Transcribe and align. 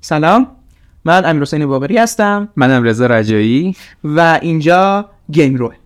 سلام. 0.00 0.46
من 1.04 1.24
امیر 1.24 1.42
حسین 1.42 1.66
بابری 1.66 1.98
هستم. 1.98 2.48
منم 2.56 2.82
رضا 2.82 3.06
رجایی. 3.06 3.76
و 4.04 4.38
اینجا 4.42 5.10
گیم 5.32 5.54
روه. 5.54 5.79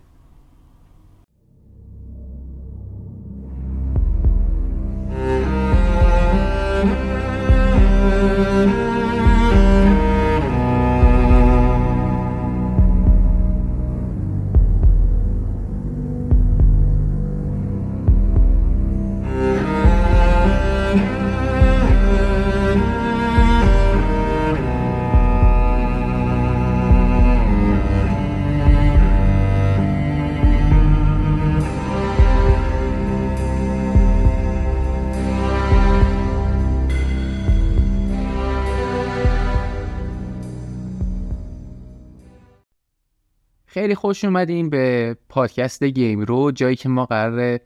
خوش 44.05 44.25
اومدیم 44.25 44.69
به 44.69 45.15
پادکست 45.29 45.83
گیم 45.83 46.19
رو 46.19 46.51
جایی 46.51 46.75
که 46.75 46.89
ما 46.89 47.05
قراره 47.05 47.61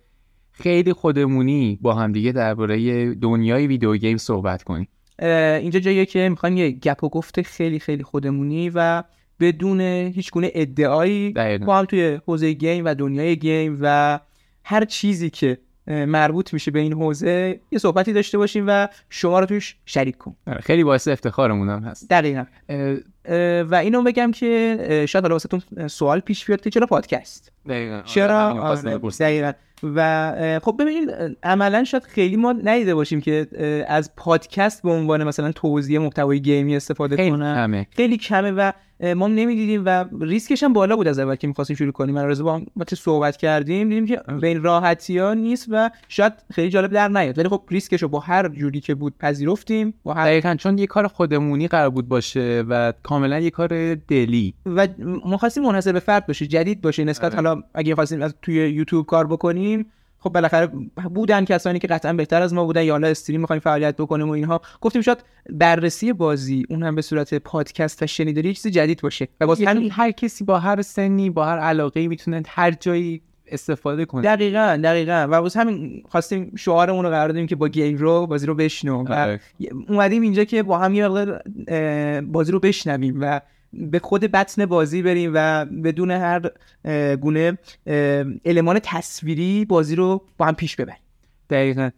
خیلی 0.52 0.94
خودمونی 0.94 1.80
با 1.82 1.94
همدیگه 1.94 2.32
درباره 2.32 3.14
دنیای 3.16 3.68
ویدیو 3.68 3.98
گیم 3.98 4.18
صحبت 4.18 4.64
کنیم. 4.64 4.88
اینجا 5.20 5.80
جاییه 5.80 6.06
که 6.06 6.30
می‌خوایم 6.30 6.58
یه 6.58 6.72
گپ 6.72 7.04
و 7.04 7.10
گفت 7.10 7.42
خیلی 7.42 7.80
خیلی 7.80 8.04
خودمونی 8.04 8.72
و 8.76 9.04
بدون 9.40 9.82
هیچ 9.82 10.32
گونه 10.32 10.52
ادعایی 10.54 11.32
با 11.66 11.78
هم 11.78 11.86
توی 11.86 12.20
حوزه 12.28 12.54
گیم 12.54 12.86
و 12.86 12.96
دنیای 12.96 13.38
گیم 13.38 13.78
و 13.82 14.20
هر 14.64 14.86
چیزی 14.86 15.30
که 15.30 15.58
مربوط 15.90 16.54
میشه 16.54 16.72
به 16.72 16.80
این 16.80 16.94
حوزه 16.94 17.60
یه 17.72 17.80
صحبتی 17.80 18.14
داشته 18.14 18.38
باشیم 18.38 18.66
و 18.68 18.88
شما 19.10 19.40
رو 19.40 19.46
توش 19.46 19.76
شریک 19.86 20.18
کنیم. 20.18 20.36
آره، 20.48 20.62
خیلی 20.62 20.84
باعث 20.84 21.08
افتخارمون 21.08 21.70
هم 21.70 21.84
هست. 21.84 22.10
دقیقا. 22.10 22.46
و 23.70 23.76
اینو 23.76 24.04
بگم 24.04 24.32
که 24.32 25.06
شاید 25.10 25.24
حالا 25.24 25.36
واسهتون 25.36 25.88
سوال 25.88 26.20
پیش 26.20 26.46
بیاد 26.46 26.62
که 26.62 26.70
چرا 26.70 26.88
پادکست؟ 26.88 27.52
دقیقا 27.68 28.02
چرا؟ 28.06 28.50
آره، 28.50 28.98
دقیقا. 29.20 29.52
و 29.84 30.60
خب 30.64 30.76
ببینید 30.80 31.10
عملا 31.44 31.84
شاید 31.84 32.04
خیلی 32.04 32.36
ما 32.36 32.52
ندیده 32.52 32.96
باشیم 32.96 33.22
که 33.22 33.48
از 33.88 34.16
پادکست 34.16 34.84
به 34.84 34.92
عنوان 34.92 35.24
مثلا 35.24 35.52
توضیح 35.52 36.00
محتوای 36.00 36.40
گیمی 36.42 36.76
استفاده 36.76 37.16
خیلی 37.16 37.32
کنن. 37.32 37.56
کمه. 37.56 37.88
خیلی 37.92 38.18
کمه 38.18 38.52
و 38.52 38.72
ما 39.16 39.28
نمی‌دیدیم 39.28 39.86
و 39.86 40.06
ریسکش 40.22 40.64
هم 40.64 40.74
بالا 40.74 40.96
بود 40.96 41.08
از 41.08 41.20
اول 41.20 41.36
که 41.36 41.48
می‌خواستیم 41.48 41.76
شروع 41.76 41.92
کنیم. 41.92 42.16
من 42.16 42.26
رضا 42.26 42.44
با 42.44 42.56
هم 42.56 42.66
صحبت 42.94 43.38
کردیم 43.38 43.90
دیدیم 43.90 44.06
که 44.06 44.22
به 44.42 44.48
این 44.48 44.64
راحتی 44.64 45.18
ها 45.18 45.34
نیست 45.34 45.68
و 45.72 45.90
شاید 46.08 46.34
خیلی 46.54 46.70
جالب 46.70 46.92
در 46.92 47.08
نیاد. 47.08 47.38
ولی 47.38 47.50
خب 47.50 47.64
ریسکش 47.70 48.02
رو 48.02 48.08
با 48.08 48.20
هر 48.20 48.48
جوری 48.48 48.80
که 48.80 48.96
بود 48.96 49.14
پذیرفتیم 49.20 49.94
با 50.04 50.14
هر 50.14 50.26
دقیقا 50.26 50.56
چون 50.56 50.78
یه 50.78 50.88
کار 50.88 51.08
خودمونی 51.08 51.68
قرار 51.68 51.90
بود 51.90 52.08
باشه 52.08 52.64
و 52.70 52.94
کاملا 53.04 53.40
یه 53.40 53.50
کار 53.50 53.96
دلی. 53.96 54.54
و 54.66 54.88
ما 55.26 55.38
خواستیم 55.38 55.64
منحصر 55.64 55.92
به 55.92 56.00
فرد 56.00 56.28
باشه 56.28 56.48
جدید 56.48 56.82
باشه 56.82 57.04
نسبت 57.04 57.36
حالا 57.36 57.64
اگه 57.74 57.96
خواستیم 57.96 58.22
از 58.22 58.36
توی 58.42 58.56
یوتیوب 58.56 59.06
کار 59.06 59.28
بکنیم 59.28 59.86
خب 60.20 60.30
بالاخره 60.30 60.68
بودن 61.14 61.46
کسانی 61.46 61.80
که 61.80 61.88
قطعا 61.88 62.14
بهتر 62.14 62.42
از 62.42 62.54
ما 62.54 62.66
بودن 62.66 62.84
یا 62.84 62.94
حالا 62.94 63.08
استریم 63.08 63.42
می‌خوایم 63.42 63.60
فعالیت 63.60 63.96
بکنیم 63.98 64.30
و 64.30 64.32
اینها. 64.32 64.62
گفتیم 64.82 65.02
شاید 65.02 65.24
بررسی 65.50 66.14
بازی 66.14 66.66
اون 66.70 66.84
هم 66.84 66.96
به 66.96 67.02
صورت 67.02 67.34
پادکست 67.34 68.04
و 68.04 68.08
شنیداری 68.08 68.48
یه 68.48 68.54
چیز 68.54 68.68
جدید 68.68 69.02
باشه 69.02 69.28
و 69.42 69.48
باز 69.48 69.62
همین 69.62 69.92
هر 69.92 70.12
کسی 70.12 70.44
با 70.44 70.60
هر 70.60 70.82
سنی 70.82 71.30
با 71.30 71.46
هر 71.46 71.60
علاقه 71.60 72.08
می‌تونه 72.08 72.44
هر 72.48 72.72
جایی 72.72 73.22
استفاده 73.52 74.06
کنه. 74.06 74.22
دقیقا 74.22 74.80
دقیقا. 74.84 75.28
و 75.32 75.42
باز 75.42 75.56
همین 75.56 76.04
خواستیم 76.10 76.52
شعارمون 76.56 77.06
رو 77.06 77.12
قرار 77.12 77.28
دادیم 77.28 77.48
که 77.48 77.56
با 77.56 77.68
گیم 77.68 77.98
رو 77.98 78.28
بازی 78.28 78.46
رو 78.46 78.56
بشنو 78.56 79.04
و 79.04 79.14
آره. 79.14 79.40
اومدیم 79.88 80.22
اینجا 80.22 80.44
که 80.44 80.64
با 80.64 80.78
هم 80.78 80.94
یه 80.94 81.08
مقدار 81.08 81.42
بازی 82.22 82.52
رو 82.52 82.60
بشنویم 82.60 83.18
و 83.22 83.42
به 83.74 84.00
خود 84.00 84.22
بطن 84.22 84.66
بازی 84.66 85.02
بریم 85.02 85.32
و 85.34 85.66
بدون 85.66 86.12
هر 86.12 86.52
گونه 87.16 87.58
المان 88.46 88.80
تصویری 88.84 89.66
بازی 89.66 89.96
رو 89.96 90.26
با 90.38 90.46
هم 90.46 90.56
پیش 90.56 90.76
ببریم. 90.76 91.02
دقیقا. 91.50 91.90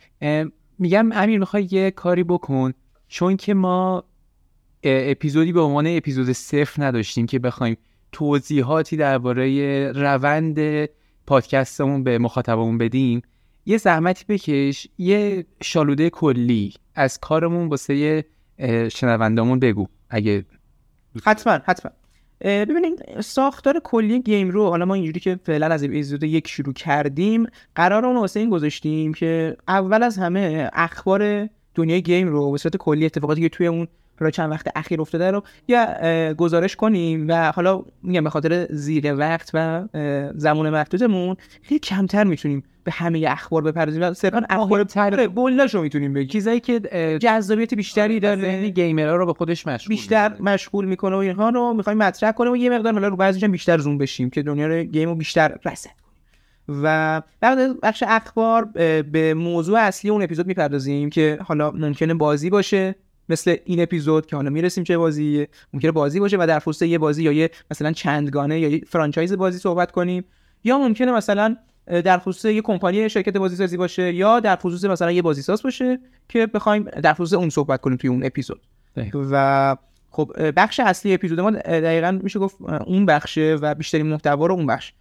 میگم 0.80 1.12
امیر 1.12 1.40
می‌خوای 1.40 1.68
یه 1.72 1.92
کاری 1.92 2.24
بکن. 2.24 2.74
چون 3.08 3.38
که 3.38 3.54
ما 3.54 4.04
اپیزودی 4.84 5.52
به 5.52 5.62
عنوان 5.62 5.88
اپیزود 5.88 6.32
صفر 6.32 6.84
نداشتیم 6.84 7.26
که 7.26 7.40
بخوایم 7.40 7.78
توضیحاتی 8.12 8.98
درباره 8.98 9.92
روند 9.92 10.90
پادکستمون 11.28 12.04
به 12.04 12.18
مخاطبمون 12.18 12.78
بدیم 12.78 13.22
یه 13.66 13.78
زحمتی 13.78 14.26
بکش 14.30 14.88
یه 14.98 15.46
شالوده 15.64 16.10
کلی 16.10 16.74
از 16.96 17.20
کارمون 17.20 17.68
واسه 17.68 18.26
شنوندامون 18.92 19.60
بگو. 19.60 19.88
اگه 20.10 20.46
حتما 21.26 21.60
حتما. 21.66 21.92
ببینید 22.44 23.22
ساختار 23.22 23.80
کلی 23.84 24.22
گیم 24.22 24.50
رو 24.50 24.70
حالا 24.70 24.86
ما 24.86 24.94
اینجوری 24.94 25.20
که 25.20 25.40
فعلا 25.44 25.66
از 25.68 25.84
اپیزود 25.84 26.24
یک 26.24 26.48
شروع 26.48 26.74
کردیم 26.74 27.48
قرار 27.76 28.06
اون 28.06 28.18
واسه 28.18 28.40
این 28.40 28.50
گذاشتیم 28.50 29.14
که 29.14 29.58
اول 29.68 30.04
از 30.04 30.18
همه 30.18 30.70
اخبار 30.74 31.50
دنیای 31.76 32.02
گیم 32.02 32.28
رو 32.28 32.52
به 32.52 32.58
صورت 32.58 32.78
کلی 32.78 33.06
اتفاقاتی 33.06 33.42
که 33.42 33.50
توی 33.50 33.68
اون 33.68 33.88
حالا 34.22 34.32
چند 34.32 34.52
وقت 34.52 34.68
اخیر 34.76 35.02
افتاده 35.02 35.32
رو 35.32 35.44
یه 35.68 35.78
اه، 35.80 36.34
گزارش 36.34 36.76
کنیم 36.76 37.26
و 37.28 37.52
حالا 37.52 37.84
میگم 38.04 38.24
به 38.24 38.30
خاطر 38.30 38.68
زیر 38.70 39.16
وقت 39.16 39.52
و 39.54 39.88
زمان 40.36 40.70
محدودمون 40.70 41.36
خیلی 41.62 41.80
کمتر 41.80 42.24
می‌تونیم 42.24 42.64
به 42.84 42.92
همه 42.92 43.26
اخبار 43.28 43.62
بپردازیم 43.62 44.02
و 44.02 44.14
صرفا 44.14 44.44
اخبار 44.50 44.88
آره، 44.96 45.28
بولاشو 45.28 45.82
می‌تونیم 45.82 46.14
بگیم. 46.14 46.28
چیزایی 46.28 46.60
که 46.60 46.80
جذابیت 47.22 47.74
بیشتری 47.74 48.20
داره 48.20 48.42
ذهن 48.42 48.70
گیمرها 48.70 49.16
رو 49.16 49.26
به 49.26 49.34
خودش 49.34 49.68
مشغول 49.68 49.96
بیشتر. 49.96 50.34
مشغول 50.40 50.86
می‌کنه 50.86 51.16
و 51.16 51.20
اینها 51.20 51.50
رو 51.50 51.74
می‌خوایم 51.74 51.98
مطرح 51.98 52.32
کنیم 52.32 52.52
و 52.52 52.58
یه 52.58 52.70
مقدار 52.70 52.94
حالا 52.94 53.08
رو 53.08 53.16
بعضیش 53.16 53.44
بیشتر 53.44 53.78
زوم 53.78 53.98
بشیم 53.98 54.30
که 54.30 54.42
دنیا 54.42 54.68
رو 54.68 54.84
گیم 54.84 55.10
رو 55.10 55.16
بیشتر 55.16 55.58
کنیم. 55.64 55.76
و 56.68 57.22
بعد 57.40 57.60
از 57.60 57.76
بخش 57.84 58.04
اخبار 58.08 58.66
به 59.12 59.34
موضوع 59.34 59.80
اصلی 59.80 60.12
اون 60.12 60.22
اپیزود 60.22 60.48
می‌پردازیم 60.48 61.10
که 61.10 61.40
حالا 61.44 61.72
ممکنه 61.72 62.14
بازی 62.14 62.50
باشه. 62.50 62.96
مثل 63.30 63.56
این 63.66 63.82
اپیزود 63.82 64.26
که 64.26 64.36
حالا 64.36 64.50
می‌رسیم 64.50 64.84
چه 64.84 64.98
بازی 64.98 65.48
ممکنه 65.74 65.92
بازی 65.92 66.20
باشه 66.20 66.38
و 66.40 66.46
در 66.48 66.60
خصوص 66.60 66.82
یه 66.82 66.98
بازی 66.98 67.24
یا 67.24 67.32
یه 67.32 67.50
مثلا 67.72 67.92
چندگانه 67.92 68.60
یا 68.60 68.70
یه 68.70 68.82
فرانچایز 68.88 69.34
بازی 69.34 69.60
صحبت 69.60 69.92
کنیم. 69.92 70.26
یا 70.64 70.78
ممکنه 70.78 71.12
مثلا 71.12 71.58
در 71.88 72.18
خصوص 72.18 72.46
یه 72.46 72.62
کمپانی 72.62 73.10
شرکت 73.10 73.38
بازی 73.38 73.56
سازی 73.56 73.78
باشه 73.78 74.14
یا 74.14 74.40
در 74.40 74.56
خصوص 74.56 74.86
مثلا 74.86 75.12
یه 75.12 75.22
بازی 75.22 75.42
ساز 75.42 75.64
باشه 75.64 76.00
که 76.30 76.48
بخوایم 76.48 76.84
در 76.84 77.14
خصوص 77.14 77.34
اون 77.34 77.50
صحبت 77.50 77.82
کنیم 77.82 77.98
توی 77.98 78.10
اون 78.10 78.26
اپیزود. 78.26 78.62
و 79.32 79.78
خب 80.12 80.32
بخش 80.56 80.80
اصلی 80.80 81.14
اپیزود 81.14 81.40
ما 81.40 81.52
دقیقا 81.52 82.20
میشه 82.24 82.40
گفت 82.40 82.56
اون 82.86 83.06
بخشه 83.06 83.58
و 83.62 83.76
بیشترین 83.76 84.08
محتوا 84.08 84.46
رو 84.46 84.56
اون 84.56 84.66
بخش 84.66 84.94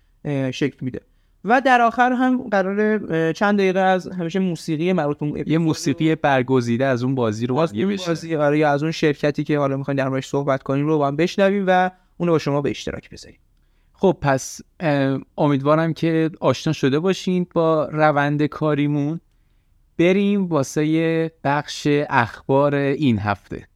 شکل 0.51 0.77
میده. 0.81 1.01
و 1.45 1.61
در 1.61 1.81
آخر 1.81 2.13
هم 2.13 2.49
قرار 2.49 3.33
چند 3.33 3.59
دقیقه 3.59 3.81
از 3.81 4.09
همیشه 4.09 4.39
موسیقی 4.39 4.93
مربوط 4.93 5.23
یه 5.47 5.59
موسیقی 5.59 6.15
برگزیده 6.15 6.87
از 6.87 7.03
اون 7.03 7.15
بازی 7.15 7.47
رو. 7.47 7.55
باز 7.55 7.73
دیگه 7.73 7.85
اون. 7.85 7.97
بازی 8.07 8.37
آره 8.37 8.59
یا 8.59 8.71
از 8.71 8.83
اون 8.83 8.93
شرکتی 8.93 9.45
که 9.45 9.59
حالا 9.59 9.77
می‌خواین 9.77 9.97
در 9.97 10.09
موردش 10.09 10.27
صحبت 10.27 10.63
کنیم 10.63 10.87
رو 10.87 10.99
با 10.99 11.07
هم 11.07 11.17
بشنویم 11.17 11.65
و 11.67 11.91
اون 12.17 12.27
رو 12.27 12.35
با 12.35 12.39
شما 12.39 12.61
به 12.61 12.71
اشتراک 12.71 13.11
بذاریم. 13.11 13.39
خب 13.93 14.17
پس 14.21 14.61
امیدوارم 15.39 15.93
که 15.93 16.31
آشنا 16.41 16.73
شده 16.73 16.99
باشین 16.99 17.47
با 17.55 17.89
روند 17.93 18.47
کاریمون. 18.47 19.21
بریم 19.99 20.47
واسه 20.47 21.33
بخش 21.45 21.89
اخبار 22.11 22.75
این 22.75 23.19
هفته. 23.19 23.67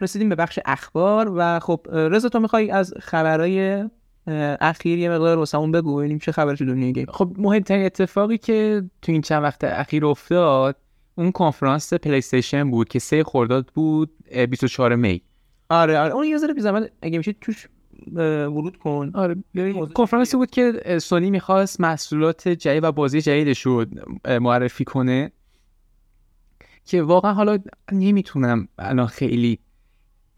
رسیدیم 0.00 0.28
به 0.28 0.34
بخش 0.34 0.58
اخبار 0.64 1.32
و 1.36 1.58
خب 1.58 1.86
رضا 1.92 2.28
تو 2.28 2.40
می‌خوای 2.40 2.70
از 2.70 2.94
خبرهای 3.00 3.84
اخیر 4.60 4.98
یه 4.98 5.10
مقدار 5.10 5.38
واسمون 5.38 5.72
بگو 5.72 5.96
ببینیم 5.96 6.18
چه 6.18 6.32
خبر 6.32 6.56
تو 6.56 6.64
دنیای 6.64 6.92
گیم. 6.92 7.06
خب 7.08 7.32
مهمترین 7.38 7.86
اتفاقی 7.86 8.38
که 8.38 8.84
تو 9.02 9.12
این 9.12 9.20
چند 9.20 9.42
وقت 9.42 9.64
اخیر 9.64 10.06
افتاد 10.06 10.76
اون 11.14 11.32
کنفرانس 11.32 11.94
پلی 11.94 12.18
استیشن 12.18 12.70
بود 12.70 12.88
که 12.88 12.98
سه 12.98 13.24
خرداد 13.24 13.66
بود 13.74 14.10
اه، 14.30 14.46
24 14.46 14.94
می. 14.94 15.22
آره 15.70 15.98
آره. 15.98 16.14
اون 16.14 16.26
یه 16.26 16.38
ذره 16.38 16.54
بی 16.54 16.60
زحمت 16.60 16.90
اگه 17.02 17.18
میشه 17.18 17.32
توش 17.40 17.68
ورود 18.12 18.76
کن. 18.76 19.10
آره 19.14 19.36
کنفرانسی 19.94 20.36
بود 20.36 20.50
که 20.50 20.98
سونی 20.98 21.30
می‌خواست 21.30 21.80
محصولات 21.80 22.48
جدید 22.48 22.84
و 22.84 22.92
بازی 22.92 23.20
جدیدش 23.20 23.60
رو 23.60 23.84
معرفی 24.40 24.84
کنه 24.84 25.32
که 26.84 27.02
واقعا 27.02 27.32
حالا 27.32 27.58
نمی‌تونم 27.92 28.68
الان 28.78 29.06
خیلی 29.06 29.58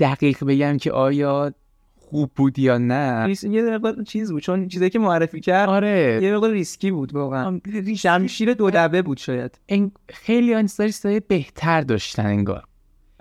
دقیق 0.00 0.44
بگم 0.44 0.76
که 0.76 0.92
آیا 0.92 1.52
خوب 1.96 2.30
بود 2.36 2.58
یا 2.58 2.78
نه؟ 2.78 3.34
یه 3.42 3.62
مقدار 3.62 4.02
چیز 4.02 4.32
بود 4.32 4.42
چون 4.42 4.68
چیزایی 4.68 4.90
که 4.90 4.98
معرفی 4.98 5.40
کرد 5.40 5.68
آره. 5.68 6.20
یه 6.22 6.34
مقدار 6.34 6.50
ریسکی 6.50 6.90
بود 6.90 7.14
واقعا. 7.14 7.60
شمشیر 7.96 8.54
دو 8.54 8.70
دبه 8.70 9.02
بود 9.02 9.18
شاید. 9.18 9.58
این 9.66 9.92
خیلی 10.08 10.54
این 10.54 10.66
چیزای 10.66 11.20
بهتر 11.20 11.80
داشتن 11.80 12.26
انگار. 12.26 12.64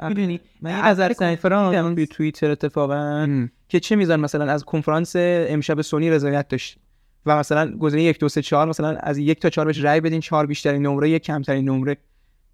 می‌دونی؟ 0.07 0.39
من 0.61 0.71
از 0.71 0.99
کنفرانس 0.99 1.95
توی 1.95 2.07
توییتر 2.07 2.51
اتفاقا. 2.51 3.47
که 3.69 3.79
چه 3.79 3.95
میزان 3.95 4.19
مثلا 4.19 4.51
از 4.51 4.63
کنفرانس 4.63 5.13
امشب 5.17 5.81
سونی 5.81 6.09
رضایت 6.09 6.47
داشت. 6.47 6.77
و 7.25 7.39
مثلا 7.39 7.77
گزینه 7.77 8.03
یک 8.03 8.19
دو 8.19 8.29
سه 8.29 8.41
چهار 8.41 8.67
مثلا 8.67 8.87
از 8.87 9.17
یک 9.17 9.39
تا 9.39 9.49
چهار 9.49 9.65
بهش 9.65 9.83
رأی 9.83 10.01
بدین 10.01 10.19
چهار 10.19 10.45
بیشترین 10.45 10.85
نمره 10.85 11.09
یک 11.09 11.23
کمترین 11.23 11.69
نمره. 11.69 11.97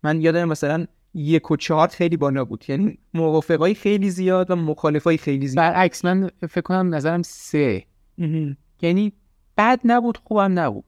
من 0.04 0.22
یادم 0.22 0.46
مثلا 0.46 0.86
یک 1.16 1.52
و 1.52 1.56
چهار 1.56 1.88
خیلی 1.88 2.18
بالا 2.18 2.46
بود. 2.46 2.66
یعنی 2.68 2.98
موافقای 3.14 3.74
خیلی 3.74 4.10
زیاد 4.10 4.52
و 4.52 4.56
مخالفای 4.56 5.18
خیلی 5.18 5.48
زیاد. 5.48 5.66
برعکس 5.66 6.06
من 6.06 6.30
فکر 6.50 6.62
کنم 6.62 6.96
نظرم 6.96 7.22
سه. 7.22 7.84
یعنی 8.82 9.14
بد 9.58 9.80
نبود 9.84 10.18
خوبم 10.18 10.60
نبود. 10.60 10.84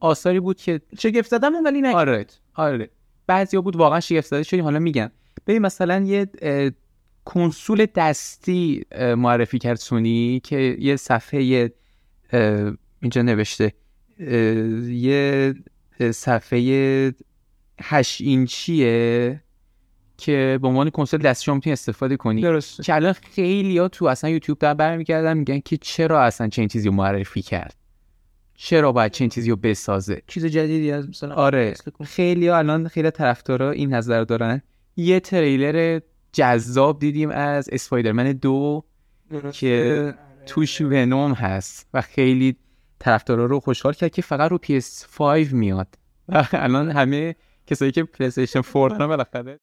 آثاری 0.00 0.40
بود 0.40 0.56
که 0.56 0.80
شگفت 0.98 1.30
زدم 1.30 1.52
ولی 1.64 1.80
نه. 1.80 1.94
آره 1.94 2.26
آره. 2.54 2.90
بعضیا 3.26 3.60
بود 3.60 3.76
واقعا 3.76 4.00
شگفت 4.00 4.26
زده 4.26 4.42
شدیم 4.42 4.64
حالا 4.64 4.78
میگم. 4.78 5.10
ببین 5.46 5.62
مثلا 5.62 6.04
یه 6.04 6.26
کنسول 7.24 7.86
دستی 7.94 8.84
معرفی 9.16 9.58
کرد 9.58 9.76
سونی 9.76 10.40
که 10.44 10.76
یه 10.78 10.96
صفحه 10.96 11.70
اینجا 13.02 13.22
نوشته 13.22 13.72
یه 14.88 15.54
صفحه 16.10 17.14
8 17.80 18.20
اینچیه. 18.20 19.42
که 20.18 20.58
به 20.62 20.68
عنوان 20.68 20.90
کنسول 20.90 21.20
دستی 21.20 21.44
شما 21.44 21.54
می‌تونی 21.54 21.72
استفاده 21.72 22.16
کنی. 22.16 22.42
درست 22.42 22.82
که 22.82 22.94
الان 22.94 23.12
خیلی 23.12 23.78
ها 23.78 23.88
تو 23.88 24.06
اصلا 24.06 24.30
یوتیوب 24.30 24.58
در 24.58 24.74
برمیگردن 24.74 25.36
میگن 25.36 25.60
که 25.60 25.76
چرا 25.76 26.22
اصلا 26.22 26.48
چنین 26.48 26.68
چیزی 26.68 26.88
رو 26.88 26.94
معرفی 26.94 27.42
کرد؟ 27.42 27.74
چرا 28.54 28.92
باید 28.92 29.12
چنین 29.12 29.30
چیزی 29.30 29.50
رو 29.50 29.56
بسازه؟ 29.56 30.22
چیز 30.26 30.46
جدیدی 30.46 30.92
از 30.92 31.08
مثلا 31.08 31.34
آره. 31.34 31.74
خیلی 32.04 32.48
ها 32.48 32.58
الان 32.58 32.88
خیلی 32.88 33.10
طرفدارا 33.10 33.70
این 33.70 33.94
نظر 33.94 34.24
دارن. 34.24 34.62
یه 34.96 35.20
تریلر 35.20 36.00
جذاب 36.32 36.98
دیدیم 36.98 37.30
از 37.30 37.68
اسپایدرمن 37.72 38.32
دو 38.32 38.84
که 39.52 40.14
توش 40.46 40.80
ونوم 40.80 41.32
هست 41.32 41.88
و 41.94 42.00
خیلی 42.00 42.56
طرفدارا 42.98 43.44
رو 43.46 43.60
خوشحال 43.60 43.92
کرد 43.92 44.10
که 44.10 44.22
فقط 44.22 44.50
رو 44.50 44.58
PS5 44.58 45.52
میاد. 45.52 45.88
و 46.28 46.46
الان 46.52 46.90
همه 46.90 47.34
کسایی 47.66 47.92
که 47.92 48.04
پلیستیشن 48.04 48.62
4 48.62 48.90
دارن 48.90 49.06
بالاخره 49.06 49.58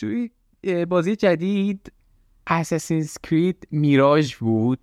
توی 0.00 0.30
بازی 0.88 1.16
جدید 1.16 1.92
Assassin's 2.50 3.12
Creed 3.26 3.56
میراژ 3.70 4.36
بود 4.36 4.78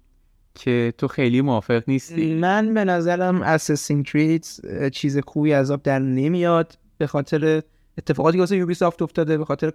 که 0.55 0.93
تو 0.97 1.07
خیلی 1.07 1.41
موافق 1.41 1.83
نیستی؟ 1.87 2.33
من 2.33 2.73
به 2.73 2.85
نظرم 2.85 3.41
اساسین 3.41 4.03
کرید 4.03 4.45
چیز 4.93 5.19
خوبی 5.27 5.53
آب 5.53 5.83
در 5.83 5.99
نمیاد 5.99 6.77
به 6.97 7.07
خاطر 7.07 7.61
اتفاقاتی 7.97 8.37
که 8.37 8.39
واسه 8.39 8.57
یوبیسافت 8.57 9.01
افتاده 9.01 9.37
به 9.37 9.45
خاطر 9.45 9.73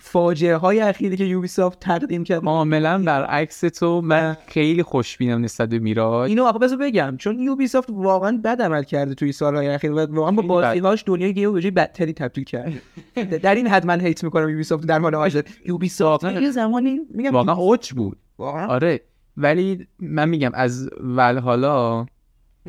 فاجعه 0.00 0.56
های 0.56 0.80
اخیری 0.80 1.16
که 1.16 1.24
یوبیسافت 1.24 1.80
تقدیم 1.80 2.24
کرد 2.24 2.44
کاملا 2.44 3.02
برعکس 3.02 3.60
تو 3.60 4.00
من 4.00 4.36
خیلی 4.46 4.82
خوشبینم 4.82 5.44
نسبت 5.44 5.68
به 5.68 5.78
میراژ 5.78 6.28
اینو 6.28 6.44
آقا 6.44 6.58
بذار 6.58 6.78
بگم 6.78 7.16
چون 7.16 7.38
یوبیسافت 7.38 7.88
واقعا 7.90 8.40
بد 8.44 8.62
عمل 8.62 8.82
کرده 8.82 9.14
توی 9.14 9.32
سالهای 9.32 9.68
اخیر 9.68 9.92
و 9.92 10.06
واقعا 10.06 10.30
با. 10.32 10.42
بازیهاش 10.42 11.04
دنیای 11.06 11.34
گیم 11.34 11.52
به 11.52 11.60
جای 11.60 11.70
بدتری 11.70 12.12
تبدیل 12.12 12.44
کرده 12.44 12.80
در 13.42 13.54
این 13.54 13.66
حد 13.66 13.86
من 13.86 14.00
هیت 14.00 14.24
می‌کنم 14.24 14.48
یوبیسافت 14.48 14.86
در 14.86 14.98
مورد 14.98 15.14
هاش 15.14 15.36
یوبیسافت 15.66 16.24
یه 16.24 16.50
زمانی 16.50 17.00
میگم 17.10 17.32
واقعا 17.32 17.54
اوج 17.54 17.92
بود. 17.92 18.18
واقعا. 18.38 18.66
آره 18.66 19.00
ولی 19.36 19.86
من 19.98 20.28
میگم 20.28 20.50
از 20.54 20.90
ولحالا 21.00 22.06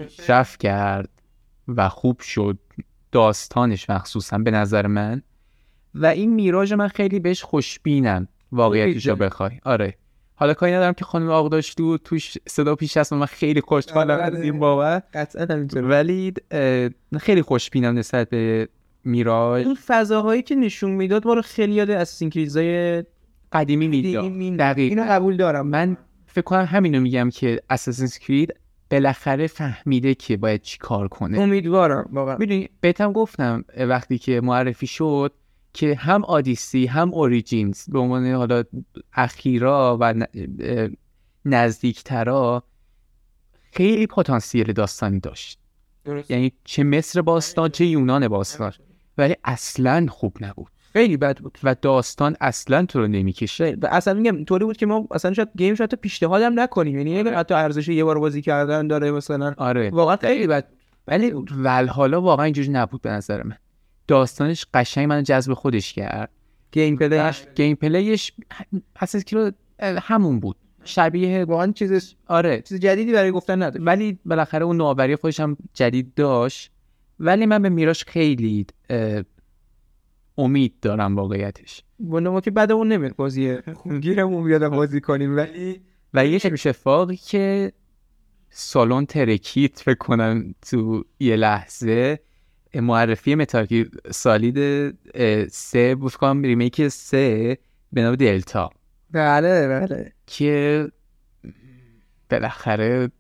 شف 0.07 0.57
کرد 0.57 1.09
و 1.67 1.89
خوب 1.89 2.19
شد 2.19 2.57
داستانش 3.11 3.89
مخصوصا 3.89 4.37
به 4.37 4.51
نظر 4.51 4.87
من. 4.87 5.21
و 5.95 6.05
این 6.05 6.33
میراژ 6.33 6.73
من 6.73 6.87
خیلی 6.87 7.19
بهش 7.19 7.43
خوشبینم 7.43 8.27
واقعیتش. 8.51 9.07
بخوای. 9.07 9.51
آره. 9.65 9.95
حالا 10.35 10.53
کاری 10.53 10.71
ندارم 10.71 10.93
که 10.93 11.05
خانم 11.05 11.29
آقداشلو 11.29 11.97
توش 11.97 12.37
صدا 12.47 12.75
پیش 12.75 12.97
هست 12.97 13.13
من 13.13 13.25
خیلی 13.25 13.61
خوشحالم 13.61 14.11
آره. 14.11 14.23
از 14.23 14.41
این 14.41 14.59
بابت. 14.59 15.03
قطعا 15.13 15.67
ولی 15.75 16.33
خیلی 17.19 17.41
خوشبینم 17.41 17.97
نسبت 17.97 18.29
به 18.29 18.69
میراژ. 19.03 19.65
اون 19.65 19.77
فضاهایی 19.87 20.41
که 20.41 20.55
نشون 20.55 20.91
می‌داد 20.91 21.27
ما 21.27 21.33
رو 21.33 21.41
خیلی 21.41 21.73
یاد 21.73 21.89
از 21.89 22.09
سینکریزای 22.09 23.03
قدیمی 23.51 23.87
می‌داد 23.87 24.57
دقیق 24.57 24.89
اینو 24.91 25.05
قبول 25.09 25.37
دارم. 25.37 25.67
من 25.67 25.97
فکر 26.27 26.41
کنم 26.41 26.65
همینو 26.65 27.01
میگم 27.01 27.29
که 27.29 27.61
اساسینز 27.69 28.17
کرید 28.17 28.53
بالاخره 28.91 29.47
فهمیده 29.47 30.15
که 30.15 30.37
باید 30.37 30.61
چی 30.61 30.77
کار 30.77 31.07
کنه. 31.07 31.39
امیدوارم 31.39 32.09
واقعا. 32.13 32.37
می‌دونی 32.37 32.69
بهتم 32.81 33.13
گفتم 33.13 33.65
وقتی 33.77 34.17
که 34.17 34.41
معرفی 34.41 34.87
شد 34.87 35.33
که 35.79 35.95
هم 35.95 36.25
آدیسی 36.25 36.85
هم 36.85 37.13
Origins 37.13 37.89
به 37.89 37.99
عنوان 37.99 38.31
حالا 38.31 38.63
اخیرا 39.13 39.97
و 40.01 40.25
نزدیکترا 41.45 42.63
خیلی 43.71 44.07
پتانسیل 44.07 44.73
داستانی 44.73 45.19
داشت. 45.19 45.59
درست. 46.05 46.31
یعنی 46.31 46.51
چه 46.63 46.83
مصر 46.83 47.21
باستان 47.21 47.69
چه 47.69 47.85
یونان 47.85 48.27
باستان. 48.27 48.73
ولی 49.17 49.35
اصلا 49.43 50.05
خوب 50.09 50.37
نبود. 50.41 50.67
خیلی 50.93 51.17
بد 51.17 51.37
بود 51.39 51.57
و 51.63 51.75
داستان 51.81 52.35
اصلا 52.41 52.85
تو 52.85 52.99
رو 52.99 53.07
نمی‌کشه. 53.07 53.77
و 53.81 53.87
اصلا 53.91 54.13
میگم 54.13 54.43
طوری 54.43 54.65
بود 54.65 54.77
که 54.77 54.85
ما 54.85 55.07
اصلا 55.11 55.33
شاید 55.33 55.49
گیم 55.57 55.75
شاید 55.75 55.93
پیشنهاد 55.93 56.41
هم 56.41 56.59
نکنیم. 56.59 56.97
یعنی 56.97 57.19
اگر 57.19 57.33
حتی 57.33 57.53
ارزش 57.53 57.87
یه 57.87 58.03
بار 58.03 58.19
بازی 58.19 58.41
کردن 58.41 58.87
داره 58.87 59.11
مثلا. 59.11 59.53
آره. 59.57 59.89
واقعا 59.89 60.15
خیلی 60.15 60.47
بد. 60.47 60.67
ولی 61.07 61.31
ولحالا 61.31 62.21
واقعا 62.21 62.45
اینجوری 62.45 62.69
نبود 62.69 63.01
به 63.01 63.09
نظر 63.09 63.43
من. 63.43 63.57
داستانش 64.09 64.65
قشنگ 64.73 65.07
من 65.07 65.23
جذب 65.23 65.53
خودش 65.53 65.93
کرد. 65.93 66.29
گیم 66.71 66.97
پلیش 66.97 67.45
گیم 67.55 67.75
پلیش 67.75 68.31
اساس 68.95 69.23
که 69.23 69.53
همون 69.81 70.39
بود. 70.39 70.55
شبیه 70.83 71.45
واقعا 71.45 71.71
چیز 71.71 72.15
آره. 72.27 72.61
چیز 72.61 72.79
جدیدی 72.79 73.13
برای 73.13 73.31
گفتن 73.31 73.63
نداره 73.63 73.85
ولی 73.85 74.19
بالاخره 74.25 74.65
اون 74.65 74.77
نوآوری 74.77 75.15
خودش 75.15 75.39
هم 75.39 75.57
جدید 75.73 76.13
داشت. 76.13 76.71
ولی 77.19 77.45
من 77.45 77.61
به 77.61 77.69
Mirage 77.69 78.03
خیلی 78.03 78.65
امید 80.37 80.73
دارم 80.81 81.15
واقعیتش. 81.15 81.83
ولی 81.99 82.29
ما 82.29 82.41
که 82.41 82.51
بدمون 82.51 82.87
نمیاد 82.87 83.15
بازی 83.15 83.57
گیرمون 84.01 84.43
بیاد 84.43 84.67
بازی 84.67 85.01
کنیم. 85.01 85.35
ولی 85.35 85.81
و 86.13 86.25
یه 86.25 86.35
اتفاقی 86.45 87.15
که 87.15 87.71
سالن 88.49 89.05
ترکید 89.05 89.79
فکر 89.79 89.97
کنم 89.97 90.55
تو 90.61 91.03
یه 91.19 91.35
لحظه 91.35 92.19
معرفی 92.73 93.35
Metal 93.35 93.63
Gear 93.63 93.85
Solid 94.11 94.57
سه 95.47 95.95
بود 95.95 96.15
کنم 96.15 96.43
remake 96.43 96.87
سه 96.87 97.57
به 97.91 98.01
نام 98.01 98.15
دلتا. 98.15 98.69
بله 99.11 99.67
بله. 99.67 100.13
که 100.27 100.87
بالاخره 102.29 103.11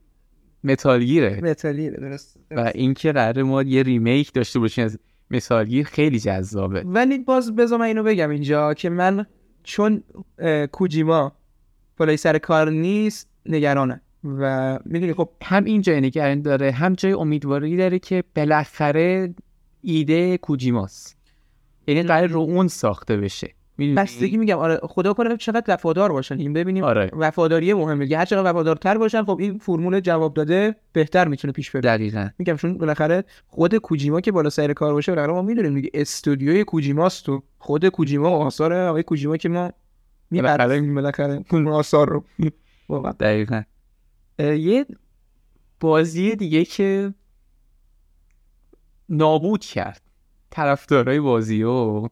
Metal 0.63 0.99
Gear 0.99 1.27
ه. 1.27 1.41
Metal 1.43 1.66
Gear 1.66 1.85
ه 1.85 1.89
درست 1.89 2.39
و 2.51 2.71
اینکه 2.75 3.11
قرار 3.11 3.43
ما 3.43 3.61
یه 3.61 3.83
remake 3.83 4.33
داشته 4.33 4.59
باشیم 4.59 4.85
از 4.85 4.99
Metal 5.31 5.61
Gear 5.61 5.85
خیلی 5.85 6.19
جذابه. 6.19 6.83
ولی 6.85 7.17
باز 7.17 7.55
بذار 7.55 7.79
من 7.79 7.85
اینو 7.85 8.03
بگم 8.03 8.29
اینجا 8.29 8.73
که 8.73 8.89
من 8.89 9.25
چون 9.63 10.03
کوجیما 10.71 11.31
بالای 11.97 12.17
سر 12.17 12.37
کار 12.37 12.69
نیست 12.69 13.29
نگرانم. 13.45 14.01
و 14.23 14.79
می‌دونی 14.85 15.13
خب 15.13 15.29
هم 15.43 15.63
این 15.63 15.81
جای 15.81 16.01
نگران 16.01 16.41
داره 16.41 16.71
هم 16.71 16.93
جای 16.93 17.11
امیدواری 17.11 17.77
داره 17.77 17.99
که 17.99 18.23
بالاخره 18.35 19.33
ایده 19.81 20.37
کوجیماست 20.37 21.17
یعنی 21.87 22.03
قرار 22.03 22.27
رو 22.27 22.39
اون 22.39 22.67
ساخته 22.67 23.17
بشه؟ 23.17 23.53
بستگی 23.97 24.37
میگم 24.37 24.57
آره 24.57 24.79
خدا 24.83 25.13
کنه 25.13 25.37
چقدر 25.37 25.73
وفادار 25.73 26.11
باشن. 26.11 26.39
این 26.39 26.53
ببینیم 26.53 26.83
آره. 26.83 27.09
وفاداری 27.13 27.73
مهمه. 27.73 28.03
دیگه 28.03 28.17
هر 28.17 28.25
چقدر 28.25 28.49
وفادارتر 28.49 28.97
باشن 28.97 29.23
خب 29.23 29.37
این 29.39 29.57
فرمول 29.57 29.99
جواب 29.99 30.33
داده 30.33 30.75
بهتر 30.93 31.27
می‌تونه 31.27 31.51
پیش 31.51 31.71
بره. 31.71 31.81
دقیقا. 31.81 32.29
میگم 32.39 32.55
چون 32.55 32.77
بالاخره 32.77 33.23
خود 33.47 33.75
کوجیما 33.75 34.21
که 34.21 34.31
بالا 34.31 34.49
سر 34.49 34.73
کار 34.73 34.93
باشه 34.93 35.11
بالاخره 35.11 35.33
ما 35.33 35.41
می‌دونیم 35.41 35.75
دیگه 35.75 35.89
استودیوی 35.93 36.63
کوجیماست 36.63 37.25
تو 37.25 37.43
خود 37.57 37.87
کوجیما 37.87 38.29
آثار 38.29 38.73
آقای 38.73 39.03
کوجیما 39.03 39.37
که 39.37 39.49
ما 39.49 39.71
می‌بریم 40.31 40.95
بالاخره 40.95 41.43
اون 41.51 41.67
آثار 41.67 42.09
رو. 42.09 42.23
واقعا. 42.89 43.11
دقیقا. 43.11 43.61
یه 44.39 44.85
بازی 45.79 46.35
دیگه 46.35 46.65
که 46.65 47.13
نابود 49.09 49.65
کرد. 49.65 50.01
طرفدارای 50.49 51.19
بازی 51.19 51.63
و 51.63 52.07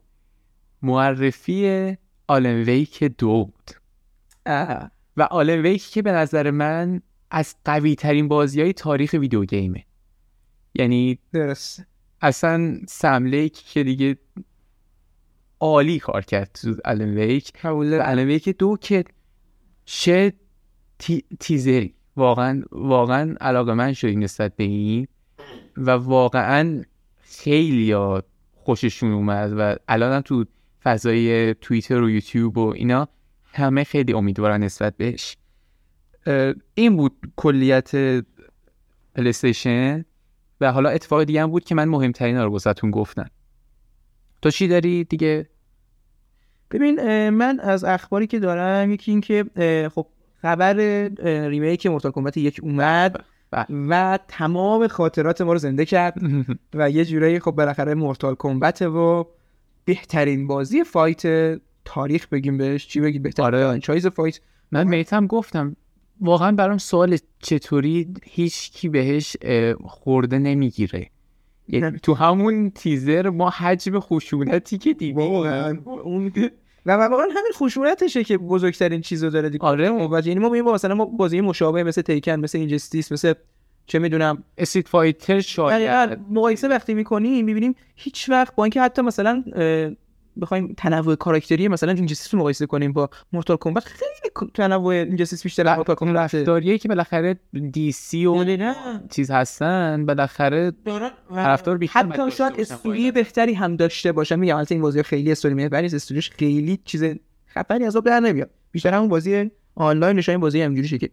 معرفی 0.82 1.98
آلن 2.28 2.62
ویک 2.64 3.04
دو 3.04 3.46
بود. 3.46 3.72
اه. 4.46 4.92
و 5.18 5.22
آلن 5.22 5.62
ویک 5.62 5.84
که 5.90 6.02
به 6.02 6.12
نظر 6.12 6.52
من 6.52 7.02
از 7.32 7.56
قوی 7.66 7.96
ترین 7.96 8.28
بازی 8.28 8.62
های 8.62 8.74
تاریخ 8.74 9.14
ویدیو 9.14 9.46
گیمه. 9.46 9.86
یعنی 10.76 11.20
درست 11.34 11.86
اصلا 12.22 12.80
سملیک 12.88 13.54
که 13.54 13.84
دیگه 13.84 14.18
عالی 15.60 16.00
کار 16.00 16.22
کرد 16.22 16.52
تو 16.52 16.76
آلن 16.86 17.18
ویک. 17.18 17.66
آلن 17.66 18.20
ویک 18.20 18.50
دو 18.50 18.78
که 18.82 19.04
چه 19.86 20.34
تی- 21.00 21.26
تیزری. 21.40 21.97
واقعا 22.18 22.64
واقعا 22.72 23.36
علاقه 23.42 23.74
من 23.74 23.94
شدیم 23.94 24.20
نسبت 24.20 24.56
به 24.56 24.64
این 24.64 25.08
و 25.78 25.92
واقعا 25.92 26.84
خیلی 27.22 27.96
خوششون 28.56 29.12
اومد 29.12 29.54
و 29.58 29.76
الان 29.88 30.22
تو 30.22 30.46
فضای 30.84 31.54
توییتر 31.54 32.02
و 32.02 32.10
یوتیوب 32.10 32.58
و 32.58 32.74
اینا 32.76 33.08
همه 33.54 33.84
خیلی 33.84 34.14
امیدوارن 34.14 34.64
نسبت 34.64 34.98
بهش. 34.98 35.38
این 36.74 36.98
بود 36.98 37.32
کلیت 37.36 37.92
پلیستیشن 39.16 40.06
و 40.62 40.72
حالا 40.72 40.90
اتفاق 40.90 41.24
دیگه 41.24 41.42
هم 41.42 41.52
بود 41.52 41.64
که 41.64 41.76
من 41.76 41.86
مهمترین 41.86 42.38
رو 42.38 42.52
واسهتون 42.52 42.92
گفتم. 42.92 43.30
تو 44.42 44.52
چی 44.52 44.68
داری 44.68 45.04
دیگه؟ 45.04 45.50
ببین 46.72 47.30
من 47.30 47.60
از 47.60 47.84
اخباری 47.84 48.28
که 48.28 48.40
دارم 48.40 48.92
یکی 48.92 49.12
این 49.12 49.22
که 49.22 49.46
خب 49.96 50.08
خبر 50.42 50.74
remake 51.50 51.88
Mortal 51.88 52.12
Kombat 52.12 52.38
یک 52.38 52.60
اومد 52.64 53.24
بله. 53.52 53.66
و 53.70 54.20
تمام 54.28 54.88
خاطرات 54.88 55.42
ما 55.42 55.54
رو 55.54 55.60
زنده 55.60 55.86
کرد 55.86 56.18
و 56.74 56.90
یه 56.90 57.06
جورایی 57.06 57.40
خب 57.40 57.52
بالاخره 57.52 57.94
Mortal 57.94 58.36
Kombat 58.40 58.82
و 58.82 59.28
بهترین 59.86 60.48
بازی 60.48 60.84
fight 60.84 61.22
تاریخ 61.86 62.28
بگیم 62.28 62.58
بهش. 62.58 62.88
چی 62.88 63.00
بگیم 63.02 63.24
بهترین 63.24 63.46
آره. 63.46 63.60
franchise 63.60 64.08
fight. 64.08 64.40
من 64.72 64.88
بهتم 64.88 65.28
گفتم 65.28 65.76
واقعا 66.22 66.52
برام 66.52 66.78
سوال 66.78 67.18
چطوری 67.40 68.14
هیچ 68.24 68.72
کی 68.72 68.90
بهش 68.90 69.38
خورده 69.86 70.40
نمی‌گیره. 70.40 71.10
یعنی 71.68 72.00
تو 72.00 72.14
همون 72.14 72.70
تیزر 72.70 73.30
ما 73.30 73.50
حجم 73.50 74.00
خشونتی 74.00 74.78
که 74.78 74.94
دیدیم. 74.94 75.18
اون 75.86 76.32
و 76.88 76.92
واقعا 76.92 77.26
همین 77.26 77.52
خشونتشه 77.54 78.24
که 78.24 78.38
بزرگترین 78.38 79.02
چیزو 79.02 79.30
داره 79.30 79.50
دیگه. 79.50 79.66
آره. 79.66 79.90
و 79.90 80.22
یعنی 80.26 80.40
ما 80.40 80.50
می‌بینیم 80.50 80.74
مثلا 80.74 80.96
ما 80.96 81.06
بازی 81.06 81.42
مشابه 81.42 81.84
مثل 81.84 82.02
Tekken 82.02 82.36
مثل 82.36 82.58
Injustice 82.58 83.12
مثل 83.12 83.34
چه 83.86 84.00
می‌دونم. 84.00 84.44
Street 84.58 84.88
Fighter 84.88 85.40
شاید. 85.40 85.88
دقیقاً 85.88 86.16
مقایسه 86.30 86.68
وقتی 86.68 86.94
می‌کنیم 86.94 87.46
می‌بینیم 87.46 87.76
هیچ 87.96 88.30
وقت 88.30 88.56
با 88.56 88.64
اینکه 88.64 88.82
حتی 88.82 89.02
مثلا 89.02 89.44
بخوایم 90.42 90.74
تنوع 90.78 91.16
کاراکتری 91.16 91.68
مثلا 91.68 91.92
Injustice 91.92 92.34
رو 92.34 92.40
مقایسه 92.40 92.66
کنیم 92.66 92.94
با 92.94 93.10
Mortal 93.34 93.58
Kombat 93.62 93.84
خیلی 93.86 94.50
تنوع 94.54 94.94
Injustice 94.94 95.44
بیشتر 95.44 95.68
از 95.68 95.76
Mortal 95.76 95.96
Kombat 95.96 96.16
رفته 96.16 96.44
داریه 96.44 96.78
که 96.78 96.88
بالاخره 96.88 97.40
دی 97.72 97.92
سی 97.92 98.26
و 98.26 98.44
نه. 98.44 98.76
چیز 99.10 99.32
هستن 99.32 100.06
بالاخره 100.06 100.72
طرفدار 101.36 101.78
بیشتر 101.78 102.00
حتی 102.00 102.32
شاید 102.32 102.54
استوری. 102.58 103.12
بهتری 103.12 103.54
هم 103.54 103.76
داشته 103.76 104.12
باشم 104.12 104.40
میگم 104.40 104.56
البته 104.56 104.76
این 104.76 104.82
بازی 104.82 105.04
خیلی 105.04 105.32
استوری 105.32 105.54
محوری 105.54 105.82
نیست 105.82 105.96
استوریش 105.96 106.30
خیلی 106.30 106.80
چیز 106.86 107.04
خفنی 107.48 107.86
از 107.86 107.96
آب 107.96 108.06
در 108.06 108.20
نمیاد. 108.20 108.50
بیشتر 108.72 108.94
همون 108.94 109.10
بازی 109.10 109.52
آنلاین 109.76 110.18
نشای 110.18 110.38
بازی 110.38 110.62
همینجوری 110.62 110.98
که 110.98 111.10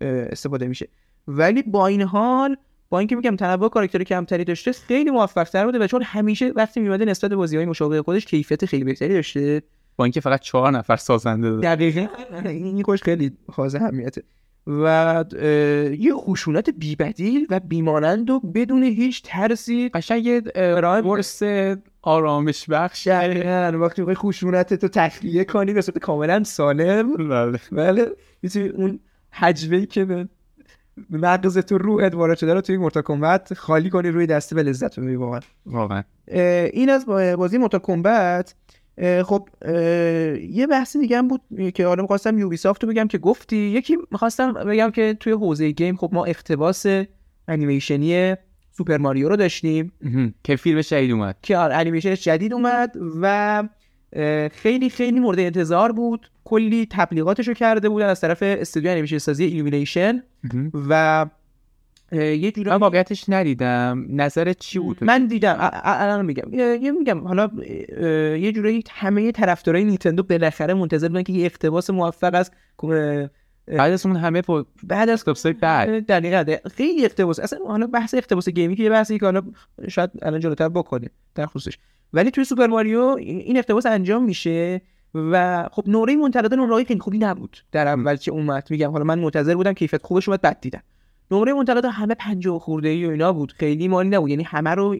استفاده 0.00 0.66
میشه. 0.66 0.88
ولی 1.28 1.62
با 1.62 1.86
این 1.86 2.02
حال 2.02 2.56
با 2.90 2.98
اینکه 2.98 3.16
میگم 3.16 3.36
تنوع 3.36 3.68
کاراکتری 3.68 4.04
کمتری 4.04 4.44
داشته 4.44 4.72
خیلی 4.72 5.10
موفق 5.10 5.44
تر 5.44 5.64
بوده 5.64 5.78
و 5.78 5.86
چون 5.86 6.02
همیشه 6.02 6.52
وقتی 6.56 6.80
میومده 6.80 7.04
نسبت 7.04 7.30
به 7.30 7.36
بازی 7.36 7.56
های 7.56 7.66
مشابه 7.66 8.02
خودش 8.02 8.24
کیفیت 8.24 8.66
خیلی 8.66 8.84
بهتری 8.84 9.14
داشته. 9.14 9.62
با 9.96 10.04
اینکه 10.04 10.20
فقط 10.20 10.40
چهار 10.40 10.70
نفر 10.72 10.96
سازنده 10.96 11.50
داره. 11.50 11.62
دقیقا. 11.62 12.06
این 12.44 12.82
خوش 12.82 13.02
خیلی 13.02 13.32
خاص 13.52 13.74
اهمیته. 13.74 14.22
و 14.66 15.24
یه 15.98 16.14
خشونت 16.14 16.70
بیبدیل 16.70 17.46
و 17.50 17.60
بیمانند 17.60 18.30
و 18.30 18.40
بدون 18.40 18.82
هیچ 18.82 19.22
ترسی. 19.24 19.88
قشنگ 19.88 20.26
یه 20.26 20.42
اه، 20.54 21.00
قرص 21.00 21.42
آرامش 22.02 22.70
بخش. 22.70 23.08
وقتی 23.08 24.02
می‌خوای 24.02 24.14
خشونت 24.14 24.74
تو 24.74 24.88
تخلیه 24.88 25.44
کنی 25.44 25.72
به 25.72 25.80
صورت 25.80 25.98
کاملا 25.98 26.44
سالم. 26.44 27.16
بله. 27.16 27.60
بله. 27.72 28.06
می‌تونی 28.42 28.68
اون 28.68 29.00
حجمه 29.30 29.86
که 29.86 30.04
به 30.04 30.28
مغز 31.10 31.58
تو 31.58 31.78
روحت 31.78 32.14
وارد 32.14 32.38
شده 32.38 32.54
رو 32.54 32.60
توی 32.60 32.76
مورتال 32.76 33.02
کمبت 33.02 33.54
خالی 33.54 33.90
کنی 33.90 34.08
روی 34.08 34.26
دسته 34.26 34.54
به 34.54 34.62
لذت 34.62 35.00
ببری 35.00 35.16
واقعا. 35.66 36.02
این 36.72 36.90
از 36.90 37.06
با- 37.06 37.36
بازی 37.36 37.58
مورتال 37.58 37.80
کمبت. 37.80 38.54
خب 39.24 39.48
یه 40.50 40.66
بحث 40.70 40.96
دیگه 40.96 41.18
هم 41.18 41.28
بود 41.28 41.40
که 41.74 41.86
حالا 41.86 42.02
می‌خواستم 42.02 42.38
یوبی 42.38 42.56
سافت 42.56 42.84
رو 42.84 42.90
بگم 42.90 43.08
که 43.08 43.18
گفتی. 43.18 43.56
یکی 43.56 43.96
می‌خواستم 44.10 44.52
بگم 44.52 44.90
که 44.90 45.16
توی 45.20 45.32
حوزه 45.32 45.70
گیم 45.70 45.96
خب 45.96 46.10
ما 46.12 46.24
اقتباس 46.24 46.86
انیمیشنی 47.48 48.34
سوپر 48.76 48.96
ماریو 48.96 49.28
رو 49.28 49.36
داشتیم. 49.36 49.92
که 50.44 50.56
فیلمش 50.56 50.82
جدید 50.82 51.10
اومد. 51.10 51.36
که 51.42 51.56
آره 51.56 51.74
انیمیشنش 51.74 52.24
جدید 52.24 52.52
اومد 52.52 52.96
و 53.20 53.64
خیلی 54.52 54.90
خیلی 54.90 55.20
مورد 55.20 55.38
انتظار 55.38 55.92
بود. 55.92 56.30
کلی 56.44 56.86
تبلیغاتش 56.90 57.48
رو 57.48 57.54
کرده 57.54 57.88
بودن. 57.88 58.06
از 58.06 58.20
طرف 58.20 58.42
استودیو 58.42 58.90
انیمیشن 58.90 59.18
سازی 59.18 59.44
ایلومینیشن 59.44 60.22
و 60.88 61.26
یه 62.12 62.50
جوری 62.50 62.70
من 62.70 62.76
واقعیتش 62.76 63.24
ندیدم. 63.28 64.06
نظرت 64.08 64.58
چی 64.58 64.78
بود؟ 64.78 65.04
من 65.04 65.26
دیدم. 65.26 65.70
الان 65.84 66.24
میگم. 66.24 66.54
یه 66.54 66.90
میگم. 66.90 67.26
حالا 67.26 67.50
یه 68.36 68.52
جوری 68.52 68.84
همه 68.90 69.32
طرفدارای 69.32 69.84
نینتندو 69.84 70.22
بالاخره 70.22 70.74
منتظر 70.74 71.08
بودن 71.08 71.22
که 71.22 71.32
یه 71.32 71.44
اقتباس 71.44 71.90
موفق 71.90 72.34
از 72.34 72.50
بعد 73.66 73.92
از 73.92 74.06
اون 74.06 74.16
همه 74.16 74.42
بعد 74.82 75.08
از 75.08 75.18
اقتباسای 75.18 75.52
بعد. 75.52 76.06
دقیقا 76.06 76.42
دقیقاً. 76.42 76.68
خیلی 76.68 77.04
اقتباس. 77.04 77.40
اصلا 77.40 77.58
حالا 77.66 77.86
بحث 77.86 78.14
اقتباس 78.14 78.48
گیمی 78.48 78.76
که 78.76 78.82
یه 78.82 78.90
بحثی 78.90 79.18
که 79.18 79.24
حالا 79.24 79.42
شاید 79.88 80.10
الان 80.22 80.40
جلوتر 80.40 80.68
بکنیم. 80.68 81.10
در 81.34 81.46
خصوصش. 81.46 81.78
ولی 82.12 82.30
توی 82.30 82.44
سوپر 82.44 82.66
ماریو 82.66 83.16
این 83.18 83.56
اقتباس 83.56 83.86
انجام 83.86 84.24
میشه 84.24 84.80
و 85.14 85.68
خب 85.72 85.84
نوره 85.86 86.16
منتقدان 86.16 86.58
نوره 86.58 86.84
خیلی 86.84 87.00
خوبی 87.00 87.18
نبود 87.18 87.58
در 87.72 87.88
اول 87.88 88.16
که 88.16 88.30
اومد. 88.30 88.66
میگم 88.70 88.90
حالا 88.90 89.04
من 89.04 89.18
منتظر 89.18 89.54
بودم 89.54 89.72
کیفیت 89.72 90.02
خوبش 90.02 90.28
اومد 90.28 90.40
بعد 90.40 90.60
دیدم. 90.60 90.82
نمره 91.30 91.52
منتقدان 91.52 91.90
همه 91.90 92.14
50 92.14 92.58
خورده 92.58 92.88
ای 92.88 93.06
و 93.06 93.10
اینا 93.10 93.32
بود. 93.32 93.52
خیلی 93.52 93.88
مالی 93.88 94.08
نبود. 94.08 94.30
یعنی 94.30 94.42
همه 94.42 94.70
رو 94.70 94.94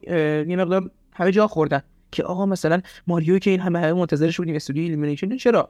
یه 0.48 0.56
مقدار 0.56 0.90
همه 1.12 1.32
جا 1.32 1.46
خوردن 1.46 1.82
که 2.12 2.22
آقا 2.22 2.46
مثلا 2.46 2.80
ماریو 3.06 3.38
که 3.38 3.50
این 3.50 3.60
همه 3.60 3.78
همه 3.78 3.92
منتظرش 3.92 4.36
بودیم 4.36 4.54
استودیو 4.54 4.82
Illumination 4.82 5.36
چرا؟ 5.36 5.68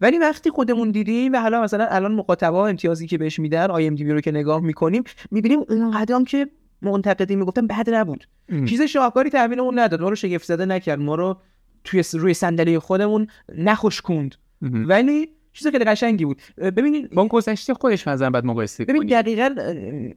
ولی 0.00 0.18
وقتی 0.18 0.50
خودمون 0.50 0.90
دیدیم 0.90 1.32
و 1.32 1.36
حالا 1.36 1.62
مثلا 1.62 1.86
الان 1.86 2.14
مخاطبا 2.14 2.66
امتیازی 2.66 3.06
که 3.06 3.18
بهش 3.18 3.38
میدن 3.38 3.70
IMDb 3.70 4.12
رو 4.12 4.20
که 4.20 4.30
نگاه 4.30 4.60
می‌کنیم 4.60 5.04
می‌بینیم 5.30 5.60
اون 5.68 5.90
قدرم 5.90 6.24
که 6.24 6.46
منتقدین 6.84 7.38
می‌گفتن 7.38 7.66
بد 7.66 7.90
نبود. 7.90 8.26
چیز 8.66 8.82
شاهکاری 8.82 9.30
تحویلمون 9.30 9.78
نداد. 9.78 10.02
ما 10.02 10.08
رو 10.08 10.14
شگفت 10.14 10.44
زده 10.44 10.66
نکرد. 10.66 11.00
ما 11.00 11.14
رو 11.14 11.36
توی 11.84 12.02
روی 12.12 12.34
صندلی 12.34 12.78
خودمون 12.78 13.26
نخشکوند 13.56 14.34
مهم. 14.62 14.88
ولی 14.88 15.28
چیز 15.52 15.68
خیلی 15.68 15.84
قشنگی 15.84 16.24
بود. 16.24 16.42
ببینید 16.58 17.10
با 17.14 17.22
اون 17.22 17.28
گذشته 17.28 17.74
خودش 17.74 18.08
مثلا 18.08 18.30
بعد 18.30 18.44
مقایسه 18.44 18.84
ببین 18.84 19.06
دقیقا 19.06 19.54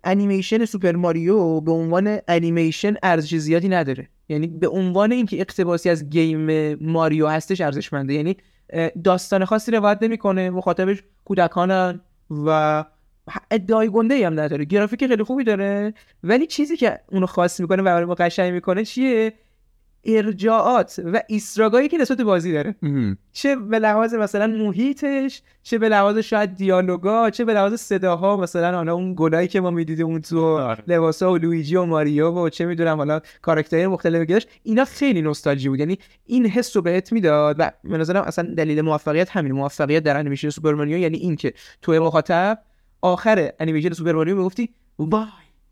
انیمیشن 0.03 0.65
سوپر 0.65 0.91
ماریو 0.91 1.61
به 1.61 1.71
عنوان 1.71 2.17
انیمیشن 2.27 2.95
ارزش 3.03 3.35
زیادی 3.35 3.69
نداره. 3.69 4.09
یعنی 4.29 4.47
به 4.47 4.67
عنوان 4.67 5.11
اینکه 5.11 5.41
اقتباسی 5.41 5.89
از 5.89 6.09
game 6.09 6.73
ماریو 6.73 7.27
هستش 7.27 7.61
ارزشمنده. 7.61 8.13
یعنی 8.13 8.37
داستان 9.03 9.45
خاصی 9.45 9.71
روایت 9.71 9.97
نمی‌کنه. 10.01 10.49
مخاطبش 10.49 11.03
کودکانن 11.25 12.01
و 12.45 12.85
ادعای 13.51 13.89
گنده 13.89 14.15
ای 14.15 14.23
هم 14.23 14.39
نداره. 14.39 14.65
گرافیک 14.65 15.07
خیلی 15.07 15.23
خوبی 15.23 15.43
داره. 15.43 15.93
ولی 16.23 16.47
چیزی 16.47 16.77
که 16.77 16.99
اونو 17.11 17.25
خاص 17.25 17.59
می‌کنه 17.59 17.81
و 17.81 17.85
برای 17.85 18.05
ما 18.05 18.15
قشنگ 18.15 18.53
می‌کنه 18.53 18.85
چیه؟ 18.85 19.33
ارجاعات 20.03 21.01
و 21.05 21.21
Easter 21.27 21.60
egg 21.60 21.76
ایی 21.76 21.87
که 21.87 21.97
نسبت 21.97 22.21
بازی 22.21 22.53
داره. 22.53 22.75
چه 23.31 23.55
به 23.55 23.79
لحاظ 23.79 24.13
مثلا 24.13 24.47
محیطش 24.47 25.41
چه 25.63 25.77
به 25.77 25.89
لحاظ 25.89 26.17
شاید 26.17 26.55
دیالوگا 26.55 27.29
چه 27.29 27.45
به 27.45 27.53
لحاظ 27.53 27.73
صداها 27.73 28.37
مثلا 28.37 28.75
حالا 28.75 28.93
اون 28.93 29.13
گلایی 29.17 29.47
که 29.47 29.61
ما 29.61 29.71
می‌دیدیم 29.71 30.05
اون 30.05 30.21
تو 30.21 30.45
آره. 30.45 30.83
لباسا 30.87 31.31
و 31.31 31.37
لویجی 31.37 31.75
و 31.75 31.85
ماریو 31.85 32.31
و 32.31 32.49
چه 32.49 32.65
می‌دونم 32.65 32.97
حالا 32.97 33.21
کاراکترهای 33.41 33.87
مختلف 33.87 34.27
که 34.27 34.33
داشت 34.33 34.49
اینا 34.63 34.85
خیلی 34.85 35.21
نوستالژی 35.21 35.69
بود. 35.69 35.79
یعنی 35.79 35.99
این 36.25 36.45
حس 36.45 36.75
رو 36.75 36.81
بهت 36.81 37.11
می‌داد 37.11 37.55
و 37.59 37.71
به 37.83 37.97
نظرم 37.97 38.23
اصلا 38.23 38.53
دلیل 38.57 38.81
موفقیت 38.81 39.29
همین. 39.29 39.51
موفقیت 39.51 40.03
در 40.03 40.17
انیمیشن 40.17 40.49
سوپر 40.49 40.73
ماریو 40.73 40.97
یعنی 40.97 41.17
این 41.17 41.35
که 41.35 41.53
تو 41.81 41.91
مخاطب 41.91 42.59
آخر 43.07 43.51
انیمیشن 43.59 43.89
سوپر 43.93 44.11
ماریو 44.11 44.35
می‌گفتی 44.37 44.69
وای 44.99 45.27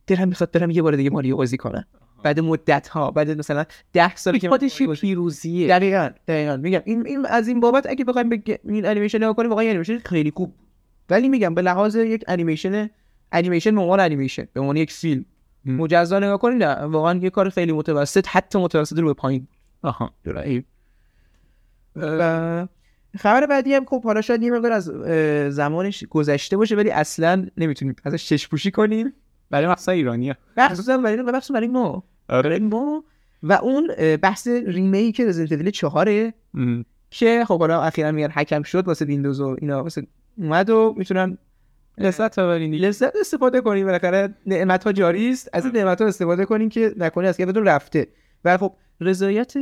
دلم 0.08 0.28
می‌خواد 0.28 0.52
برم 0.52 0.72
یه 0.72 0.82
بار 0.82 0.96
دیگه 0.96 1.10
ماریو 1.10 1.38
بازی 1.38 1.58
کنم. 1.58 1.86
بعد 2.24 2.40
مدت 2.40 2.88
ها 2.88 3.12
بعد 3.12 3.32
مثلا 3.32 3.66
10 3.94 4.16
سال 4.16 4.38
که 4.38 4.50
خودش 4.50 4.82
یه 4.82 4.88
پیروزیه. 4.88 5.68
دقیقا 5.68 6.10
دقیقا. 6.28 6.58
میگم 6.58 6.82
این, 6.86 7.08
این 7.08 7.26
از 7.26 7.48
این 7.48 7.60
بابت 7.60 7.86
اگه 7.90 8.06
بخوایم 8.06 8.30
به 8.30 8.60
این 8.64 8.86
انیمیشن 8.86 9.18
نگاه 9.18 9.36
کنیم 9.36 9.50
واقعا 9.50 9.62
این 9.62 9.70
انیمیشن 9.70 9.98
خیلی 9.98 10.32
خوب. 10.36 10.54
ولی 11.10 11.30
میگم 11.30 11.56
به 11.56 11.62
لحاظ 11.62 11.96
یک 11.96 12.24
انیمیشن 12.28 12.90
انیمیشن 13.32 13.76
به 13.76 13.82
عنوان 13.82 14.00
انیمیشن 14.00 14.48
به 14.54 14.62
عنوان 14.62 14.78
یک 14.78 14.92
فیلم. 14.92 15.26
مجزا 15.66 16.20
نگاه 16.20 16.38
کنیم 16.38 16.58
نه 16.58 16.74
واقعا 16.74 17.20
یه 17.20 17.30
کار 17.30 17.50
خیلی 17.50 17.72
متوسط 17.72 18.28
حتی 18.28 18.60
متوسط 18.60 19.00
رو 19.00 19.08
به 19.08 19.14
پایین. 19.14 19.48
آها. 19.82 20.14
و 21.96 22.68
خبر 23.20 23.46
بعدی 23.46 23.74
هم 23.74 23.86
خب 23.86 24.04
حالا 24.04 24.22
شاید 24.22 24.44
یه 24.44 24.52
مقدار 24.52 24.72
از 24.72 24.86
زمانش 25.56 26.04
گذشته 26.04 26.58
باشه 26.58 26.76
ولی 26.76 26.92
اصلا 26.92 27.48
نمی‌تونیم 27.58 27.96
ازش 28.04 28.26
چشم 28.26 28.50
پوشی 28.50 28.72
کنیم. 28.72 29.14
برای 29.50 29.68
مقصد 29.68 29.92
ایرانی 29.92 30.30
ها 30.30 30.36
مخصوصا 30.58 30.98
برای 30.98 31.22
مخصوصا 31.22 31.54
برای 31.54 31.68
ما. 31.68 32.04
برای 32.28 32.60
ما. 32.60 33.04
و 33.44 33.54
اون 33.54 33.88
بحث 34.22 34.48
ریمیک 34.48 35.22
رزیدنت 35.22 35.52
ایول 35.52 35.70
4 35.70 36.32
که 37.10 37.46
خب 37.48 37.60
حالا 37.60 37.82
اخیرا 37.82 38.12
میگن 38.12 38.30
حکم 38.30 38.64
شد 38.64 38.88
واسه 38.88 39.06
ویندوز 39.06 39.40
و 39.40 39.56
اینا 39.62 39.84
واسه 39.84 40.08
اومد 40.38 40.70
و 40.70 40.96
می‌تونن 40.98 41.38
لذت 41.98 42.40
ببرین 42.40 42.74
لذت 42.76 43.16
استفاده 43.16 43.62
کنیم. 43.62 43.86
بالاخره 43.86 44.34
نعمت 44.46 44.84
ها 44.84 44.92
جاری 44.92 45.30
است 45.30 45.50
از 45.54 45.66
این 45.66 45.78
نعمت 45.78 46.02
ها 46.02 46.08
استفاده 46.08 46.46
کنیم 46.46 46.70
که 46.70 46.94
نکنه 46.98 47.28
از 47.28 47.40
یادتون 47.40 47.66
رفته. 47.66 48.08
و 48.46 48.58
خب 48.58 48.74
رضایت 49.02 49.54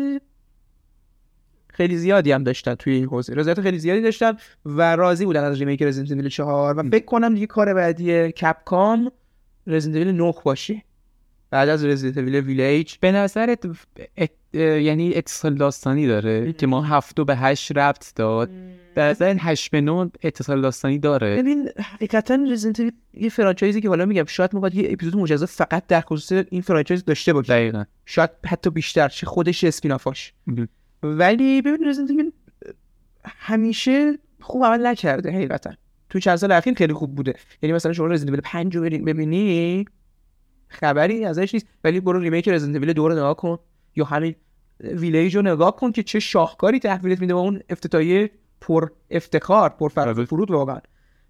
خیلی 1.74 1.98
زیادی 1.98 2.32
هم 2.32 2.44
داشتن 2.44 2.76
توی 2.76 2.94
این 2.94 3.06
حوزه. 3.06 3.34
رضایت 3.34 3.62
خیلی 3.62 3.80
زیادی 3.80 4.02
داشتن 4.02 4.34
و 4.66 4.96
راضی 4.96 5.26
بودن 5.26 5.44
از 5.44 5.60
remake 5.60 5.84
Resident 5.84 6.12
Evil 6.12 6.30
4 6.30 6.80
و 6.80 6.90
فکر 6.90 7.06
کنم 7.06 7.34
دیگه 7.34 7.48
کار 7.48 7.74
بعدی 7.74 8.32
Capcom 8.32 9.12
Resident 9.68 9.98
Evil 9.98 10.12
9 10.12 10.34
باشه. 10.44 10.84
بعد 11.50 11.70
از 11.70 11.86
Resident 11.86 12.18
Evil 12.18 12.40
Village 12.40 12.96
به 13.02 13.12
نظرت 13.12 13.66
ات... 14.18 14.30
یعنی 14.54 15.14
اتصال 15.16 15.56
داستانی 15.56 16.08
داره 16.08 16.54
که 16.54 16.68
ما 16.68 16.82
هفت 16.82 17.20
و 17.20 17.26
به 17.26 17.36
هشت 17.36 17.78
ربط 17.78 18.14
داد. 18.16 18.50
به 18.96 19.02
نظر 19.02 19.36
هشت 19.40 19.72
به 19.72 19.82
نه 19.82 20.12
اتصال 20.24 20.62
داستانی 20.62 21.00
داره؟ 21.00 21.38
ببین 21.38 21.70
حقیقتا 21.80 22.40
رزیدنت 22.52 22.94
یه 23.14 23.30
franchise 23.30 23.77
ی 23.77 23.82
که 23.82 23.90
حالا 23.90 24.06
میگم 24.06 24.26
شاید 24.26 24.54
ما 24.54 24.60
باید 24.60 24.76
یه 24.76 24.90
اپیزود 24.92 25.18
مجزا 25.18 25.46
فقط 25.46 25.88
در 25.88 26.02
خصوص 26.02 26.46
این 26.52 26.62
franchise 26.62 27.06
داشته 27.06 27.34
باشیم. 27.34 27.56
دقیقا. 27.56 27.84
شاید 28.06 28.30
حتی 28.46 28.70
بیشتر 28.70 29.08
چه 29.10 29.26
خودش 29.26 29.64
spin-off 29.64 30.15
اش. 30.15 30.34
ولی 31.04 31.62
ببین 31.62 31.88
رزیدنت 31.88 32.34
همیشه 33.26 34.18
خوب 34.42 34.66
عمل 34.66 34.88
نکرده 34.88 35.32
حقیقتا. 35.32 35.72
تو 36.10 36.20
چند 36.20 36.36
سال 36.36 36.52
اخیر 36.52 36.74
خیلی 36.74 36.94
خوب 36.94 37.16
بوده. 37.16 37.34
یعنی 37.62 37.74
مثلا 37.74 37.94
شما 37.94 38.08
Resident 38.08 38.30
Evil 38.34 38.42
5 38.44 38.76
رو 38.76 38.82
ببینی 38.82 39.86
خبری 40.68 41.26
ازش 41.26 41.54
نیست. 41.54 41.68
ولی 41.84 42.00
برو 42.00 42.20
remake 42.20 42.50
Resident 42.50 42.76
Evil 42.76 42.94
2 42.94 43.08
رو 43.08 43.14
نگاه 43.14 43.36
کن. 43.36 43.58
یا 43.96 44.06
همین 44.06 44.36
ویلیج 44.80 45.36
رو 45.36 45.42
نگاه 45.42 45.76
کن 45.76 45.92
که 45.92 46.04
چه 46.04 46.20
شاهکاری 46.20 46.80
تحویلت 46.80 47.22
میده 47.22 47.34
با 47.34 47.40
اون 47.40 47.62
افتتاحیه 47.70 48.32
پر 48.62 48.90
افتخار 49.12 49.70
پر 49.70 49.92
و 49.96 50.26
فرود 50.26 50.52
واقعا. 50.52 50.80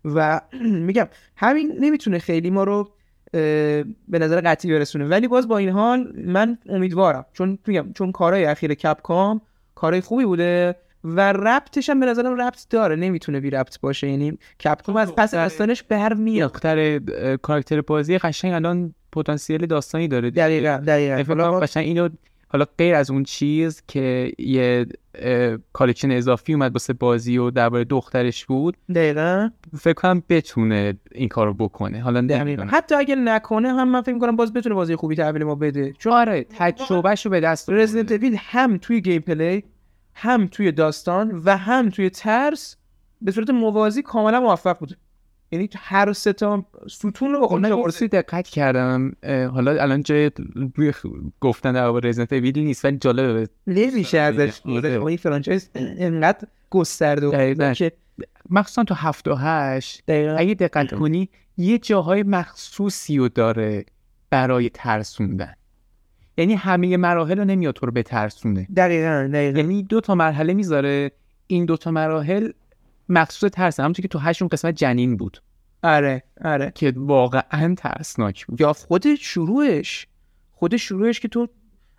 و 0.06 0.42
میگم 0.88 1.08
همین 1.36 1.77
نمی‌تونه 1.80 2.20
خیلی 2.20 2.50
ما 2.50 2.63
رو 2.63 2.89
به 4.08 4.20
نظر 4.20 4.42
قطعی 4.42 4.72
برسونه. 4.72 5.06
ولی 5.06 5.27
باز 5.27 5.48
با 5.48 5.58
این 5.58 5.70
حال 5.70 6.13
من 6.25 6.58
امیدوارم. 6.70 7.25
چون 7.34 7.60
میگم 7.68 7.94
چون 7.94 8.12
کارهای 8.12 8.46
اخیر 8.46 8.74
کپکام 8.74 9.42
کارهای 9.84 10.02
خوبی 10.02 10.25
بوده 10.25 10.75
و 11.04 11.34
ربطش 11.34 11.90
هم 11.90 12.00
به 12.00 12.06
نظرم 12.06 12.42
ربط 12.42 12.70
داره 12.70 12.96
نمی‌تونه 12.96 13.40
بی 13.40 13.50
ربط 13.50 13.80
باشه. 13.80 14.10
یعنی 14.10 14.38
کپکام 14.63 14.96
از 14.96 15.16
پس 15.16 15.32
داستانش 15.32 15.84
برمیاد 15.84 16.52
دختر 16.52 17.00
اه، 17.18 17.38
کاراکتر 17.38 17.82
بازی 17.82 18.18
قشنگ 18.18 18.54
الان 18.54 18.94
پتانسیل 19.12 19.66
داستانی 19.66 20.08
داره 20.08 20.32
دقیقا 20.32 20.84
دقیقا. 20.88 21.24
کنم 21.24 21.60
قشنگ 21.60 21.86
اینو 21.86 22.10
حالا 22.48 22.66
غیر 22.78 22.96
از 22.96 23.12
اون 23.12 23.24
چیز 23.24 23.84
که 23.88 24.32
یه 24.38 24.86
collection 25.74 26.12
اضافی 26.12 26.54
اومد 26.54 26.74
واسه 26.74 26.94
بازی 26.94 27.38
و 27.38 27.52
درباره 27.52 27.84
دخترش 27.84 28.46
بود 28.46 28.78
دقیقا. 28.96 29.50
فکر 29.80 29.94
کنم 29.94 30.24
بتونه 30.30 30.94
این 31.12 31.30
کارو 31.30 31.54
بکنه. 31.54 32.02
حالا 32.02 32.22
دقیقا. 32.22 32.63
حتی 32.63 32.96
اگه 32.96 33.16
نکنه 33.16 33.70
هم 33.70 33.88
من 33.88 34.02
فکر 34.02 34.13
می‌کنم 34.13 34.36
باز 34.36 34.54
بتونه 34.54 34.75
بازی 34.75 34.96
خوبی 34.96 35.16
تحویل 35.16 35.44
ما 35.44 35.56
بده. 35.56 35.94
چون 35.94 36.13
آره 36.13 36.44
تجربهشو 36.44 37.30
به 37.30 37.40
دست 37.40 37.70
رزیدنت 37.70 38.36
هم 38.38 38.78
توی 38.78 39.02
gameplay 39.02 39.63
هم 40.15 40.48
توی 40.48 40.72
داستان 40.72 41.41
و 41.46 41.58
هم 41.58 41.89
توی 41.89 42.10
ترس 42.10 42.75
به 43.22 43.32
صورت 43.32 43.50
موازی 43.50 44.01
کاملا 44.01 44.39
موفق 44.39 44.79
بوده 44.79 44.96
یعنی 45.51 45.70
هر 45.77 46.13
سه 46.13 46.34
تا 46.34 46.65
ستون 46.89 47.32
رو 47.34 47.60
من 47.60 47.72
آورده. 47.72 47.88
اصلا 47.88 48.08
دقت 48.08 48.48
کردم 48.48 49.15
حالا 49.23 49.82
الان 49.82 50.04
جای 50.04 50.32
روی 50.78 50.93
گفتن 51.41 51.73
در 51.73 51.89
مورد 51.89 52.08
رزیدنت 52.08 52.34
ایویل 52.34 52.60
نیست 52.60 52.86
ولی 52.86 52.97
جالبه 52.97 53.49
نمیشه 53.67 54.17
ازش 54.17 54.62
آره. 54.65 55.06
این 55.06 55.17
فرانچایز 55.17 55.69
انقدر 55.76 56.47
گسترده. 56.69 57.73
که 57.73 57.91
مخصوصا 58.49 58.84
تو 58.84 58.93
هفت 58.93 59.28
و 59.28 59.36
هشت 59.36 60.04
دقیقا 60.08 60.36
اگه 60.36 60.54
دقت 60.54 60.95
کنی 60.95 61.30
یه 61.58 61.78
جاهای 61.78 62.23
مخصوصی 62.23 63.17
رو 63.17 63.30
داره 63.30 63.86
برای 64.30 64.69
ترسوندن 64.69 65.54
یعنی 66.38 66.54
همه 66.54 66.98
مراحل 66.98 67.38
رو 67.38 67.46
نمیاد 67.46 67.74
تو 67.74 67.86
رو 67.86 67.91
بترسونه. 67.91 68.67
دقیقا 68.76 69.30
دقیقا. 69.34 69.60
یعنی 69.60 69.84
دو 69.84 70.02
تا 70.02 70.15
مرحله 70.15 70.54
می‌ذاره. 70.54 71.12
این 71.48 71.65
دو 71.65 71.78
تا 71.78 71.91
مراحل 71.91 72.50
مخصوص 73.10 73.52
ترس 73.52 73.80
همونطور 73.80 74.04
که 74.04 74.08
تو 74.08 74.19
هشتم 74.19 74.48
قسمت 74.48 74.76
جنین 74.76 75.17
بود. 75.17 75.41
آره 75.84 76.24
آره. 76.46 76.72
که 76.76 76.93
واقعا 76.96 77.76
ترسناک 77.78 78.46
بود. 78.46 78.62
یا 78.62 78.74
خود 78.74 79.15
شروعش 79.15 80.08
خود 80.52 80.78
شروعش 80.78 81.19
که 81.19 81.28
تو 81.28 81.48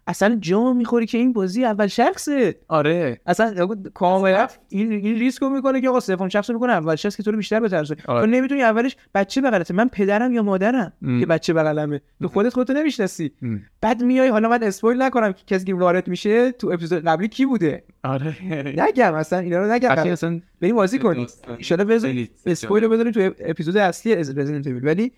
اصلا 0.06 0.38
جا 0.40 0.72
می‌خوری 0.72 1.06
که 1.06 1.18
این 1.18 1.32
بازی 1.32 1.64
اول 1.64 1.86
شخصه 1.86 2.54
آره. 2.68 3.20
اصلا 3.26 3.66
کاملا 3.94 4.46
این 4.68 4.92
این 4.92 5.18
ریسک 5.18 5.42
رو 5.42 5.48
می‌کنه 5.48 5.80
که 5.80 5.88
آقا 5.88 6.00
سوم 6.00 6.28
شخص 6.28 6.50
می‌کنه 6.50 6.72
اول 6.72 6.96
شخص 6.96 7.16
که 7.16 7.22
تو 7.22 7.30
رو 7.30 7.36
بیشتر 7.36 7.60
بترسه 7.60 7.96
آره. 8.06 8.20
تو 8.20 8.26
نمی‌تونی 8.26 8.62
اولش 8.62 8.96
بچه 9.14 9.40
بغلته. 9.40 9.74
من 9.74 9.88
پدرم 9.88 10.32
یا 10.32 10.42
مادرم 10.42 10.92
ام. 11.02 11.20
که 11.20 11.26
بچه 11.26 11.52
بغلمه. 11.52 12.00
تو 12.22 12.28
خودت 12.28 12.52
خودتو 12.52 12.72
نمی‌شناسی. 12.72 13.32
بعد 13.80 14.02
میای 14.02 14.28
حالا 14.28 14.48
من 14.48 14.62
اسپویل 14.62 15.02
نکنم 15.02 15.32
که 15.32 15.42
کسی 15.46 15.64
که 15.64 15.74
وارد 15.74 16.08
میشه 16.08 16.52
تو 16.52 16.70
اپیزود 16.70 17.04
قبلی 17.04 17.28
کی 17.28 17.46
بوده؟ 17.46 17.84
آره. 18.04 18.36
نگم 18.76 19.14
اصلا 19.14 19.38
اینا 19.38 19.58
رو 19.58 19.72
نگم. 19.72 19.90
اصلا 19.90 20.40
بریم 20.60 20.76
بازی 20.76 20.98
کنیم. 20.98 21.26
ان 21.70 21.84
بذاریم 21.84 22.14
خیلی 22.16 22.30
اسپویل 22.46 22.84
رو 22.84 22.90
بذاریم 22.90 23.12
تو 23.12 23.30
اپیزود 23.40 23.76
اصلی 23.76 24.14
از 24.14 24.38
رزیدنت 24.38 24.84
ولی 24.84 25.12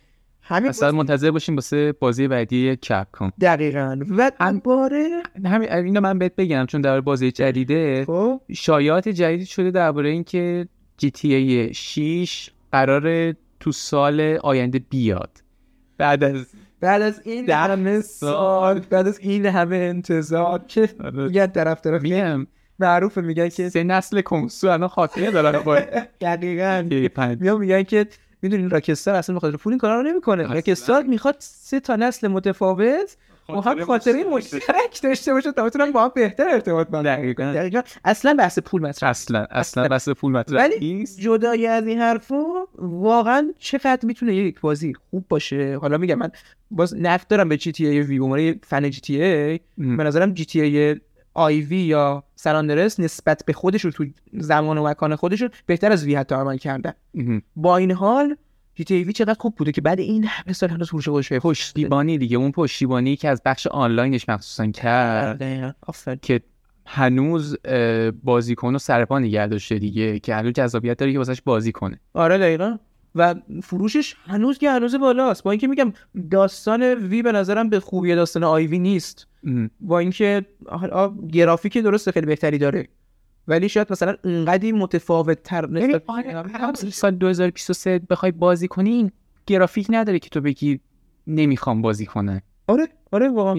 همین 0.48 0.68
اصلا 0.68 0.92
منتظر 0.92 1.30
باشیم 1.30 1.54
واسه 1.54 1.92
بازی 1.92 2.28
بعدی 2.28 2.76
کپکام. 2.76 3.32
دقیقاً. 3.40 3.98
و 4.10 4.32
دوباره 4.64 5.22
همین 5.44 5.72
اینو 5.72 6.00
من 6.00 6.18
بهت 6.18 6.36
بگم 6.36 6.66
چون 6.66 6.80
در 6.80 7.00
بازی 7.00 7.32
جدیده. 7.32 8.04
خب. 8.04 8.40
شایعات 8.52 9.08
جدید 9.08 9.46
شده 9.46 9.70
درباره 9.70 10.08
اینکه 10.08 10.68
جی 10.96 11.10
تی 11.10 11.34
ای 11.34 11.74
6 11.74 12.50
قرار 12.72 13.32
تو 13.60 13.72
سال 13.72 14.20
آینده 14.42 14.78
بیاد. 14.78 15.30
بعد 15.98 16.24
از 16.24 16.46
بعد 16.80 17.02
از 17.02 17.20
این 17.24 17.50
همه 17.50 18.00
سال. 18.00 18.78
بعد 18.78 19.08
از 19.08 19.18
این 19.18 19.46
همه 19.46 19.76
انتظار 19.76 20.64
که 20.68 20.88
آره. 21.04 21.24
میگن 21.26 21.46
طرف 21.46 21.80
طرف 21.80 22.02
میگم. 22.02 22.46
معروفه 22.78 23.20
میگن 23.20 23.48
که 23.48 23.68
سه 23.68 23.84
نسل 23.84 24.20
کنسو 24.20 24.68
الان 24.68 24.88
خاطره 24.88 25.30
دارن 25.30 25.58
با 25.62 25.80
دقیقاً. 26.20 26.86
میگن 27.58 27.82
که 27.82 28.06
می‌دونین 28.46 28.70
راکستار 28.70 29.14
اصلا 29.14 29.36
بخاطر 29.36 29.56
پول 29.56 29.72
این 29.72 29.78
کارا 29.78 30.00
رو 30.00 30.02
نمی‌کنه. 30.02 30.42
اصلا. 30.42 30.54
راکستار 30.54 31.02
می‌خواد 31.02 31.36
سه 31.38 31.80
تا 31.80 31.96
نسل 31.96 32.28
متفاوت 32.28 33.16
و 33.48 33.60
هم 33.60 33.84
خاطره 33.84 34.24
مشترک 34.24 35.02
داشته 35.02 35.32
باشه 35.32 35.52
تا 35.52 35.64
بتونن 35.64 35.92
با 35.92 36.04
هم 36.04 36.10
بهتر 36.14 36.48
ارتباط 36.48 36.88
برقرار 36.88 37.16
دقیقاً. 37.16 37.52
دقیقاً. 37.52 37.80
اصلا 38.04 38.34
بحث 38.38 38.58
پول 38.58 38.82
مطرح 38.82 39.10
اصلا 39.10 39.46
اصلا. 39.50 39.88
بس 39.88 40.08
پول 40.08 40.32
مطرح 40.32 40.58
ولی 40.58 40.78
نیست. 40.78 41.20
جدای 41.20 41.66
از 41.66 41.86
این 41.86 41.98
حرفا 41.98 42.44
واقعا 42.78 43.52
چقدر 43.58 44.00
می‌تونه 44.02 44.34
یک 44.34 44.60
بازی 44.60 44.94
خوب 45.10 45.24
باشه؟ 45.28 45.78
حالا 45.78 45.98
میگم 45.98 46.14
من 46.14 46.30
باز 46.70 46.96
نفت 46.96 47.28
دارم 47.28 47.48
به 47.48 47.56
جی 47.56 47.72
تی 47.72 47.86
ای 47.86 48.00
وی 48.00 48.42
یه 48.44 48.58
فن 48.62 48.90
جی 48.90 49.00
تی 49.00 49.22
ای. 49.22 49.60
به 49.78 50.04
نظرم 50.04 50.32
جی 50.34 50.44
تی 50.44 50.60
ای 50.60 51.00
آی 51.36 51.60
وی 51.60 51.76
یا 51.76 52.24
سراندرس 52.34 53.00
نسبت 53.00 53.42
به 53.46 53.52
خودشون 53.52 53.90
تو 53.90 54.04
زمان 54.32 54.78
و 54.78 54.84
مکان 54.88 55.16
خودشون 55.16 55.50
بهتر 55.66 55.92
از 55.92 56.04
وی 56.04 56.14
حتی 56.14 56.34
عمل 56.34 56.56
کردن. 56.56 56.92
با 57.56 57.76
این 57.76 57.90
حال 57.92 58.36
جی 58.74 58.84
تی 58.84 59.04
وی 59.04 59.12
چقدر 59.12 59.38
خوب 59.38 59.54
بوده 59.54 59.72
که 59.72 59.80
بعد 59.80 60.00
این 60.00 60.24
همه 60.24 60.52
سال 60.52 60.70
هنوز 60.70 60.88
فروش 60.88 61.08
خودش 61.08 61.32
پشتیبانی 61.32 62.18
دیگه 62.18 62.36
اون 62.36 62.52
پشتیبانی 62.52 63.16
که 63.16 63.28
از 63.28 63.42
بخش 63.44 63.66
آنلاینش 63.66 64.28
مخصوصا 64.28 64.66
کرد. 64.66 65.76
آفرین. 65.86 66.18
که 66.22 66.40
هنوز 66.86 67.56
بازیکن 68.22 68.72
رو 68.72 68.78
سرپا 68.78 69.18
نگه 69.18 69.46
داشته 69.46 69.78
دیگه 69.78 70.18
که 70.18 70.34
هنوز 70.34 70.52
جذابیت 70.52 70.98
داره 70.98 71.12
که 71.12 71.18
واسش 71.18 71.42
بازی 71.42 71.72
کنه 71.72 72.00
آره 72.14 72.38
دقیقا 72.38 72.76
و 73.14 73.34
فروشش 73.62 74.14
هنوز 74.26 74.58
که 74.58 74.70
هنوز 74.70 74.94
بالاست 74.94 75.42
با 75.42 75.50
اینکه 75.50 75.66
میگم 75.66 75.92
داستان 76.30 76.82
وی 76.82 77.22
به 77.22 77.32
نظرم 77.32 77.70
به 77.70 77.80
خوبی 77.80 78.14
داستان 78.14 78.44
آی 78.44 78.66
وی 78.66 78.78
نیست. 78.78 79.26
با 79.80 79.98
اینکه 79.98 80.46
حالا 80.66 81.14
گرافیک 81.32 81.78
درسته 81.78 82.12
خیلی 82.12 82.26
بهتری 82.26 82.58
داره 82.58 82.88
ولی 83.48 83.68
شاید 83.68 83.92
مثلا 83.92 84.16
اونقدی 84.24 84.72
متفاوت 84.72 85.42
تر 85.42 85.66
ببین، 85.66 86.00
آره، 86.06 86.72
سال 86.74 87.10
2023 87.10 88.00
بخوای 88.10 88.32
بازی 88.32 88.68
کنی 88.68 88.90
این 88.90 89.10
گرافیک 89.46 89.86
نداره 89.90 90.18
که 90.18 90.28
تو 90.28 90.40
بگی 90.40 90.80
نمی‌خوام 91.26 91.82
بازی 91.82 92.06
کنم. 92.06 92.40
آره 92.68 92.88
آره 93.12 93.28
واقعا. 93.28 93.54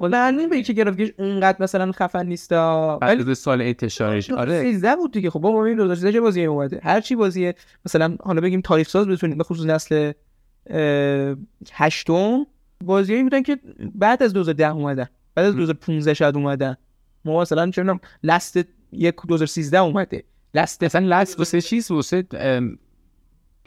معلومه 0.00 0.46
به 0.46 0.54
اینکه 0.54 0.72
گرافیکش 0.72 1.12
اونقدر 1.18 1.62
مثلا 1.62 1.92
خفن 1.92 2.26
نیست 2.26 2.52
ولی 2.52 3.30
از 3.30 3.38
سال 3.38 3.60
انتشارش 3.60 4.30
آره 4.30 4.62
13 4.62 4.96
بود 4.96 5.12
دیگه. 5.12 5.30
خب 5.30 5.40
بابا 5.40 5.64
این 5.64 5.76
2013 5.76 6.12
چه 6.12 6.20
بازی 6.20 6.44
اومده؟ 6.44 6.80
هر 6.82 7.00
چی 7.00 7.16
بازیه. 7.16 7.54
مثلا 7.86 8.16
حالا 8.20 8.40
بگیم 8.40 8.60
تاریخ 8.60 8.88
ساز 8.88 9.06
بتونیم 9.06 9.38
به 9.38 9.44
خصوص 9.44 9.66
نسل 9.66 10.12
هشتم. 11.72 12.46
بازیایی 12.84 13.22
بودن 13.22 13.42
که 13.42 13.58
بعد 13.94 14.22
از 14.22 14.32
2010 14.32 14.70
اومدن. 14.70 15.06
بعد 15.34 15.46
از 15.46 15.54
2015 15.56 16.14
شاید 16.14 16.36
اومدن 16.36 16.76
ما 17.24 17.40
مثلا 17.40 17.70
چه 17.70 17.82
می‌دونم 17.82 18.00
لست 18.22 18.58
یک 18.92 19.14
2013 19.28 19.78
اومده. 19.78 20.24
لست 20.54 20.84
مثلا 20.84 21.06
لست 21.20 21.38
واسه 21.38 21.60
چیز؟ 21.60 21.90
واسه 21.90 22.26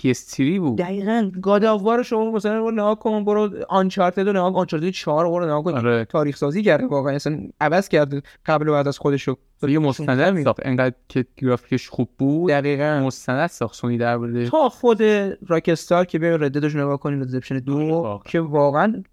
PS3 0.01 0.59
بود. 0.59 0.77
دقیقاً. 0.77 1.31
گاد 1.41 1.65
آف 1.65 2.01
شما 2.01 2.31
مثلا 2.31 2.57
رو 2.57 2.71
نگاه 2.71 2.99
کن 2.99 3.25
برو 3.25 3.49
آنچارتد 3.69 4.27
رو 4.27 4.29
نگاه 4.29 4.55
آنچارتد 4.55 4.89
4 4.89 5.29
برو 5.29 5.45
نگاه 5.45 5.63
کن. 5.63 5.73
آره. 5.73 6.05
تاریخ 6.05 6.37
سازی 6.37 6.63
کرده 6.63 6.87
واقعا. 6.87 7.15
اصلا 7.15 7.39
عوض 7.61 7.87
کرده. 7.87 8.21
قبل 8.45 8.67
و 8.67 8.71
بعد 8.71 8.87
از 8.87 8.97
خودشو 8.97 9.35
یه 9.67 9.79
مستند 9.79 10.43
ساخت. 10.43 10.59
انقدر 10.65 10.95
که 11.09 11.25
گرافیکش 11.37 11.89
خوب 11.89 12.09
بود 12.17 12.49
دقیقاً. 12.49 13.03
مستند 13.05 13.47
ساخت. 13.47 13.75
سونی 13.75 13.97
در 13.97 14.17
مورد 14.17 14.45
تا 14.45 14.69
خود 14.69 15.01
راکستار 15.47 16.05
که 16.05 16.19
به 16.19 16.37
رددش 16.37 16.75
نگاه 16.75 16.97
کنین 16.99 17.21
ردپشن 17.21 17.57
دو 17.57 17.77
واقعا. 17.77 18.19
که 18.25 18.39
واقعا 18.39 19.03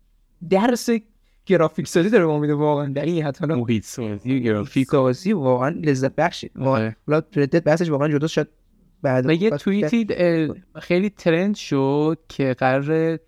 درس 0.51 0.91
گرافیک 1.47 1.87
سازی 1.87 2.11
داره 2.11 2.39
میده 2.39 2.55
واقعا. 2.55 2.93
دقیقاً 2.93 3.29
حتی 3.29 3.47
محیط 3.47 3.85
سازی 3.85 4.43
گرافیک 4.43 4.89
سازی 4.89 5.33
واقعا 5.33 5.69
لذت 5.69 6.15
بخشه 6.15 6.51
واقعا 6.57 6.83
آره. 6.83 6.97
حالا 7.07 7.23
ردت 7.37 7.65
بحثش 7.65 7.91
واقعا 7.91 8.09
جداست 8.09 8.33
شاید 8.33 8.49
بعد 9.03 9.27
و 9.27 9.33
یه 9.33 9.51
توییتی 9.51 10.07
خیلی 10.75 11.11
ترند 11.11 11.55
شد 11.55 12.19
که 12.29 12.55
قرار 12.55 13.19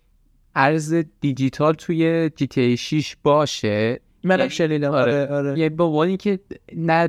ارز 0.54 0.94
دیجیتال 1.20 1.74
توی 1.74 2.30
جی 2.36 2.46
تی 2.46 2.76
6 2.76 3.16
باشه. 3.22 4.00
منم 4.24 4.48
شنیدم. 4.48 4.90
آره. 4.90 5.26
آره 5.26 5.58
یه 5.58 5.68
با 5.68 5.84
عنوان 5.84 6.16
که 6.16 6.40
نه 6.76 7.08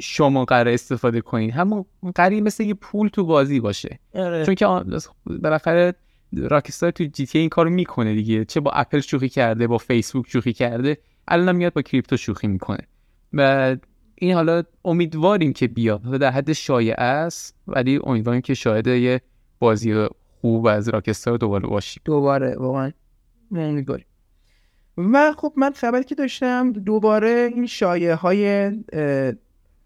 شما 0.00 0.44
قرار 0.44 0.68
استفاده 0.68 1.20
کنین 1.20 1.50
همون 1.50 1.84
قرار 2.14 2.40
مثل 2.40 2.64
یه 2.64 2.74
پول 2.74 3.08
تو 3.08 3.24
بازی 3.24 3.60
باشه. 3.60 3.98
آره. 4.14 4.46
چون 4.46 4.54
که 4.54 4.66
بالاخره 5.26 5.94
راکستار 6.32 6.90
تو 6.90 7.04
جی 7.04 7.26
تی 7.26 7.38
این 7.38 7.48
کارو 7.48 7.70
می‌کنه 7.70 8.14
دیگه. 8.14 8.44
چه 8.44 8.60
با 8.60 8.70
اپل 8.70 9.00
شوخی 9.00 9.28
کرده 9.28 9.66
با 9.66 9.78
فیسبوک 9.78 10.28
شوخی 10.28 10.52
کرده 10.52 10.98
الان 11.28 11.56
میاد 11.56 11.72
با 11.72 11.82
کریپتو 11.82 12.16
شوخی 12.16 12.46
می‌کنه. 12.46 12.86
و 13.32 13.76
این 14.14 14.34
حالا 14.34 14.62
امیدواریم 14.84 15.52
که 15.52 15.68
بیاد. 15.68 16.16
در 16.16 16.30
حد 16.30 16.52
شایع 16.52 16.94
است 17.00 17.56
ولی 17.66 18.00
امیدواریم 18.04 18.40
که 18.40 18.54
شاهد 18.54 18.86
یه 18.86 19.20
بازی 19.58 20.06
خوب 20.40 20.66
از 20.66 20.88
راکستار 20.88 21.38
دوباره 21.38 21.68
باشیم. 21.68 22.02
دوباره 22.04 22.56
واقعا 22.56 22.92
امیدواریم. 23.52 24.06
و 24.96 25.32
خب 25.38 25.52
من 25.56 25.72
خبری 25.72 26.04
که 26.04 26.14
داشتم 26.14 26.72
دوباره 26.72 27.50
این 27.54 27.66
شایعه 27.66 28.14
های 28.14 28.72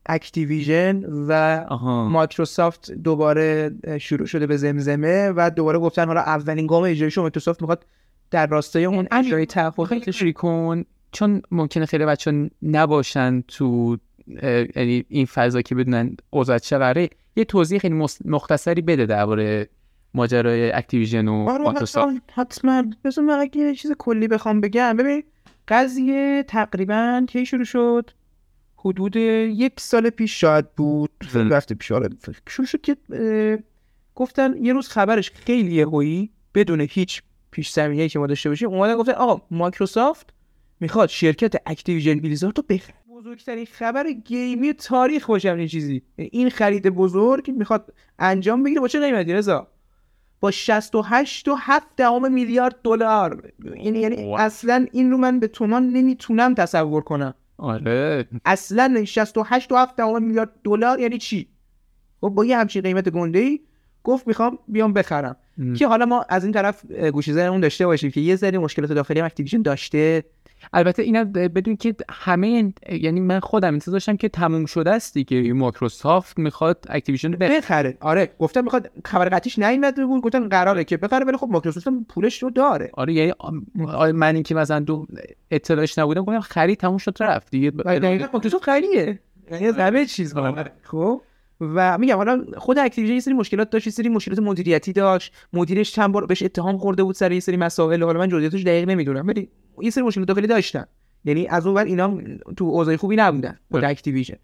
Activision 0.06 1.04
و 1.28 1.64
مایکروسافت 2.08 2.92
دوباره 2.92 3.70
شروع 4.00 4.26
شده 4.26 4.46
به 4.46 4.56
زمزمه 4.56 5.32
و 5.36 5.50
دوباره 5.50 5.78
گفتن 5.78 6.06
حالا 6.06 6.20
اولین 6.20 6.66
گام 6.66 6.82
اجرایش 6.82 7.16
رو 7.16 7.22
مایکروسافت 7.22 7.62
می‌خواد 7.62 7.86
در 8.30 8.46
راستای 8.46 8.84
اون 8.84 9.08
اجرای 9.10 9.46
تشریح 9.46 10.32
کن؟ 10.32 10.84
چون 11.12 11.42
ممکنه 11.50 11.86
خیلی 11.86 12.04
بچه 12.04 12.50
نباشن 12.62 13.40
تو 13.40 13.96
یعنی 14.76 15.04
این 15.08 15.26
فضا 15.26 15.62
که 15.62 15.74
بدونن 15.74 16.16
اوضاع 16.30 16.58
چه 16.58 17.08
یه 17.36 17.44
توضیح 17.44 17.78
خیلی 17.78 18.06
مختصری 18.24 18.82
بده 18.82 19.06
درباره 19.06 19.68
ماجرای 20.14 20.72
Activision 20.72 21.28
و 21.28 21.48
آره 21.48 21.64
مایکروسافت. 21.64 22.16
حتما. 22.34 22.84
بذار 23.04 23.24
من 23.24 23.38
اگه 23.38 23.60
یه 23.60 23.74
چیز 23.74 23.92
کلی 23.98 24.28
بخوام 24.28 24.60
بگم. 24.60 24.96
ببین 24.96 25.22
قضیه 25.68 26.44
تقریبا 26.48 27.24
کی 27.28 27.46
شروع 27.46 27.64
شد؟ 27.64 28.10
حدود 28.84 29.16
یک 29.16 29.72
سال 29.80 30.10
پیش 30.10 30.40
شاید 30.40 30.72
بود. 30.74 31.10
وقت 31.34 31.72
پیش. 31.72 31.92
آره 31.92 32.08
شروع 32.48 32.66
شد 32.66 32.80
که 32.80 32.96
گفتن 34.14 34.54
یه 34.64 34.72
روز 34.72 34.88
خبرش 34.88 35.30
خیلی 35.30 35.74
یهویی 35.74 36.30
بدون 36.54 36.80
هیچ 36.80 37.22
پیش 37.50 37.70
زمینه‌ای 37.70 38.08
که 38.08 38.18
ما 38.18 38.26
داشته 38.26 38.48
باشیم 38.48 38.68
اومدن 38.68 38.96
گفتن 38.96 39.12
آقا 39.12 39.46
مایکروسافت 39.50 40.32
می‌خواد 40.80 41.08
شرکت 41.08 41.54
Activision 41.66 42.20
Blizzard 42.20 42.58
رو 42.58 42.64
بخره. 42.68 42.94
بزرگترین 43.10 43.66
خبر 43.66 44.12
game 44.12 44.60
ی 44.60 44.72
تاریخ 44.72 45.26
باشه 45.26 45.52
این 45.52 45.66
چیزی. 45.66 46.02
این 46.16 46.50
خرید 46.50 46.88
بزرگ 46.88 47.50
می‌خواد 47.50 47.94
انجام 48.18 48.62
بگیره. 48.62 48.80
با 48.80 48.88
چه 48.88 49.00
قیمتی 49.00 49.32
رضا؟ 49.32 49.68
با 50.40 50.50
68 50.50 51.48
و 51.48 51.54
7 51.58 51.86
دهم 51.96 52.32
میلیارد 52.32 52.76
دلار. 52.84 53.52
یعنی 53.64 53.98
یعنی. 53.98 54.34
اصلا 54.34 54.86
این 54.92 55.10
رو 55.10 55.16
من 55.16 55.40
به 55.40 55.48
تومان 55.48 55.88
نمی‌تونم 55.88 56.54
تصور 56.54 57.02
کنم. 57.02 57.34
آره. 57.62 58.28
اصلا 58.44 59.04
68 59.04 59.72
و 59.72 59.76
7 59.76 59.96
دهم 59.96 60.22
میلیارد 60.22 60.50
دلار 60.64 61.00
یعنی 61.00 61.18
چی؟ 61.18 61.48
خب 62.20 62.28
با 62.28 62.44
یه 62.44 62.58
همچین 62.58 62.82
قیمت 62.82 63.08
گنده 63.08 63.38
ای 63.38 63.60
گفت 64.04 64.26
می‌خوام 64.28 64.58
بیام 64.68 64.92
بخرم. 64.92 65.36
م. 65.58 65.74
که 65.74 65.86
حالا 65.86 66.06
ما 66.06 66.26
از 66.28 66.44
این 66.44 66.52
طرف 66.52 66.82
اه، 66.90 67.10
گوشه 67.10 67.32
ذهنمون 67.32 67.60
داشته 67.60 67.86
باشیم 67.86 68.10
که 68.10 68.20
یه 68.20 68.36
ذره 68.36 68.58
مشکلات 68.58 68.92
داخلی 68.92 69.20
هم 69.20 69.26
Activision 69.26 69.62
داشته. 69.62 70.24
البته 70.72 71.02
اینا 71.02 71.24
بدون 71.24 71.76
که 71.76 71.94
همه 72.10 72.46
این- 72.46 72.74
یعنی 72.90 73.20
من 73.20 73.40
خودم 73.40 73.72
انتظار 73.72 73.92
داشتم 73.92 74.16
که 74.16 74.28
تموم 74.28 74.66
شده 74.66 74.90
است 74.90 75.14
دیگه. 75.14 75.52
مایکروسافت 75.52 76.38
می‌خواد 76.38 76.84
Activision 76.88 77.32
رو 77.32 77.38
بخره. 77.38 77.96
آره 78.00 78.30
گفتم 78.38 78.64
می‌خواد 78.64 78.90
خبر 79.04 79.28
قطعیش 79.28 79.58
نیومده 79.58 80.06
بود. 80.06 80.22
گفتن 80.22 80.48
قراره 80.48 80.84
که 80.84 80.96
بخره 80.96 81.24
ولی 81.24 81.36
خب 81.36 81.48
مایکروسافت 81.50 81.88
پولش 82.08 82.42
رو 82.42 82.50
داره. 82.50 82.90
آره 82.92 83.12
یعنی 83.12 83.32
من 84.12 84.34
اینکه 84.34 84.54
مثلا 84.54 84.80
دو 84.80 85.06
اطلاعش 85.50 85.98
نبودم 85.98 86.20
گفتم 86.24 86.40
خرید 86.40 86.78
تموم 86.78 86.98
شد 86.98 87.16
رفت. 87.20 87.50
دیگه 87.50 87.70
ب- 87.70 87.82
دقیقا 87.82 88.26
مایکروسافت 88.32 88.64
خیلیه 88.64 89.18
یعنی 89.50 89.66
همه 89.66 90.06
چیز 90.06 90.36
آره. 90.36 90.72
خب؟ 90.82 91.20
و 91.74 91.98
میگم 91.98 92.16
حالا 92.16 92.44
خود 92.56 92.78
Activision 92.78 93.14
یه 93.14 93.20
سری 93.20 93.34
مشکلات 93.34 93.70
داشت 93.70 93.86
یه 93.86 93.92
سری 93.92 94.08
مشکلات 94.08 94.38
مدیریتی 94.38 94.92
داشت. 94.92 95.34
مدیرش 95.52 95.92
چند 95.92 96.12
بار 96.12 96.26
بهش 96.26 96.42
اتهام 96.42 96.78
خورده 96.78 97.02
بود 97.02 97.14
سر 97.14 97.32
یه 97.32 97.40
سری 97.40 97.56
مسائل. 97.56 98.02
حالا 98.02 98.18
من 98.18 98.28
جزئیاتش 98.28 98.62
دقیق 98.62 98.88
نمی‌دونم 98.88 99.26
ولی 99.26 99.48
یه 99.80 99.90
سری 99.90 100.04
مشکلات 100.04 100.28
داخلی 100.28 100.46
داشتن. 100.46 100.84
یعنی 101.24 101.46
از 101.46 101.66
اون 101.66 101.76
ور 101.76 101.84
اینا 101.84 102.18
تو 102.56 102.64
اوضاع 102.64 102.96
خوبی 102.96 103.16
نبودن 103.16 103.58
خود 103.70 103.80
بله. 103.80 103.90
Activision. 103.90 104.36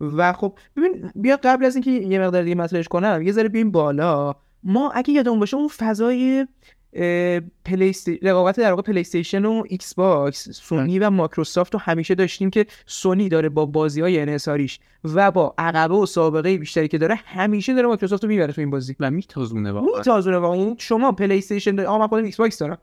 و 0.00 0.32
خب 0.32 0.58
ببین 0.76 1.10
بیا 1.14 1.38
قبل 1.42 1.64
از 1.64 1.76
اینکه 1.76 1.90
یه 1.90 2.18
مقدار 2.18 2.42
دیگه 2.42 2.54
مطرحش 2.54 2.88
کنم 2.88 3.22
یه 3.22 3.32
ذره 3.32 3.48
بیایم 3.48 3.70
بالا. 3.70 4.34
ما 4.62 4.90
اگه 4.90 5.14
یادمون 5.14 5.40
باشه 5.40 5.56
اون 5.56 5.68
فضای 5.68 6.46
اه، 6.92 7.40
پلی 7.64 7.90
استی- 7.90 8.18
رقابت 8.22 8.56
در 8.56 8.70
واقع 8.70 8.82
پلی 8.82 9.00
استیشن 9.00 9.44
و 9.44 9.62
ایکس 9.68 9.94
باکس 9.94 10.50
سونی 10.50 10.98
و 10.98 11.10
مایکروسافت 11.10 11.74
رو 11.74 11.80
همیشه 11.80 12.14
داشتیم 12.14 12.50
که 12.50 12.66
سونی 12.86 13.28
داره 13.28 13.48
با 13.48 13.66
بازی 13.66 14.00
های 14.00 14.20
انحصاریش 14.20 14.78
و 15.04 15.30
با 15.30 15.54
عقبه 15.58 15.94
و 15.94 16.06
سابقه 16.06 16.58
بیشتری 16.58 16.88
که 16.88 16.98
داره 16.98 17.14
همیشه 17.14 17.74
داره 17.74 17.86
مایکروسافت 17.86 18.24
رو 18.24 18.30
می‌بره 18.30 18.52
تو 18.52 18.60
این 18.60 18.70
بازی. 18.70 18.96
و 19.00 19.10
میتازونه 19.10 19.72
واقعا. 19.72 19.96
میتازونه 19.98 20.38
واقعا. 20.38 20.56
یعنی 20.56 20.76
شما 20.78 21.12
پلی 21.12 21.38
استیشن 21.38 21.74
داری 21.74 21.86
آقا 21.88 21.98
من 21.98 22.06
خودم 22.06 22.24
ایکس 22.24 22.36
باکس 22.36 22.58
دارم. 22.58 22.78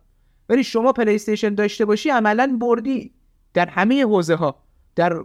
ولی 0.50 0.64
شما 0.64 0.94
پلی 0.94 1.16
استیشن 1.16 1.56
داشته 1.56 1.86
باشی 1.86 2.10
عملا 2.10 2.58
بردی 2.62 3.12
در 3.54 3.66
همه 3.66 4.04
حوزه 4.06 4.36
ها 4.36 4.67
در 4.98 5.24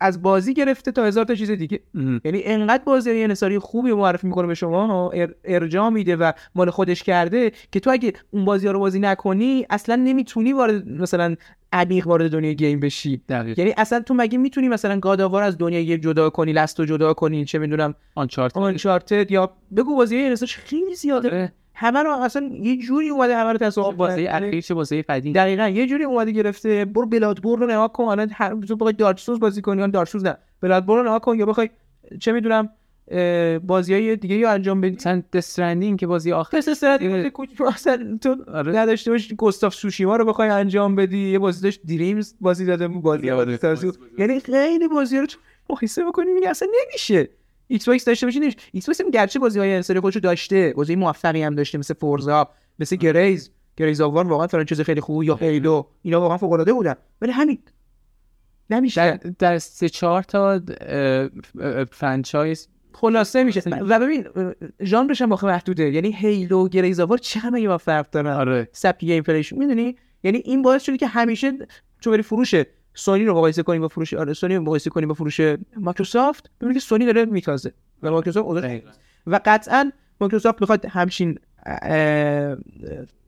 از 0.00 0.22
بازی 0.22 0.54
گرفته 0.54 0.92
تا 0.92 1.04
هزار 1.04 1.24
تا 1.24 1.34
چیز 1.34 1.50
دیگه. 1.50 1.80
یعنی 2.24 2.42
انقدر 2.44 2.84
بازی 2.84 3.10
های 3.10 3.24
انحصاری 3.24 3.58
خوبی 3.58 3.92
معرفی 3.92 4.26
می‌کنه 4.26 4.46
به 4.46 4.54
شما 4.54 5.10
ار- 5.10 5.34
ارجاع 5.44 5.88
میده 5.88 6.16
و 6.16 6.32
مال 6.54 6.70
خودش 6.70 7.02
کرده 7.02 7.52
که 7.72 7.80
تو 7.80 7.90
اگه 7.90 8.12
اون 8.30 8.44
بازی 8.44 8.66
ها 8.66 8.72
رو 8.72 8.78
بازی 8.78 9.00
نکنی 9.00 9.66
اصلا 9.70 9.96
نمی‌تونی 9.96 10.52
وارد 10.52 10.88
مثلا 10.88 11.36
عمیق 11.72 12.06
وارد 12.06 12.30
دنیای 12.30 12.56
game 12.56 12.80
بشی. 12.80 13.20
دقیق. 13.28 13.58
یعنی 13.58 13.74
اصلا 13.76 14.00
تو 14.00 14.14
مگه 14.14 14.38
می‌تونی 14.38 14.68
مثلا 14.68 14.98
God 15.00 15.16
of 15.16 15.26
War 15.26 15.42
از 15.42 15.58
دنیای 15.58 15.86
game 15.86 16.00
جدا 16.00 16.30
کنی 16.30 16.52
Last 16.52 16.78
و 16.78 16.84
جدا 16.84 17.14
کنی 17.14 17.44
چه 17.44 17.58
می‌دونم 17.58 17.94
Unchart- 18.14 18.56
Uncharted 18.56 19.30
یا 19.30 19.50
بگو 19.76 19.96
بازی 19.96 20.16
های 20.16 20.26
انحصاریش 20.26 20.56
خیلی 20.56 20.94
زیاده. 20.94 21.52
همه 21.74 22.02
رو 22.02 22.10
اصلا 22.10 22.50
یه 22.62 22.76
جوری 22.76 23.08
اومده 23.08 23.36
همه 23.36 23.52
رو 23.52 23.58
تصاحب 23.58 23.96
بازی. 23.96 24.26
اخیر 24.26 24.60
چه 24.60 24.74
بازی 24.74 25.02
قدیم. 25.02 25.32
دقیقا 25.32 25.68
یه 25.68 25.86
جوری 25.86 26.04
اومده 26.04 26.30
گرفته 26.30 26.84
برو 26.84 27.06
Bloodborne 27.06 27.58
رو 27.58 27.66
نگاه 27.66 27.92
کن 27.92 28.04
الان 28.04 28.30
هر 28.32 28.56
تو 28.68 28.76
بخوای 28.76 28.92
Dark 28.92 29.20
Souls 29.20 29.40
بازی 29.40 29.62
کنی 29.62 29.80
یا 29.80 29.86
Dark 29.86 30.08
Souls 30.08 30.24
نه. 30.24 30.36
Bloodborne 30.60 30.98
رو 30.98 31.02
نگاه 31.04 31.20
کن 31.20 31.38
یا 31.38 31.46
بخوای 31.46 31.70
چه 32.20 32.32
می‌دونم 32.32 32.68
بازی 33.66 33.94
های 33.94 34.16
دیگه 34.16 34.40
رو 34.42 34.48
انجام 34.48 34.80
بدی. 34.80 34.96
مثلا 34.96 35.22
Death 35.32 35.56
Stranding 35.56 35.98
که 35.98 36.06
بازی 36.06 36.32
آخر 36.32 36.60
سرعت 36.60 37.00
اصلا 37.66 38.18
تو 38.20 38.36
آره. 38.54 38.72
نداشته 38.72 39.10
باشی. 39.10 39.34
Ghost 39.36 39.63
of 39.63 39.74
Tsushima 39.74 40.16
رو 40.16 40.24
بخوای 40.24 40.48
انجام 40.48 40.94
بدی. 40.94 41.30
یه 41.30 41.38
بازی 41.38 41.62
داشت 41.62 41.80
Dreams 41.88 42.34
بازی 42.40 42.66
داده 42.66 42.88
بود 42.88 43.02
بازی. 43.02 43.30
بازی 43.30 43.92
یعنی 44.18 44.40
خیلی 44.40 44.88
بازی 44.88 45.18
رو 45.18 45.26
تو 45.26 45.38
مقایسه 45.70 46.04
بکنی 46.04 46.32
میگه 46.32 46.48
اصلا 46.48 46.68
نمیشه. 46.82 47.28
ایکس 47.68 47.88
باکس 47.88 48.04
داشته 48.04 48.26
باشی 48.26 48.40
نمیشه. 48.40 48.58
ایکس 48.72 48.86
باکس 48.86 49.00
هم 49.00 49.10
گرچه 49.10 49.38
بازی 49.38 49.58
های 49.58 49.74
انحصاری 49.74 50.00
خودشو 50.00 50.20
داشته 50.20 50.72
بازی 50.76 50.96
موفقی 50.96 51.42
هم 51.42 51.54
داشته 51.54 51.78
مثل 51.78 51.94
Forza 51.94 52.50
مثل 52.78 52.96
Gears. 52.96 53.50
Gears 53.76 54.00
of 54.00 54.11
War 54.11 54.28
واقعا 54.28 54.46
franchise 54.46 54.80
خیلی 54.80 55.00
خوب 55.00 55.22
یا 55.22 55.34
Halo 55.34 55.82
اینا 56.02 56.20
واقعا 56.20 56.38
فوق 56.38 56.52
العاده 56.52 56.72
بودن. 56.72 56.94
ولی 57.20 57.32
همین. 57.32 57.58
در, 58.68 58.76
نمیشه. 58.76 59.20
در 59.38 59.58
سه 59.58 59.88
چهار 59.88 60.22
تا 60.22 60.60
franchise 61.92 62.68
خلاصه 62.92 63.44
میشه. 63.44 63.62
و 63.70 64.00
ببین 64.00 64.26
ژانرش 64.82 65.22
هم 65.22 65.30
واقعا 65.30 65.50
محدوده. 65.50 65.90
یعنی 65.90 66.12
Halo 66.12 66.68
Gears 66.68 67.00
of 67.00 67.07
War 67.07 67.18
چقدر 67.18 67.50
مگه 67.50 67.68
با 67.68 67.78
فرق 67.78 68.10
دارن. 68.10 68.32
آره. 68.32 68.68
سبک 68.72 69.00
gameplay 69.00 69.22
ش 69.22 69.52
می‌دونی؟ 69.52 69.96
یعنی 70.22 70.38
این 70.38 70.62
باعث 70.62 70.82
شده 70.82 70.96
که 70.96 71.06
همیشه 71.06 71.52
تو 72.00 72.10
بری 72.10 72.22
فروش 72.22 72.54
سونی 72.94 73.24
رو 73.24 73.34
مقایسه 73.34 73.62
کنیم 73.62 73.80
با 73.80 73.88
فروش 73.88 74.14
آره 74.14 74.32
سونی 74.32 74.56
رو 74.56 74.62
مقایسه 74.62 74.90
کنیم 74.90 75.08
با 75.08 75.14
فروش 75.14 75.40
مایکروسافت 75.76 76.50
ببینید 76.60 76.76
که 76.76 76.86
سونی 76.86 77.06
داره 77.06 77.24
میتازه 77.24 77.72
و 78.02 78.10
مایکروسافت 78.10 78.46
اوضاعش 78.46 78.80
و 79.26 79.40
قطعا 79.44 79.92
مایکروسافت 80.20 80.60
می‌خواد 80.60 80.86
همچین 80.86 81.38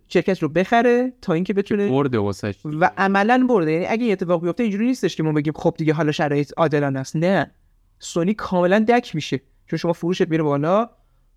شرکت 0.08 0.42
رو 0.42 0.48
بخره 0.48 1.12
تا 1.22 1.32
اینکه 1.32 1.54
بتونه 1.54 1.88
برده 1.88 2.18
واسش 2.18 2.54
و 2.64 2.90
عملا 2.98 3.46
برده. 3.48 3.72
یعنی 3.72 3.86
اگه 3.86 4.12
اتفاق 4.12 4.42
بیفته 4.42 4.62
اینجوری 4.62 4.86
نیستش 4.86 5.16
که 5.16 5.22
ما 5.22 5.32
بگیم 5.32 5.52
خب 5.56 5.74
دیگه 5.78 5.92
حالا 5.92 6.12
شرایط 6.12 6.52
عادلانه 6.56 7.00
است. 7.00 7.16
نه. 7.16 7.50
سونی 7.98 8.34
کاملا 8.34 8.78
دک 8.78 9.14
میشه. 9.14 9.40
چون 9.66 9.76
شما 9.78 9.92
فروشت 9.92 10.28
میره 10.28 10.42
بالا 10.42 10.90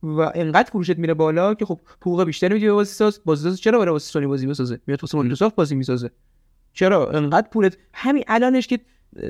و 0.03 0.19
انقدر 0.35 0.69
فروشت 0.69 0.97
میره 0.97 1.13
بالا 1.13 1.53
که 1.53 1.65
خب 1.65 1.79
حقوق 2.01 2.23
بیشتری 2.23 2.53
میدی 2.53 2.65
به 2.65 2.73
بازی 2.73 2.93
ساز. 2.93 3.21
بازی 3.25 3.43
ساز 3.43 3.61
چرا 3.61 3.79
برای 3.79 3.91
واسه 3.91 4.11
سونی 4.11 4.27
بازی 4.27 4.47
بسازه 4.47 4.79
میاد 4.87 5.03
واسه 5.03 5.17
مایکروسافت 5.17 5.55
بازی 5.55 5.75
می‌سازه. 5.75 6.11
چرا 6.79 7.09
انقدر 7.11 7.47
پولت 7.47 7.77
همین 7.93 8.23
الانش 8.27 8.67
که 8.67 8.79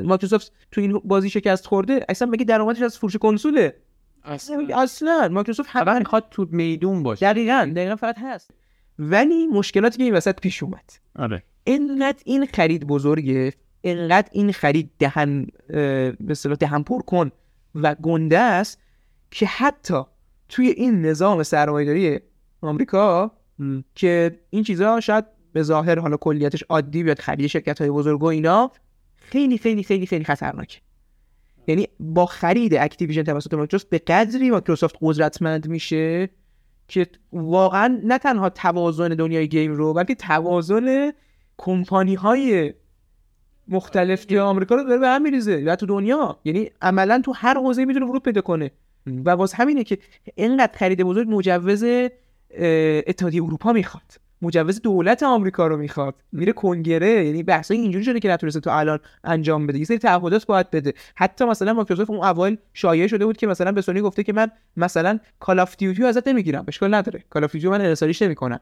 مایکروسافت 0.03 0.51
تو 0.71 0.81
این 0.81 1.01
بازی 1.05 1.29
شکست 1.29 1.67
خورده 1.67 2.05
اصلا 2.09 2.27
مگه 2.27 2.45
درآمدش 2.45 2.81
از 2.81 2.97
فروش 2.97 3.15
کنسوله؟ 3.15 3.75
اصلا. 4.23 4.67
اصلا 4.75 5.29
مایکروسافت 5.31 5.69
فقط 5.69 5.97
می‌خواد 5.99 6.27
تو 6.31 6.47
میدون 6.51 7.03
باشه. 7.03 7.25
دقیقاً 7.25 7.71
دقیقاً 7.75 7.95
فقط 7.95 8.15
هست. 8.21 8.51
ولی 8.99 9.47
مشکلاتی 9.47 9.97
که 9.97 10.03
این 10.03 10.13
وسط 10.13 10.39
پیش 10.39 10.63
اومد. 10.63 10.91
آره. 11.15 11.43
اینقدر 11.63 12.21
این 12.25 12.45
خرید 12.45 12.87
بزرگه 12.87 13.53
اینقدر 13.81 14.29
این 14.31 14.51
خرید 14.51 14.91
دهن 14.99 15.47
به 15.67 16.15
اصطلاح 16.29 16.55
دهن 16.55 16.83
پر 16.83 17.01
کن 17.01 17.31
و 17.75 17.95
گنده 17.95 18.39
است 18.39 18.81
که 19.31 19.45
حتی 19.45 20.01
توی 20.49 20.67
این 20.67 21.01
نظام 21.01 21.43
سرمایه‌داری 21.43 22.19
آمریکا 22.61 23.31
که 23.95 24.39
این 24.49 24.63
چیزها 24.63 24.99
شاید 24.99 25.25
به 25.53 25.63
ظاهر 25.63 25.99
حالا 25.99 26.17
کلیتش 26.17 26.63
عادی 26.63 27.03
بیاد 27.03 27.19
خرید 27.19 27.47
شرکت 27.47 27.81
های 27.81 27.89
بزرگ 27.89 28.23
و 28.23 28.25
اینا 28.25 28.71
خیلی 29.15 29.57
خیلی 29.57 29.83
خیلی 29.83 30.05
خیلی 30.05 30.23
خطرناکه. 30.23 30.79
یعنی 31.67 31.87
با 31.99 32.25
خرید 32.25 32.73
اکتیویژن 32.73 33.23
توسط 33.23 33.53
مایکروسافت 33.53 33.89
به 33.89 33.97
قدری 33.97 34.51
مایکروسافت 34.51 34.95
قدرتمند 35.01 35.67
میشه 35.67 36.29
که 36.87 37.07
واقعا 37.33 37.99
نه 38.03 38.17
تنها 38.17 38.49
توازن 38.49 39.07
دنیای 39.07 39.47
game 39.47 39.73
رو 39.73 39.93
بلکه 39.93 40.15
توازن 40.15 41.11
کمپانی 41.57 42.15
های 42.15 42.73
مختلف 43.67 44.27
که 44.27 44.39
آمریکا 44.39 44.75
رو 44.75 44.83
داره 44.83 44.99
به 44.99 45.07
هم 45.07 45.21
میریزه 45.21 45.63
و 45.65 45.75
تو 45.75 45.85
دنیا. 45.85 46.39
یعنی 46.45 46.71
عملا 46.81 47.21
تو 47.25 47.33
هر 47.35 47.57
حوزه 47.57 47.85
می‌تونه 47.85 48.05
ورود 48.05 48.23
پیدا 48.23 48.41
کنه. 48.41 48.71
و 49.25 49.29
واسه 49.29 49.57
همینه 49.57 49.83
که 49.83 49.97
اینقدر 50.35 50.77
خرید 50.77 51.03
بزرگ 51.03 51.27
مجوز 51.29 51.85
اتحادیه 53.07 53.43
اروپا 53.43 53.73
می‌خواد. 53.73 54.28
مجوز 54.41 54.81
دولت 54.81 55.23
آمریکا 55.23 55.67
رو 55.67 55.77
می‌خواد. 55.77 56.15
میره 56.31 56.53
کنگره 56.53 57.25
یعنی 57.25 57.43
بحثای 57.43 57.77
اینجوری 57.77 58.05
شده 58.05 58.19
که 58.19 58.29
نتونسته 58.29 58.59
تو 58.59 58.69
الان 58.69 58.99
انجام 59.23 59.67
بده. 59.67 59.79
یه 59.79 59.85
سری 59.85 59.97
تعهدات 59.97 60.45
باید 60.45 60.71
بده. 60.71 60.93
حتی 61.15 61.45
مثلا 61.45 61.73
مایکروسافت 61.73 62.09
اون 62.09 62.23
اوایل 62.23 62.57
شایعه 62.73 63.07
شده 63.07 63.25
بود 63.25 63.37
که 63.37 63.47
مثلا 63.47 63.71
به 63.71 63.81
سونی 63.81 64.01
گفته 64.01 64.23
که 64.23 64.33
من 64.33 64.51
مثلا 64.77 65.19
Call 65.39 65.59
of 65.59 65.75
Duty 65.77 66.03
ازت 66.03 66.27
نمی‌گیرم. 66.27 66.65
اشکال 66.67 66.93
نداره. 66.93 67.23
Call 67.29 67.47
of 67.47 67.54
Duty 67.54 67.67
من 67.67 67.81
انحصاریش 67.81 68.21
نمی‌کنم. 68.21 68.59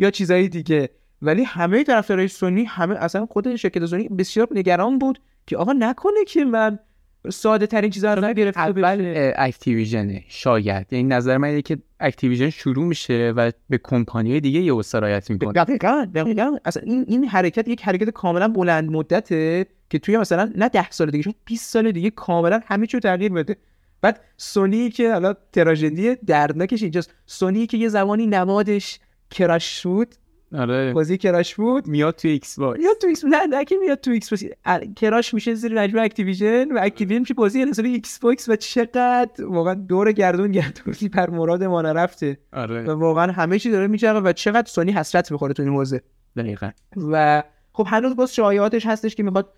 یا 0.00 0.10
چیزایی 0.10 0.48
دیگه. 0.48 0.90
ولی 1.22 1.44
همه 1.44 1.84
طرفدارای 1.84 2.28
سونی 2.28 2.64
همه 2.64 2.94
اصلا 2.94 3.26
خود 3.26 3.56
شرکت 3.56 3.86
سونی 3.86 4.08
بسیار 4.08 4.48
نگران 4.50 4.98
بود 4.98 5.20
که 5.46 5.56
آقا 5.56 5.72
نکنه 5.72 6.24
که 6.26 6.44
من 6.44 6.78
ساده 7.28 7.66
ترین 7.66 7.90
چیزا 7.90 8.14
رو 8.14 8.24
نگرفته 8.24 8.60
اول 8.60 8.96
بشه. 8.96 9.34
Activision 9.36 10.16
ه 10.16 10.24
شاید. 10.28 10.92
یعنی 10.92 11.08
نظر 11.08 11.36
من 11.36 11.48
اینه 11.48 11.62
که 11.62 11.78
Activision 12.00 12.50
شروع 12.50 12.84
میشه 12.84 13.32
و 13.36 13.50
به 13.68 13.80
کمپانی 13.84 14.40
دیگه 14.40 14.60
یه 14.60 14.82
سرایت 14.82 15.30
می‌کنه. 15.30 15.52
دقیقا 15.52 16.06
دقیقا. 16.14 16.56
اصلا 16.64 16.82
این 16.86 17.04
این 17.08 17.24
حرکت 17.24 17.68
یک 17.68 17.82
حرکت 17.82 18.10
کاملا 18.10 18.48
بلند 18.48 18.90
مدته 18.90 19.66
که 19.90 19.98
توی 19.98 20.16
مثلا 20.18 20.52
نه 20.56 20.68
ده 20.68 20.90
سال 20.90 21.10
دیگه 21.10 21.24
چون 21.24 21.34
20 21.44 21.72
سال 21.72 21.92
دیگه 21.92 22.10
کاملا 22.10 22.60
همه 22.66 22.86
چیو 22.86 23.00
تغییر 23.00 23.32
بده. 23.32 23.56
بعد 24.02 24.20
سونی 24.36 24.90
که 24.90 25.12
حالا 25.12 25.34
تراژدی 25.52 26.14
دردناکش 26.14 26.82
اینجاست. 26.82 27.14
سونی 27.26 27.66
که 27.66 27.76
یه 27.76 27.88
زمانی 27.88 28.26
نمادش 28.26 28.98
Crash 29.30 29.86
بود 29.86 30.14
آره. 30.54 30.92
بازی 30.92 31.18
Crash 31.18 31.54
بود؟ 31.54 31.88
میاد 31.88 32.14
تو 32.14 32.28
ایکس 32.28 32.58
باکس. 32.58 32.80
میاد 32.80 32.96
تو 33.00 33.06
ایکس 33.06 33.24
نه 33.24 33.46
نه 33.46 33.64
که 33.64 33.76
میاد 33.76 34.00
تو 34.00 34.10
ایکس 34.10 34.30
باکس. 34.30 34.44
Crash 34.96 35.34
میشه 35.34 35.54
زیر 35.54 35.74
مجموعه 35.82 36.04
Activision 36.04 36.72
و 36.72 36.78
Activision 36.82 37.18
میشه 37.20 37.34
بازی 37.34 37.62
انحصاری 37.62 37.92
ایکس 37.92 38.18
باکس 38.18 38.48
و 38.48 38.56
چقدر 38.56 39.46
واقعا 39.46 39.74
دور 39.74 40.12
گردون 40.12 40.52
گردونی 40.52 41.08
پر 41.12 41.30
مراد 41.30 41.64
ما 41.64 41.82
نرفته 41.82 42.38
و 42.52 42.56
آره 42.58 42.94
واقعا 42.94 43.32
همه 43.32 43.58
چی 43.58 43.70
داره 43.70 43.86
میچرخه 43.86 44.20
و 44.20 44.32
چقدر 44.32 44.68
سونی 44.68 44.92
حسرت 44.92 45.32
می‌خوره 45.32 45.52
تو 45.52 45.62
این 45.62 45.72
حوزه. 45.72 46.02
دقیقاً. 46.36 46.70
و 47.10 47.42
خب 47.72 47.86
هنوز 47.90 48.16
باز 48.16 48.34
شایعاتش 48.34 48.86
هستش 48.86 49.14
که 49.14 49.22
می‌خواد 49.22 49.52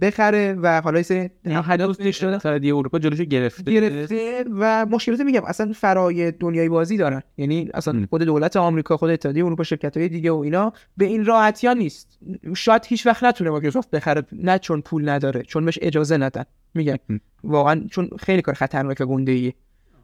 بخره 0.00 0.52
و 0.62 0.80
حالا 0.80 1.02
سری 1.02 1.30
هنوز 1.44 2.00
اتحادیه 2.00 2.76
اروپا 2.76 2.98
جلوشو 2.98 3.24
گرفته. 3.24 3.72
گرفته. 3.72 4.44
و 4.50 4.86
مشکلات 4.90 5.20
میگم 5.20 5.44
اصلا 5.44 5.72
فرای 5.72 6.32
دنیای 6.32 6.68
بازی 6.68 6.96
دارن. 6.96 7.22
یعنی 7.36 7.70
اصلا. 7.74 8.06
خود 8.10 8.22
دولت 8.22 8.56
آمریکا 8.56 8.96
خود 8.96 9.10
اتحادیه 9.10 9.44
اروپا 9.44 9.64
شرکت 9.64 9.96
های 9.96 10.08
دیگه 10.08 10.30
و 10.30 10.36
اینا 10.36 10.72
به 10.96 11.04
این 11.04 11.24
راحتی 11.24 11.66
ها 11.66 11.72
نیست. 11.72 12.18
شاید 12.56 12.82
هیچ 12.86 13.06
وقت 13.06 13.24
نتونه 13.24 13.50
مایکروسافت 13.50 13.90
بخره 13.90 14.22
نه 14.32 14.58
چون 14.58 14.80
پول 14.80 15.08
نداره 15.08 15.42
چون 15.42 15.64
بهش 15.64 15.78
اجازه 15.82 16.16
ندن. 16.16 16.44
میگم. 16.74 16.96
م. 17.08 17.18
واقعا 17.44 17.86
چون 17.90 18.10
خیلی 18.18 18.42
کار 18.42 18.54
خطرناک 18.54 18.96
و 19.00 19.06
گنده 19.06 19.32
ایه 19.32 19.54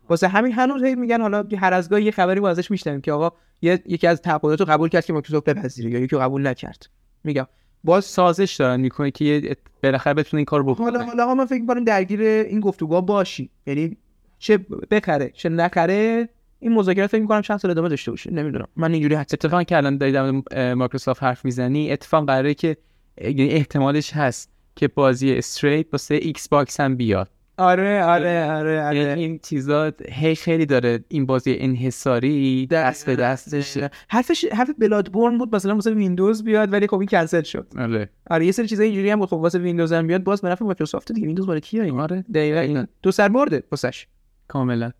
واسه 0.08 0.28
همین 0.28 0.52
هنوز 0.52 0.82
هی 0.82 0.94
میگن 0.94 1.20
حالا 1.20 1.44
هر 1.58 1.72
از 1.72 1.88
گاهی 1.88 2.04
یه 2.04 2.10
خبری 2.10 2.40
ما 2.40 2.48
ازش 2.48 2.70
میشنویم 2.70 3.00
که 3.00 3.12
آقا 3.12 3.36
یه 3.62 3.82
یکی 3.86 4.06
از 4.06 4.22
تعهدات 4.22 4.60
رو 4.60 4.66
قبول 4.66 4.88
کرد 4.88 5.04
که 5.04 5.12
مایکروسافت 5.12 5.44
بپذیره 5.48 5.90
یا 5.90 5.98
یکی 5.98 6.16
قبول 6.16 6.46
نکرد. 6.46 6.86
میگم. 7.24 7.46
باز 7.84 8.04
سازش 8.04 8.56
دارن 8.58 8.80
می‌کنه 8.80 9.10
که 9.10 9.56
بالاخره 9.82 10.14
بتونه 10.14 10.38
این 10.38 10.44
کار 10.44 10.62
بکنه 10.62 10.86
حالا 10.86 11.04
حالا 11.04 11.34
من 11.34 11.46
فکر 11.46 11.60
می‌کنم 11.60 11.84
درگیر 11.84 12.20
این 12.20 12.60
گفتگوها 12.60 13.00
باشی 13.00 13.50
یعنی 13.66 13.96
چه 14.38 14.58
بخره 14.90 15.30
چه 15.34 15.48
نخره 15.48 16.28
این 16.60 16.72
مذاکرات 16.72 17.10
فکر 17.10 17.20
می‌کنم 17.20 17.42
چند 17.42 17.58
سال 17.58 17.70
ادامه 17.70 17.88
داشته 17.88 18.10
باشه 18.10 18.30
نمی‌دونم. 18.30 18.68
من 18.76 18.92
اینجوری 18.92 19.14
حدس 19.14 19.34
اتفاقا 19.34 19.62
که 19.62 19.76
الان 19.76 19.96
داری 19.96 20.12
در 20.12 20.30
مایکروسافت 20.74 21.22
حرف 21.22 21.44
می‌زنی 21.44 21.92
اتفاق 21.92 22.26
قراره 22.26 22.54
که 22.54 22.76
یعنی 23.20 23.48
احتمالش 23.48 24.12
هست 24.12 24.50
که 24.76 24.88
بازی 24.88 25.32
Stray 25.32 25.86
واسه 25.92 26.14
ایکس 26.14 26.48
باکس 26.48 26.80
هم 26.80 26.96
بیاد. 26.96 27.28
آره 27.58 28.04
آره 28.04 28.50
آره 28.52 28.84
آره. 28.84 29.14
این 29.18 29.38
چیزا 29.38 29.92
هی 30.08 30.34
خیلی 30.34 30.66
داره 30.66 31.04
این 31.08 31.26
بازی 31.26 31.56
انحصاری 31.58 32.66
دست 32.66 33.06
به 33.06 33.16
دستش. 33.16 33.78
حرفش 34.08 34.44
حرف 34.52 34.70
Bloodborne 34.78 35.38
بود 35.38 35.54
مثلا 35.54 35.74
واسه 35.74 35.90
ویندوز 35.90 36.44
بیاد 36.44 36.72
ولی 36.72 36.86
خب 36.86 36.98
این 36.98 37.08
کنسل 37.08 37.42
شد. 37.42 37.66
آره. 37.78 38.10
آره 38.30 38.46
یه 38.46 38.52
سری 38.52 38.68
چیزای 38.68 38.86
اینجوری 38.86 39.10
هم 39.10 39.18
بود. 39.18 39.28
خب 39.28 39.36
واسه 39.36 39.58
ویندوز 39.58 39.92
هم 39.92 40.06
بیاد 40.06 40.24
باز 40.24 40.42
به 40.42 40.48
نفع 40.48 40.64
مایکروسافت 40.64 41.12
دیگه. 41.12 41.26
ویندوز 41.26 41.46
برای 41.46 41.60
کیه 41.60 41.82
این؟ 41.82 42.00
آره. 42.00 42.24
دقیقاً 42.34 42.60
این. 42.60 42.86
دو 43.02 43.10
سر 43.10 43.28
برده 43.28 43.62
واسش. 43.70 44.06
کاملا. 44.48 44.90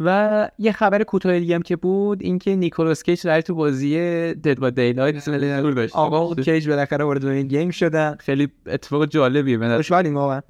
و 0.00 0.50
یه 0.58 0.72
خبر 0.72 1.02
کوتاه 1.02 1.40
دیگه 1.40 1.54
هم 1.54 1.62
که 1.62 1.76
بود 1.76 2.22
اینکه 2.22 2.56
نیکولاس 2.56 3.02
کیج 3.02 3.22
قرار 3.22 3.40
تو 3.40 3.54
بازی 3.54 3.94
Dead 4.34 4.58
by 4.58 4.70
Daylight 4.70 5.28
آقا 5.92 6.34
کیج 6.34 6.68
بالاخره 6.68 7.04
وارد 7.04 7.24
این 7.24 7.48
game 7.48 7.70
شدن. 7.70 8.16
خیلی 8.20 8.48
اتفاق 8.66 9.06
جالبیه 9.06 9.58
به 9.58 9.66
نظر 9.66 10.08
واقعا. 10.08 10.40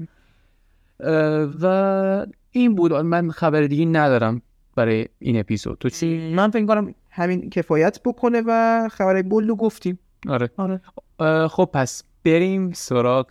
و 1.63 2.27
این 2.51 2.75
بود. 2.75 2.93
من 2.93 3.31
خبر 3.31 3.63
دیگه 3.63 3.85
ندارم 3.85 4.43
برای 4.77 5.07
این 5.19 5.41
اپیزود. 5.41 5.79
تو 5.79 5.89
چی؟ 5.89 6.35
من 6.35 6.51
فکر 6.51 6.67
کنم 6.67 6.95
همین 7.11 7.51
کفایت 7.51 8.01
بکنه 8.05 8.43
و 8.47 8.89
خبرای 8.93 9.23
بولو 9.23 9.57
گفتیم. 9.57 9.99
آره. 10.29 10.51
آره. 10.57 10.81
خب 11.49 11.71
پس 11.75 12.03
بریم 12.25 12.73
سراغ 12.73 13.27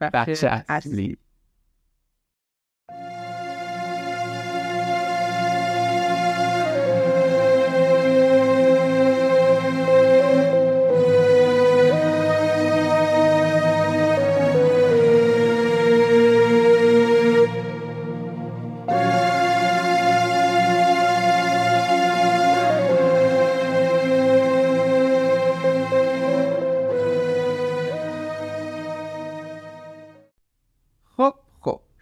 بخش 0.00 0.14
بخش 0.14 0.44
اصلی. 0.68 1.16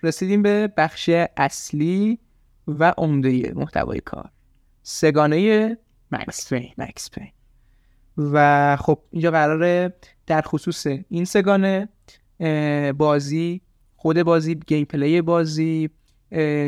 رسیدیم 0.04 0.42
به 0.42 0.72
بخش 0.76 1.10
اصلی 1.36 2.18
و 2.68 2.94
عمده 2.98 3.52
محتوای 3.54 4.00
کار. 4.00 4.30
سه‌گانه 4.82 5.78
Max 6.12 6.52
Payne 6.52 6.70
Max 6.78 7.10
Payne 7.10 7.28
و 8.18 8.76
خب 8.76 8.98
اینجا 9.10 9.30
قراره 9.30 9.94
در 10.26 10.42
خصوص 10.42 10.86
این 11.08 11.24
سه‌گانه 11.24 11.88
بازی 12.98 13.60
خود 13.96 14.22
بازی 14.22 14.54
gameplay 14.54 15.22
بازی 15.22 15.90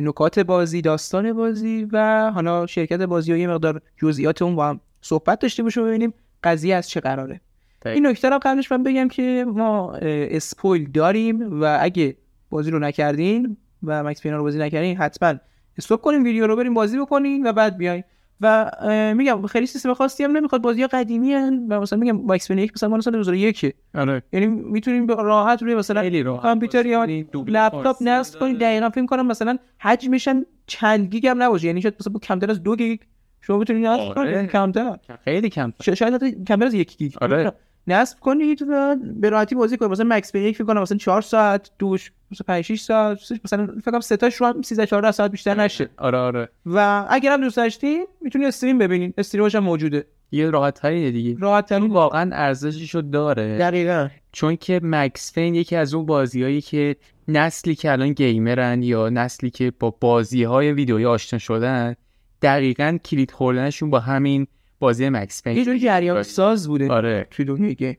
نکات 0.02 0.38
بازی 0.38 0.80
داستان 0.80 1.32
بازی 1.32 1.88
و 1.92 2.30
حالا 2.34 2.66
شرکت 2.66 3.00
بازی 3.00 3.32
و 3.32 3.36
یه 3.36 3.46
مقدار 3.46 3.82
جزئیات 3.96 4.42
اون 4.42 4.56
با 4.56 4.68
هم 4.68 4.80
صحبت 5.00 5.38
داشته 5.38 5.62
باشیم 5.62 5.84
ببینیم 5.84 6.14
قضیه 6.44 6.74
از 6.74 6.88
چه 6.88 7.00
قراره. 7.00 7.40
این 7.86 8.06
نکته 8.06 8.30
رو 8.30 8.38
قبلش 8.42 8.72
من 8.72 8.82
بگم 8.82 9.08
که 9.08 9.46
ما 9.48 9.92
spoil 10.02 10.90
داریم 10.90 11.60
و 11.60 11.78
اگه 11.80 12.16
بازی 12.50 12.70
رو 12.70 12.78
نکردین 12.78 13.56
و 13.82 14.04
Max 14.04 14.22
Payne 14.22 14.34
ا 14.34 14.36
رو 14.36 14.42
بازی 14.42 14.58
نکردین 14.58 14.96
حتما. 14.96 15.34
stop 15.78 16.00
کنین 16.00 16.22
ویدیو 16.22 16.46
رو 16.46 16.56
بریم 16.56 16.74
بازی 16.74 16.98
بکنین 16.98 17.46
و 17.46 17.52
بعد 17.52 17.76
بیاین. 17.76 18.04
و 18.40 18.70
میگم 19.16 19.46
خیلی 19.46 19.66
سیستم 19.66 19.94
خاصی 19.94 20.24
هم 20.24 20.36
نمی‌خواد 20.36 20.62
بازی 20.62 20.82
ها 20.82 20.88
قدیمی 20.88 21.32
هن 21.32 21.66
و 21.68 21.80
مثلا 21.80 21.98
میگم 21.98 22.16
Max 22.16 22.48
Payne 22.48 22.58
یک 22.58 22.72
مثلا 22.74 22.88
مال 22.88 23.00
سال 23.00 23.12
2001 23.12 23.74
آره. 23.94 24.22
یعنی 24.32 24.46
می‌تونیم 24.46 25.06
به 25.06 25.14
راحت 25.14 25.62
روی 25.62 25.74
مثلا 25.74 26.00
خیلی 26.00 26.22
راحت 26.22 26.42
کامپیوتر 26.42 26.86
یا 26.86 27.04
لپتاپ 27.46 27.96
نصب. 28.00 28.40
کنید 28.40 28.58
دقیقا 28.58 28.90
فکر 28.90 29.06
کنم 29.06 29.26
مثلا 29.26 29.58
حجمش 29.80 30.28
چند 30.66 31.06
گیگ 31.06 31.26
هم 31.26 31.42
نباشه. 31.42 31.66
یعنی 31.66 31.82
شاید 31.82 31.94
مثلا 32.00 32.12
کمتر 32.18 32.50
از 32.50 32.62
دو 32.62 32.76
گیگ 32.76 33.00
شما 33.40 33.58
بتونید 33.58 33.86
نصب 33.86 34.00
آره. 34.00 34.14
کنید 34.14 34.34
یعنی 34.34 34.48
کمتر. 34.48 34.98
خیلی 35.24 35.48
کم 35.48 35.72
شاید 35.82 36.14
حتی 36.14 36.44
کمتر 36.44 36.66
از 36.66 36.74
یک 36.74 36.96
گیگ. 36.96 37.12
آره. 37.20 37.52
نصب 37.88 38.20
کنید 38.20 38.62
و 38.70 38.96
به 39.16 39.30
راحتی 39.30 39.54
بازی 39.54 39.76
کنید 39.76 39.90
مثلا 39.90 40.16
مکس 40.16 40.32
پین 40.32 40.42
یک 40.42 40.56
فکر 40.56 40.64
کنم 40.64 40.82
مثلا 40.82 40.98
4 40.98 41.22
ساعت 41.22 41.70
دوش 41.78 42.12
مثلا 42.30 42.44
5 42.48 42.64
6 42.64 42.80
ساعت 42.80 43.18
مثلا 43.44 43.66
فکر 43.66 43.90
کنم 43.90 44.00
سه 44.00 44.16
تاش 44.16 44.34
رو 44.34 44.46
هم 44.46 44.62
13 44.62 44.86
14 44.86 45.10
ساعت 45.10 45.30
بیشتر 45.30 45.54
نشه. 45.54 45.88
آره 45.96 46.18
آره. 46.18 46.48
و 46.66 47.06
اگر 47.10 47.32
هم 47.32 47.40
دوست 47.40 47.56
داشتین 47.56 48.06
می‌تونید 48.20 48.48
استریم 48.48 48.78
ببینید 48.78 49.14
استریمش 49.18 49.54
هم 49.54 49.64
موجوده. 49.64 50.06
یه 50.32 50.50
راحت 50.50 50.74
ترینه 50.74 51.10
دیگه. 51.10 51.36
راحت 51.40 51.66
ترین 51.66 51.90
واقعا 51.90 52.30
ارزششو 52.32 53.00
داره. 53.00 53.58
دقیقاً. 53.58 54.08
چون 54.32 54.56
که 54.56 54.80
مکس 54.82 55.32
فین 55.32 55.54
یکی 55.54 55.76
از 55.76 55.94
اون 55.94 56.06
بازیهایی 56.06 56.60
که 56.60 56.96
نسلی 57.28 57.74
که 57.74 57.92
الان 57.92 58.12
گیمرن 58.12 58.82
یا 58.82 59.08
نسلی 59.08 59.50
که 59.50 59.72
با 59.80 59.90
بازی 60.00 60.42
های 60.42 60.72
ویدیویی 60.72 61.06
آشنا 61.06 61.38
شدن 61.38 61.94
دقیقا 62.42 62.98
کلید 63.04 63.30
خوردنشون 63.30 63.90
با 63.90 64.00
همین 64.00 64.46
بازی 64.78 65.08
مکس 65.08 65.42
فین 65.42 65.56
یه 65.56 65.64
جوری 65.64 65.78
جریان 65.78 66.22
ساز 66.22 66.68
بوده 66.68 66.92
آره. 66.92 67.26
توی 67.30 67.44
دنیای 67.44 67.74
گیم 67.74 67.96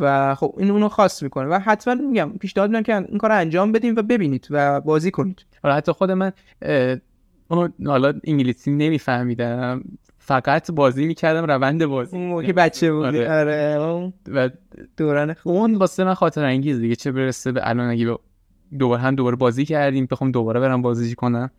و 0.00 0.34
خب 0.34 0.54
این 0.58 0.70
اونو 0.70 0.88
خاص 0.88 1.22
می‌کنه. 1.22 1.48
و 1.48 1.58
حتما 1.64 1.94
میگم 1.94 2.32
پیشنهاد 2.40 2.70
میدم 2.70 2.82
که 2.82 2.96
این 2.96 3.18
کار 3.18 3.30
رو 3.30 3.36
انجام 3.36 3.72
بدیم 3.72 3.94
و 3.96 4.02
ببینید 4.02 4.46
و 4.50 4.80
بازی 4.80 5.10
کنید. 5.10 5.46
حالا 5.62 5.74
حتی 5.74 5.92
خود 5.92 6.10
من 6.10 6.32
اه، 6.62 6.96
اون 7.48 7.72
حالا 7.86 8.12
انگلیسی 8.24 8.70
نمیفهمیدم. 8.70 9.84
فقط 10.18 10.70
بازی 10.70 11.06
می‌کردم 11.06 11.44
روند 11.44 11.86
بازی 11.86 12.46
که 12.46 12.52
بچه 12.52 12.92
بودی. 12.92 13.24
آره. 13.24 13.78
آره. 13.78 14.12
و 14.28 14.50
دوران 14.96 15.34
خوب. 15.34 15.52
اون 15.52 15.74
واسه 15.74 16.04
من 16.04 16.14
خاطر 16.14 16.44
انگیز 16.44 16.78
دیگه. 16.80 16.96
چه 16.96 17.12
برسه 17.12 17.52
به 17.52 17.68
الان 17.68 17.90
اگه 17.90 18.16
دوباره 18.78 19.02
هم 19.02 19.14
دوباره 19.14 19.36
بازی 19.36 19.64
کردیم 19.64 20.06
بخوام 20.10 20.30
دوباره 20.30 20.60
برم 20.60 20.82
بازی 20.82 21.14
کنم. 21.14 21.50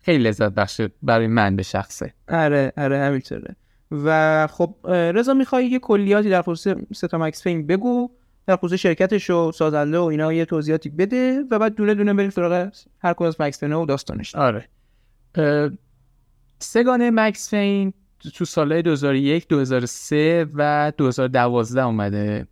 خیلی 0.00 0.24
لذت 0.24 0.52
بخشه 0.52 0.90
برای 1.02 1.26
من 1.26 1.56
به 1.56 1.62
شخصه. 1.62 2.14
آره. 2.28 2.72
آره. 2.76 2.98
همینطوره. 2.98 3.56
و 3.90 4.46
خب 4.46 4.74
رضا 4.90 5.34
می‌خوای 5.34 5.66
یه 5.66 5.78
کلیاتی 5.78 6.30
در 6.30 6.42
خصوص 6.42 6.74
ستا 6.94 7.18
مکس 7.18 7.42
فین 7.42 7.66
بگو 7.66 8.10
در 8.46 8.56
خصوص 8.56 8.78
شرکتش 8.78 9.30
و 9.30 9.52
سازنده 9.52 9.98
و 9.98 10.02
اینا 10.02 10.32
یه 10.32 10.44
توضیحاتی 10.44 10.88
بده 10.88 11.44
و 11.50 11.58
بعد 11.58 11.74
دونه 11.74 11.94
دونه 11.94 12.14
بریم 12.14 12.30
سراغ 12.30 12.70
هر 12.98 13.12
کدوم 13.12 13.28
از 13.28 13.40
مکس 13.40 13.60
فین 13.60 13.72
و 13.72 13.86
داستانش. 13.86 14.34
آره. 14.34 14.68
سگانه 16.58 17.10
مکس 17.10 17.50
فین 17.50 17.92
تو 18.34 18.44
سالهای 18.44 18.82
2001 18.82 19.48
2003 19.48 20.46
و 20.54 20.92
2012 20.96 21.82
اومده 21.82 22.46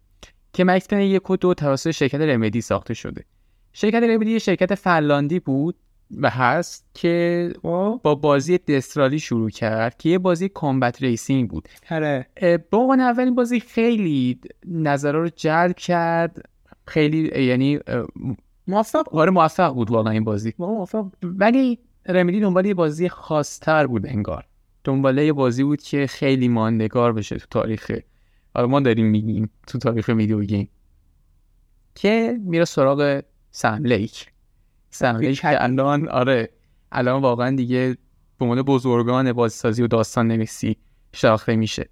که 0.52 0.64
مکس 0.64 0.88
فین 0.88 0.98
یک 0.98 1.30
و 1.30 1.36
دو 1.36 1.54
توسط 1.54 1.90
شرکت 1.90 2.20
رمدی 2.20 2.60
ساخته 2.60 2.94
شده. 2.94 3.24
شرکت 3.72 4.02
Remedy 4.02 4.40
شرکت 4.40 4.74
فنلاندی 4.74 5.40
بود 5.40 5.76
هست 6.24 6.86
که 6.94 7.52
خب. 7.62 8.00
با 8.02 8.14
بازی 8.14 8.58
Death 8.58 8.88
Rally 8.88 9.18
شروع 9.18 9.50
کرد 9.50 9.96
که 9.96 10.08
یه 10.08 10.18
بازی 10.18 10.48
combat 10.48 11.02
racing 11.02 11.50
بود. 11.50 11.68
آره. 11.90 12.26
اه، 12.36 12.56
به 12.56 12.76
عنوان 12.76 13.00
اولین 13.00 13.34
بازی 13.34 13.60
خیلی 13.60 14.40
نظرها 14.66 15.20
رو 15.20 15.28
جلب 15.28 15.76
کرد. 15.76 16.48
خیلی 16.86 17.44
یعنی 17.46 17.78
موفق 18.66 19.14
آره 19.14 19.30
موفق 19.30 19.74
بود 19.74 19.90
واقعا 19.90 20.12
این 20.12 20.24
بازی. 20.24 20.54
موفق 20.58 21.06
ولی 21.22 21.78
Remedy 22.06 22.40
دنبال 22.40 22.66
یه 22.66 22.74
بازی 22.74 23.08
خاصتر 23.08 23.86
بود 23.86 24.06
انگار. 24.06 24.44
دنبال 24.84 25.18
یه 25.18 25.32
بازی 25.32 25.64
بود 25.64 25.82
که 25.82 26.06
خیلی 26.06 26.48
ماندگار 26.48 27.12
بشه 27.12 27.36
تو 27.36 27.46
تاریخ. 27.50 27.92
حالا 28.54 28.66
ما 28.66 28.80
داریم 28.80 29.06
میگیم 29.06 29.50
تو 29.66 29.78
تاریخ 29.78 30.08
video 30.08 30.40
game. 30.40 30.68
که 31.94 32.38
میره 32.44 32.64
سراغ 32.64 33.20
Sam 33.50 33.84
Lake. 33.84 34.26
Lake 35.02 35.40
که 35.40 35.62
الان 35.62 36.08
آره. 36.08 36.50
الان 36.92 37.22
واقعا 37.22 37.56
دیگه 37.56 37.96
به 38.38 38.44
عنوان 38.44 38.62
بزرگان 38.62 39.32
بازیسازی 39.32 39.82
و 39.82 39.86
داستان 39.86 40.28
نویسی 40.28 40.76
شناخته 41.12 41.56
میشه. 41.56 41.88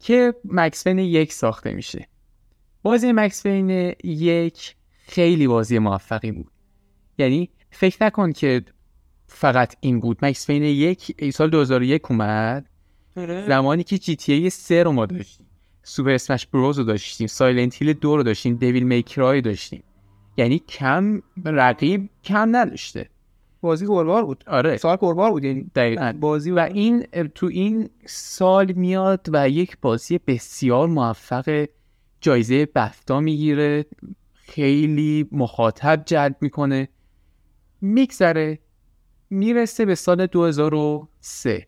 که 0.00 0.34
Max 0.44 0.84
Payne 0.84 0.98
یک 0.98 1.32
ساخته 1.32 1.72
میشه. 1.72 2.08
بازی 2.82 3.12
Max 3.12 3.42
Payne 3.42 3.94
یک 4.04 4.76
خیلی 5.06 5.46
بازی 5.46 5.78
موفقی 5.78 6.32
بود. 6.32 6.50
یعنی 7.18 7.50
فکر 7.70 8.04
نکن 8.04 8.32
که 8.32 8.64
فقط 9.26 9.74
این 9.80 10.00
بود. 10.00 10.18
Max 10.22 10.46
Payne 10.46 10.62
یک 10.62 11.30
سال 11.34 11.50
2001 11.50 12.10
اومد. 12.10 12.68
زمانی 13.48 13.84
که 13.84 13.98
GTA 13.98 14.50
3 14.50 14.82
رو 14.82 14.92
ما 14.92 15.06
داشتیم. 15.06 15.46
Super 15.82 16.10
Smash 16.10 16.46
Bros 16.46 16.78
رو 16.78 16.84
داشتیم. 16.84 17.26
Silent 17.26 17.82
Hill 17.82 17.92
2 17.92 18.16
رو 18.16 18.22
داشتیم. 18.22 18.56
Devil 18.56 18.82
May 18.82 19.11
Cry 19.11 19.40
داشتیم. 19.40 19.82
یعنی 20.38 20.58
کم 20.58 21.20
رقیب 21.44 22.10
کم 22.24 22.56
نداشته. 22.56 23.08
بازی 23.60 23.86
پربار 23.86 24.24
بود. 24.24 24.44
آره. 24.46 24.76
سال 24.76 24.96
پربار 24.96 25.30
بود 25.30 25.44
یعنی 25.44 25.70
دقیقا. 25.74 26.14
بازی 26.20 26.50
و 26.50 26.58
این 26.58 27.02
تو 27.34 27.46
این 27.46 27.90
سال 28.06 28.72
میاد 28.72 29.26
و 29.32 29.48
یک 29.48 29.76
بازی 29.82 30.18
بسیار 30.18 30.88
موفق 30.88 31.66
جایزه 32.20 32.66
BAFTA 32.66 33.20
می‌گیره. 33.20 33.86
خیلی 34.34 35.28
مخاطب 35.32 36.02
جلب 36.06 36.36
می‌کنه. 36.40 36.88
میگذره. 37.80 38.58
می‌رسه 39.30 39.84
به 39.84 39.94
سال 39.94 40.26
2003 40.26 41.66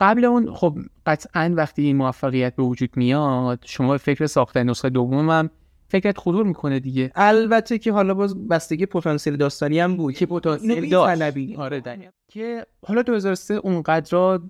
قبل 0.00 0.24
اون 0.24 0.54
خب 0.54 0.78
قطعا 1.06 1.54
وقتی 1.56 1.82
این 1.82 1.96
موفقیت 1.96 2.56
به 2.56 2.62
وجود 2.62 2.90
میاد 2.96 3.64
شما 3.66 3.92
به 3.92 3.98
فکر 3.98 4.26
ساختن 4.26 4.70
نسخه 4.70 4.90
دوم 4.90 5.30
هم 5.30 5.50
فکرت 5.88 6.18
خطور 6.18 6.46
می‌کنه 6.46 6.80
دیگه. 6.80 7.12
البته 7.14 7.78
که 7.78 7.92
حالا 7.92 8.14
باز 8.14 8.48
بستگی 8.48 8.86
پتانسیل 8.86 9.36
داستانی 9.36 9.80
هم 9.80 9.96
بود 9.96 10.14
که 10.14 10.26
پتانسیل 10.26 10.90
داشت. 10.90 11.22
آره 11.58 11.80
دقیقاً. 11.80 12.10
که 12.28 12.66
حالا 12.86 13.02
2003 13.02 13.54
اونقدر 13.54 14.16
اه، 14.16 14.40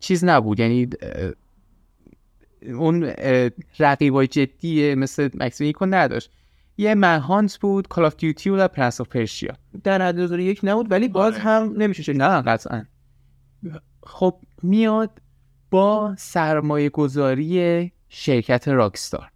چیز 0.00 0.24
نبود. 0.24 0.60
یعنی 0.60 0.88
اه، 1.02 1.32
اون 2.74 3.12
اه، 3.18 3.50
رقیبای 3.78 4.26
جدی 4.26 4.94
مثل 4.94 5.28
مکسیم 5.34 5.66
یکو 5.66 5.86
نداشت. 5.86 6.30
یه 6.76 6.94
Manhunt 6.94 7.56
بود 7.56 7.88
Call 7.88 8.04
of 8.04 8.16
Duty 8.16 8.50
و 8.50 8.68
Prince 8.68 9.00
of 9.00 9.08
Persia 9.08 9.54
در 9.84 10.02
حد 10.02 10.16
2001 10.16 10.60
نبود 10.62 10.90
ولی 10.92 11.08
باز 11.08 11.34
آره. 11.34 11.42
هم 11.42 11.74
نمیشه 11.76 12.12
نه 12.12 12.42
قطعا. 12.42 12.84
خب 14.06 14.40
میاد 14.62 15.10
با 15.70 16.14
سرمایه 16.18 16.88
گذاری 16.90 17.92
شرکت 18.08 18.68
راکستار 18.68 19.30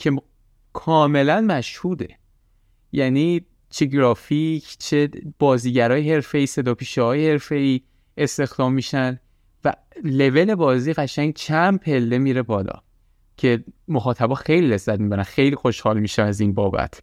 که 0.00 0.12
کاملا 0.72 1.40
مشهوده. 1.40 2.08
یعنی 2.92 3.46
چه 3.70 3.86
گرافیک 3.86 4.76
چه 4.78 5.10
بازیگرای 5.38 6.12
حرفه‌ای 6.12 6.46
صدا 6.46 6.76
های 6.96 7.30
حرفه‌ای 7.30 7.80
استخدام 8.16 8.72
میشن 8.72 9.20
و 9.64 9.72
لول 10.04 10.54
بازی 10.54 10.92
قشنگ 10.92 11.34
چند 11.34 11.78
پله 11.80 12.18
میره 12.18 12.42
بالا 12.42 12.82
که 13.36 13.64
مخاطبا 13.88 14.34
خیلی 14.34 14.66
لذت 14.66 15.00
می‌برن 15.00 15.22
خیلی 15.22 15.56
خوشحال 15.56 16.00
میشن 16.00 16.22
از 16.22 16.40
این 16.40 16.54
بابت. 16.54 17.02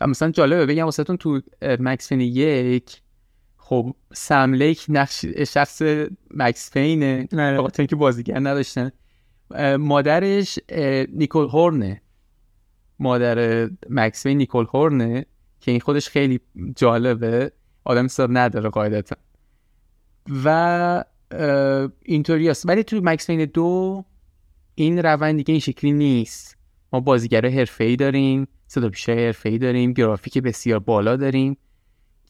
و 0.00 0.06
مثلا 0.06 0.30
جالبه 0.30 0.66
بگم 0.66 0.84
واسهتون 0.84 1.16
تو 1.16 1.40
مکس 1.62 2.08
فین 2.08 2.20
یک 2.20 3.02
خب 3.56 3.94
سم 4.12 4.54
لیک 4.54 4.86
نقش 4.88 5.24
شخص 5.26 5.82
مکس 6.30 6.70
فینه 6.70 7.28
آره. 7.32 7.68
اینکه 7.78 7.96
بازیگر 7.96 8.38
نداشتن. 8.38 8.92
مادرش 9.78 10.58
نیکول 11.12 11.48
هورنه. 11.48 12.02
مادر 12.98 13.68
مکس 13.90 14.22
فین 14.22 14.38
نیکول 14.38 14.66
هورنه 14.74 15.26
که 15.60 15.70
این 15.70 15.80
خودش 15.80 16.08
خیلی 16.08 16.40
جالبه. 16.76 17.52
آدم 17.84 18.04
حساب 18.04 18.30
نداره 18.32 18.70
قاعدتا. 18.70 19.16
و 20.44 21.04
اینطوری 22.02 22.48
است. 22.50 22.68
ولی 22.68 22.84
توی 22.84 23.00
مکس 23.04 23.26
فین 23.26 23.44
دو 23.44 24.04
این 24.74 24.98
روند 24.98 25.36
دیگه 25.36 25.52
این 25.52 25.60
شکلی 25.60 25.92
نیست. 25.92 26.56
ما 26.92 27.00
بازیگرای 27.00 27.58
حرفه‌ای 27.58 27.96
داریم 27.96 28.48
صدا 28.66 28.88
پیشای 28.88 29.26
حرفه‌ای 29.26 29.58
داریم 29.58 29.92
گرافیک 29.92 30.38
بسیار 30.38 30.78
بالا 30.78 31.16
داریم. 31.16 31.56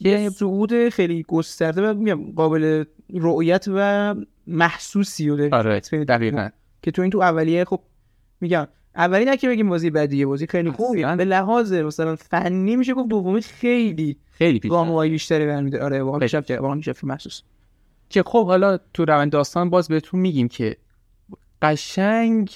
یه 0.00 0.30
صعود 0.30 0.88
خیلی 0.88 1.22
گسترده 1.28 1.82
و 1.82 2.16
قابل 2.36 2.84
رؤیت 3.10 3.64
و 3.68 4.14
محسوسی 4.46 5.28
رو 5.28 5.36
داره 5.36 5.56
آره 5.56 5.80
دقیقا. 5.80 6.48
که 6.82 6.90
تو 6.90 7.02
این 7.02 7.10
تو 7.10 7.18
اولیه 7.18 7.64
خب 7.64 7.80
میگم 8.40 8.68
اولی 8.96 9.24
نه 9.24 9.36
که 9.36 9.48
بگیم 9.48 9.68
بازی 9.68 9.90
بدیه 9.90 10.26
بازی 10.26 10.46
خیلی 10.46 10.70
خوبیه. 10.70 11.06
اصلاً. 11.06 11.16
به 11.16 11.24
لحاظ 11.24 11.72
مثلا 11.72 12.16
فنی 12.16 12.76
میشه 12.76 12.94
گفت 12.94 13.08
دومی 13.08 13.40
خیلی 13.42 14.16
خیلی 14.30 14.58
پیش 14.58 14.70
گام 14.70 14.88
های 14.88 15.10
بیشتری 15.10 15.46
برمیده 15.46 15.84
آره 15.84 16.02
واقعا 16.02 16.28
کرده 16.28 16.60
واقعا 16.60 16.76
پیشرفت 16.76 17.04
محسوس 17.04 17.42
که 18.08 18.22
خب 18.22 18.46
حالا 18.46 18.78
تو 18.94 19.04
روند 19.04 19.32
داستان 19.32 19.70
باز 19.70 19.88
بهتون 19.88 20.20
میگیم 20.20 20.48
که 20.48 20.76
قشنگ 21.62 22.50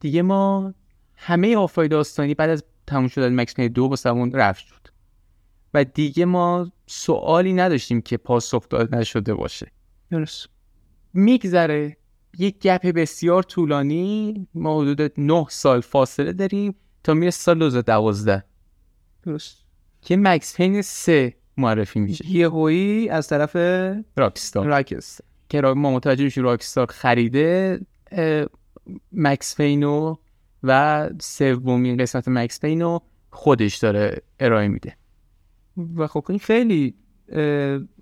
دیگه 0.00 0.22
ما 0.22 0.74
همه 1.16 1.56
آفای 1.56 1.88
داستانی 1.88 2.34
بعد 2.34 2.50
از 2.50 2.64
تموم 2.86 3.08
شدن 3.08 3.40
مکس 3.40 3.60
دو 3.60 3.88
با 3.88 3.96
سمون 3.96 4.32
رفت 4.32 4.64
شد. 4.64 4.88
و 5.74 5.84
دیگه 5.84 6.24
ما 6.24 6.72
سوالی 6.86 7.52
نداشتیم 7.52 8.00
که 8.00 8.16
پاسخ 8.16 8.68
داده 8.68 8.96
نشده 8.96 9.34
باشه. 9.34 9.72
درست. 10.10 10.48
میگذره 11.12 11.96
یک 12.38 12.58
گپ 12.58 12.86
بسیار 12.86 13.42
طولانی 13.42 14.46
ما 14.54 14.80
حدود 14.82 15.12
9 15.20 15.46
سال 15.50 15.80
فاصله 15.80 16.32
داریم 16.32 16.74
تا 17.04 17.14
میره 17.14 17.30
سال 17.30 17.58
2012 17.58 18.44
درست. 19.22 19.64
که 20.02 20.16
مکس 20.16 20.56
پین 20.56 20.82
3 20.82 21.34
معرفی 21.56 22.00
میشه. 22.00 22.30
یهویی 22.30 23.08
از 23.08 23.28
طرف 23.28 23.56
Rockstar. 24.16 24.66
راکس 24.66 25.20
که 25.48 25.60
را- 25.60 25.74
ما 25.74 25.90
متوجه 25.90 26.24
میشیم 26.24 26.44
Rockstar 26.44 26.86
خریده 26.86 27.80
Max 29.12 29.56
Payne 29.56 30.06
و 30.06 30.16
و 30.62 31.10
سومین 31.20 31.96
قسمت 31.96 32.28
Max 32.28 32.60
Payne 32.60 32.92
و 32.92 32.98
خودش 33.30 33.76
داره 33.76 34.22
ارائه 34.40 34.68
میده. 34.68 34.96
و 35.96 36.06
خب 36.06 36.24
این 36.28 36.38
خیلی 36.38 36.94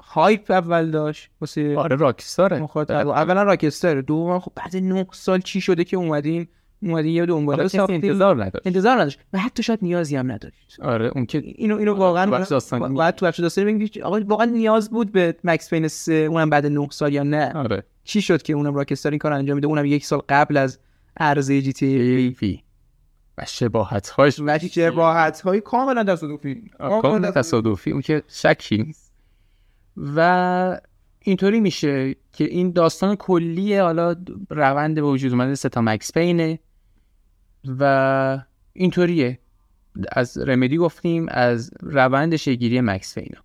hype 0.01 0.51
اول 0.51 0.91
داشت 0.91 1.31
واسه 1.41 1.77
آره 1.79 1.97
Rockstar 1.97 2.46
ه. 2.46 2.59
مخاطب. 2.59 3.09
اولا 3.09 3.43
Rockstar 3.43 4.01
دوم 4.01 4.39
خب 4.39 4.53
بعد 4.55 4.77
9 4.77 5.07
سال 5.13 5.41
چی 5.41 5.61
شده 5.61 5.85
که 5.85 5.97
اومدین 5.97 6.47
اومدین 6.83 7.15
یه 7.15 7.27
ساختین 7.69 8.05
انتظار 8.05 8.45
نداشت. 8.45 8.67
انتظار 8.67 8.97
نداشت. 8.97 9.19
و 9.33 9.39
حتی 9.39 9.63
شاید 9.63 9.79
نیازی 9.83 10.17
هم 10.17 10.33
نداشت. 10.33 10.81
آره 10.83 11.11
اون 11.15 11.27
که 11.27 11.39
اینو 11.45 11.77
اینو 11.77 11.95
واقعا 11.95 12.31
باید 12.31 13.15
تو 13.15 13.27
بخش 13.27 13.41
داستانی 13.41 13.89
که 13.89 14.05
آقا 14.05 14.21
واقعا 14.21 14.47
نیاز 14.47 14.91
بود 14.91 15.13
به 15.13 15.37
Max 15.45 15.71
Payne 15.71 15.89
3 15.89 16.13
اونم 16.13 16.51
بعد 16.51 16.67
9 16.67 16.89
سال 16.91 17.13
یا 17.13 17.23
نه. 17.23 17.53
آره. 17.53 17.83
چی 18.05 18.23
شد 18.23 18.43
که 18.43 18.53
اونم 18.53 18.75
Rockstar 18.75 19.11
این 19.11 19.19
کار 19.19 19.33
انجام 19.33 19.55
میده؟ 19.55 19.67
اونم 19.67 19.85
یک 19.85 20.07
سال 20.07 20.23
قبل 20.29 20.57
از 20.57 20.79
عرضه 21.17 21.63
جی 21.63 21.73
تی 21.73 21.87
ای 21.87 22.59
و 23.39 23.45
شباهت 23.47 24.09
هاش 24.09 24.41
و 24.41 24.59
راحت 24.97 25.41
های 25.41 25.61
کاملا 25.61 26.05
تصادفی. 26.05 26.71
کاملا 26.79 27.31
تصادفی. 27.31 27.91
اون 27.91 28.03
که 28.03 28.23
شکی 28.29 28.77
نیست. 28.77 29.04
و 29.97 30.81
اینطوری 31.21 31.61
میشه 31.61 32.15
که 32.33 32.45
این 32.45 32.73
داستان 32.73 33.17
کلیه 33.17 33.83
حالا 33.83 34.17
روند 34.51 34.95
به 34.95 35.03
وجود 35.03 35.33
اومده 35.33 35.55
سه 35.55 35.69
تا 35.69 35.81
مکس 35.81 36.13
پینه 36.13 36.59
و 37.79 38.39
اینطوریه. 38.73 39.39
از 40.13 40.39
رمدی 40.39 40.77
گفتیم 40.77 41.27
از 41.29 41.71
روند 41.83 42.37
شگیری 42.37 42.81
مکس 42.81 43.19
پینا. 43.19 43.41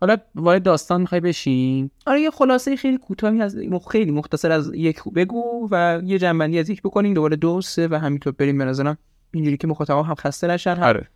حالا 0.00 0.16
وارد 0.34 0.62
داستان 0.62 1.00
می‌خوای 1.00 1.20
بشین؟ 1.20 1.90
آره 2.06 2.20
یه 2.20 2.30
خلاصه 2.30 2.76
خیلی 2.76 2.98
کوتاهی 2.98 3.40
از 3.40 3.56
خیلی 3.90 4.10
مختصر 4.10 4.52
از 4.52 4.70
یک 4.74 5.04
بگو 5.04 5.68
و 5.70 6.00
یه 6.04 6.18
جنبندی 6.18 6.58
از 6.58 6.68
یک 6.68 6.82
بکنیم. 6.82 7.14
دوباره 7.14 7.36
دو 7.36 7.60
سه 7.60 7.88
و 7.88 7.94
همینطور 7.94 8.32
بریم. 8.32 8.58
به 8.58 8.64
نظرم 8.64 8.98
اینجوری 9.30 9.56
که 9.56 9.66
مخاطبا 9.66 10.02
هم 10.02 10.14
خسته 10.14 10.46
نشن 10.46 10.76
هم 10.76 10.82
آره. 10.82 11.08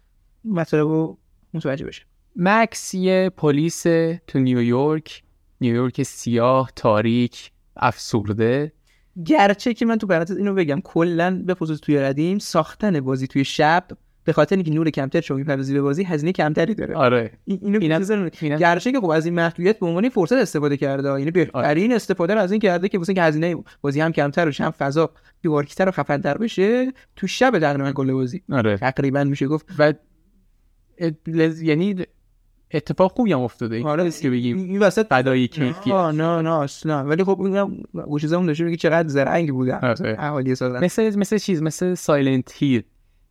مطلب 0.44 0.80
رو 0.80 1.18
متوجه 1.54 1.86
بشه 1.86 2.02
مکس 2.36 2.94
یه 2.94 3.30
پلیس 3.36 3.82
تو 4.26 4.38
نیویورک 4.38 5.22
نیویورک 5.60 6.02
سیاه 6.02 6.70
تاریک 6.76 7.50
افسرده. 7.76 8.72
گرچه 9.26 9.74
که 9.74 9.86
من 9.86 9.98
تو 9.98 10.06
پرانتز 10.06 10.36
اینو 10.36 10.54
بگم 10.54 10.80
کلا 10.84 11.42
به 11.46 11.54
خصوص 11.54 11.78
توی 11.80 11.98
ردیم 11.98 12.38
ساختن 12.38 13.00
بازی 13.00 13.26
توی 13.26 13.44
شب 13.44 13.84
به 14.24 14.32
خاطر 14.32 14.56
اینکه 14.56 14.70
نور 14.70 14.90
کمتر 14.90 15.20
شما 15.20 15.36
می‌پردازی 15.36 15.74
به 15.74 15.82
بازی 15.82 16.04
هزینه 16.04 16.32
کمتری 16.32 16.74
داره. 16.74 16.94
آره. 16.94 17.30
این- 17.44 17.58
اینو 17.62 17.78
اینم-. 17.80 18.10
اینم- 18.40 18.58
گرچه 18.58 18.92
که 18.92 19.00
خب 19.00 19.08
از 19.10 19.24
این 19.26 19.34
محدودیت 19.34 19.78
به 19.78 19.86
عنوان 19.86 20.08
فرصت 20.08 20.32
استفاده 20.32 20.76
کرده 20.76 21.08
یعنی 21.18 21.30
بهترین 21.30 21.92
استفاده 21.92 22.34
رو 22.34 22.40
از 22.40 22.50
این 22.52 22.60
کرده 22.60 22.88
که 22.88 22.98
واسه 22.98 23.14
هزینه 23.18 23.56
بازی 23.80 24.00
هم 24.00 24.12
کمتر 24.12 24.48
و 24.48 24.52
هم 24.64 24.70
فضا 24.70 25.10
دیوارکیتر 25.42 25.88
و 25.88 25.92
خفن‌تر 25.92 26.38
بشه 26.38 26.92
تو 27.16 27.26
شب 27.26 27.58
تقریبا 27.58 27.92
کل 27.92 28.12
بازی. 28.12 28.42
آره. 28.52 28.76
تقریبا 28.76 29.24
میشه 29.24 29.46
گفت. 29.46 29.66
و 29.78 29.92
لز- 31.26 31.62
یعنی 31.62 31.96
اتفاق 32.74 33.12
خوبی 33.12 33.32
هم 33.32 33.40
افتاده. 33.40 33.76
این 33.76 33.86
آره 33.86 34.10
که 34.10 34.30
بگیم 34.30 34.56
این 34.56 34.78
وسط 34.78 35.06
فدای 35.06 35.48
کیفیت 35.48 35.86
نه 35.94 36.12
نه 36.12 36.42
نه 36.42 36.50
اصلا. 36.50 37.04
ولی 37.04 37.24
خب 37.24 37.40
اینم 37.40 37.82
گوشیزمون 37.92 38.46
داشته 38.46 38.64
میگه 38.64 38.76
چقدر 38.76 39.08
زرنگ 39.08 39.52
بودن. 39.52 39.78
آره. 39.82 40.16
اهالی 40.18 40.54
سازن. 40.54 40.84
مثل 40.84 41.18
مثل 41.18 41.38
چیز 41.38 41.62
مثل 41.62 41.94
سایلنت 41.94 42.52
هیل 42.56 42.82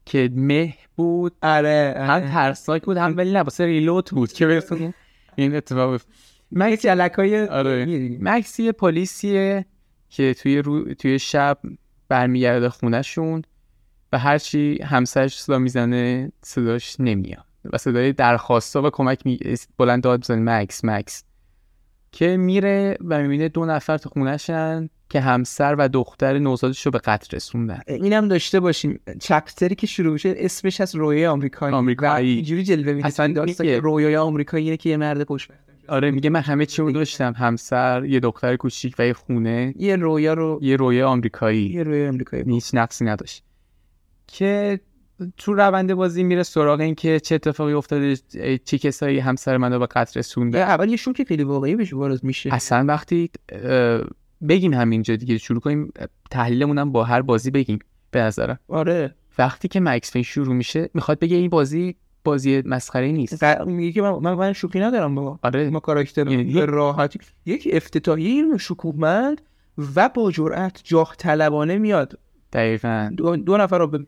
که 0.05 0.29
مه 0.35 0.73
بود. 0.95 1.33
آره 1.41 1.95
هم 1.97 2.19
ترسناک 2.19 2.83
بود 2.83 2.97
هم 2.97 3.17
ولی 3.17 3.31
نه 3.31 3.39
واسه 3.39 3.65
ریلوت 3.65 4.11
بود 4.11 4.31
که 4.31 4.47
برسون 4.47 4.93
این 5.35 5.55
اتفاق. 5.55 6.01
مکس 6.51 6.85
علکای 6.85 7.47
آره. 7.47 7.85
مکس 8.21 8.59
یه 8.59 8.71
پلیسیه 8.71 9.65
که 10.09 10.33
توی 10.33 10.57
رو... 10.57 10.93
توی 10.93 11.19
شب 11.19 11.57
برمیگرده 12.09 12.69
خونهشون 12.69 13.41
و 14.13 14.17
هرچی 14.17 14.79
همسرش 14.83 15.41
صدا 15.41 15.59
می‌زنه 15.59 16.31
صداش 16.41 16.95
نمیاد. 16.99 17.45
و 17.65 17.77
صدای 17.77 18.13
درخواستا 18.13 18.81
و 18.81 18.89
کمک 18.89 19.25
می... 19.25 19.39
بلند 19.77 20.03
داد 20.03 20.19
بزنه 20.19 20.41
مکس 20.41 20.85
مکس. 20.85 21.23
که 22.11 22.37
میره 22.37 22.97
و 23.05 23.21
می‌بینه 23.21 23.49
دو 23.49 23.65
نفر 23.65 23.97
تو 23.97 24.09
خونهشن 24.09 24.89
که 25.09 25.21
همسر 25.21 25.75
و 25.77 25.89
دختر 25.89 26.39
نوزادش 26.39 26.85
رو 26.85 26.91
به 26.91 26.99
قتل 26.99 27.35
رسوندن. 27.35 27.79
اینم 27.87 28.27
داشته 28.27 28.59
باشیم 28.59 28.99
چپتری 29.19 29.75
که 29.75 29.87
شروع 29.87 30.13
میشه 30.13 30.33
اسمش 30.37 30.81
از 30.81 30.95
رویای 30.95 31.25
آمریکایی. 31.27 31.75
آمریکایی. 31.75 32.33
و 32.33 32.35
اینجوری 32.35 32.63
جلوه 32.63 32.93
میده 32.93 33.07
اصلا 33.07 33.33
داستان. 33.33 33.67
که 33.67 33.79
رویای 33.79 34.15
آمریکایی 34.15 34.63
اینه 34.63 34.77
که 34.77 34.89
یه 34.89 34.97
مرد 34.97 35.27
خوشبخت 35.27 35.59
آره 35.87 36.11
میگه 36.11 36.29
من 36.29 36.39
همه 36.39 36.65
چی 36.65 36.81
رو 36.81 36.91
داشتم. 36.91 37.33
همسر 37.37 38.05
یه 38.05 38.19
دختر 38.19 38.55
کوچیک 38.55 38.95
و 38.99 39.07
یه 39.07 39.13
خونه. 39.13 39.73
یه 39.77 39.95
رویا 39.95 40.33
رو 40.33 40.59
یه 40.61 40.75
رویه 40.75 41.05
آمریکایی. 41.05 41.69
یه 41.69 41.83
رویای 41.83 42.07
آمریکایی. 42.07 42.43
هیچ 42.43 42.69
نقصی 42.73 43.05
نداشت. 43.05 43.43
که 44.27 44.79
تو 45.37 45.53
روند 45.53 45.93
بازی 45.93 46.23
میره 46.23 46.43
سراغ 46.43 46.79
این 46.79 46.95
که 46.95 47.19
چه 47.19 47.35
اتفاقی 47.35 47.73
افتاده 47.73 48.15
چه 48.65 48.77
کسایی 48.77 49.19
همسر 49.19 49.57
من 49.57 49.73
رو 49.73 49.79
به 49.79 49.85
قتل 49.85 50.19
رسونده 50.19 50.59
اول 50.59 50.89
یه 50.89 50.95
شوک 50.97 51.23
خیلی 51.23 51.43
واقعی 51.43 51.75
بهش 51.75 51.93
وارد 51.93 52.23
میشه. 52.23 52.53
اصلا 52.53 52.85
وقتی 52.87 53.29
بگیم 54.49 54.73
همینجا 54.73 55.15
دیگه 55.15 55.37
شروع 55.37 55.59
کنیم 55.59 55.91
تحلیلمون 56.31 56.77
هم 56.77 56.91
با 56.91 57.03
هر 57.03 57.21
بازی 57.21 57.51
بگیم 57.51 57.79
به 58.11 58.19
نظرم. 58.21 58.59
آره. 58.67 59.15
وقتی 59.37 59.67
که 59.67 59.79
مکس 59.79 60.13
پین 60.13 60.23
شروع 60.23 60.55
میشه 60.55 60.89
می‌خواد 60.93 61.19
بگه 61.19 61.37
این 61.37 61.49
بازی 61.49 61.95
بازی 62.23 62.61
مسخره 62.65 63.11
نیست. 63.11 63.43
میگه 63.65 63.91
که 63.91 64.01
من 64.01 64.33
من, 64.33 64.53
شوخی 64.53 64.79
ندارم 64.79 65.15
بابا 65.15 65.39
آره. 65.43 65.69
ما 65.69 65.79
کاراکتر 65.79 66.27
یعنی- 66.27 66.53
به 66.53 66.65
راحتی 66.65 67.19
یک 67.45 67.67
افتتاحیه 67.71 68.57
شکوهمند 68.59 69.41
و 69.95 70.09
با 70.09 70.31
جرأت 70.31 70.81
جاه 70.83 71.15
طلبانه 71.17 71.77
میاد. 71.77 72.19
دقیقا. 72.53 73.11
دو, 73.17 73.35
دو 73.35 73.57
نفر 73.57 73.77
رو 73.77 73.87
به 73.87 74.05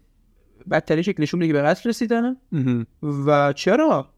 بدترین 0.72 1.04
شکلشون 1.04 1.40
میگه 1.40 1.54
به 1.54 1.62
قتل 1.62 1.90
رسیدن 1.90 2.36
و 3.28 3.54
چرا؟ 3.54 4.10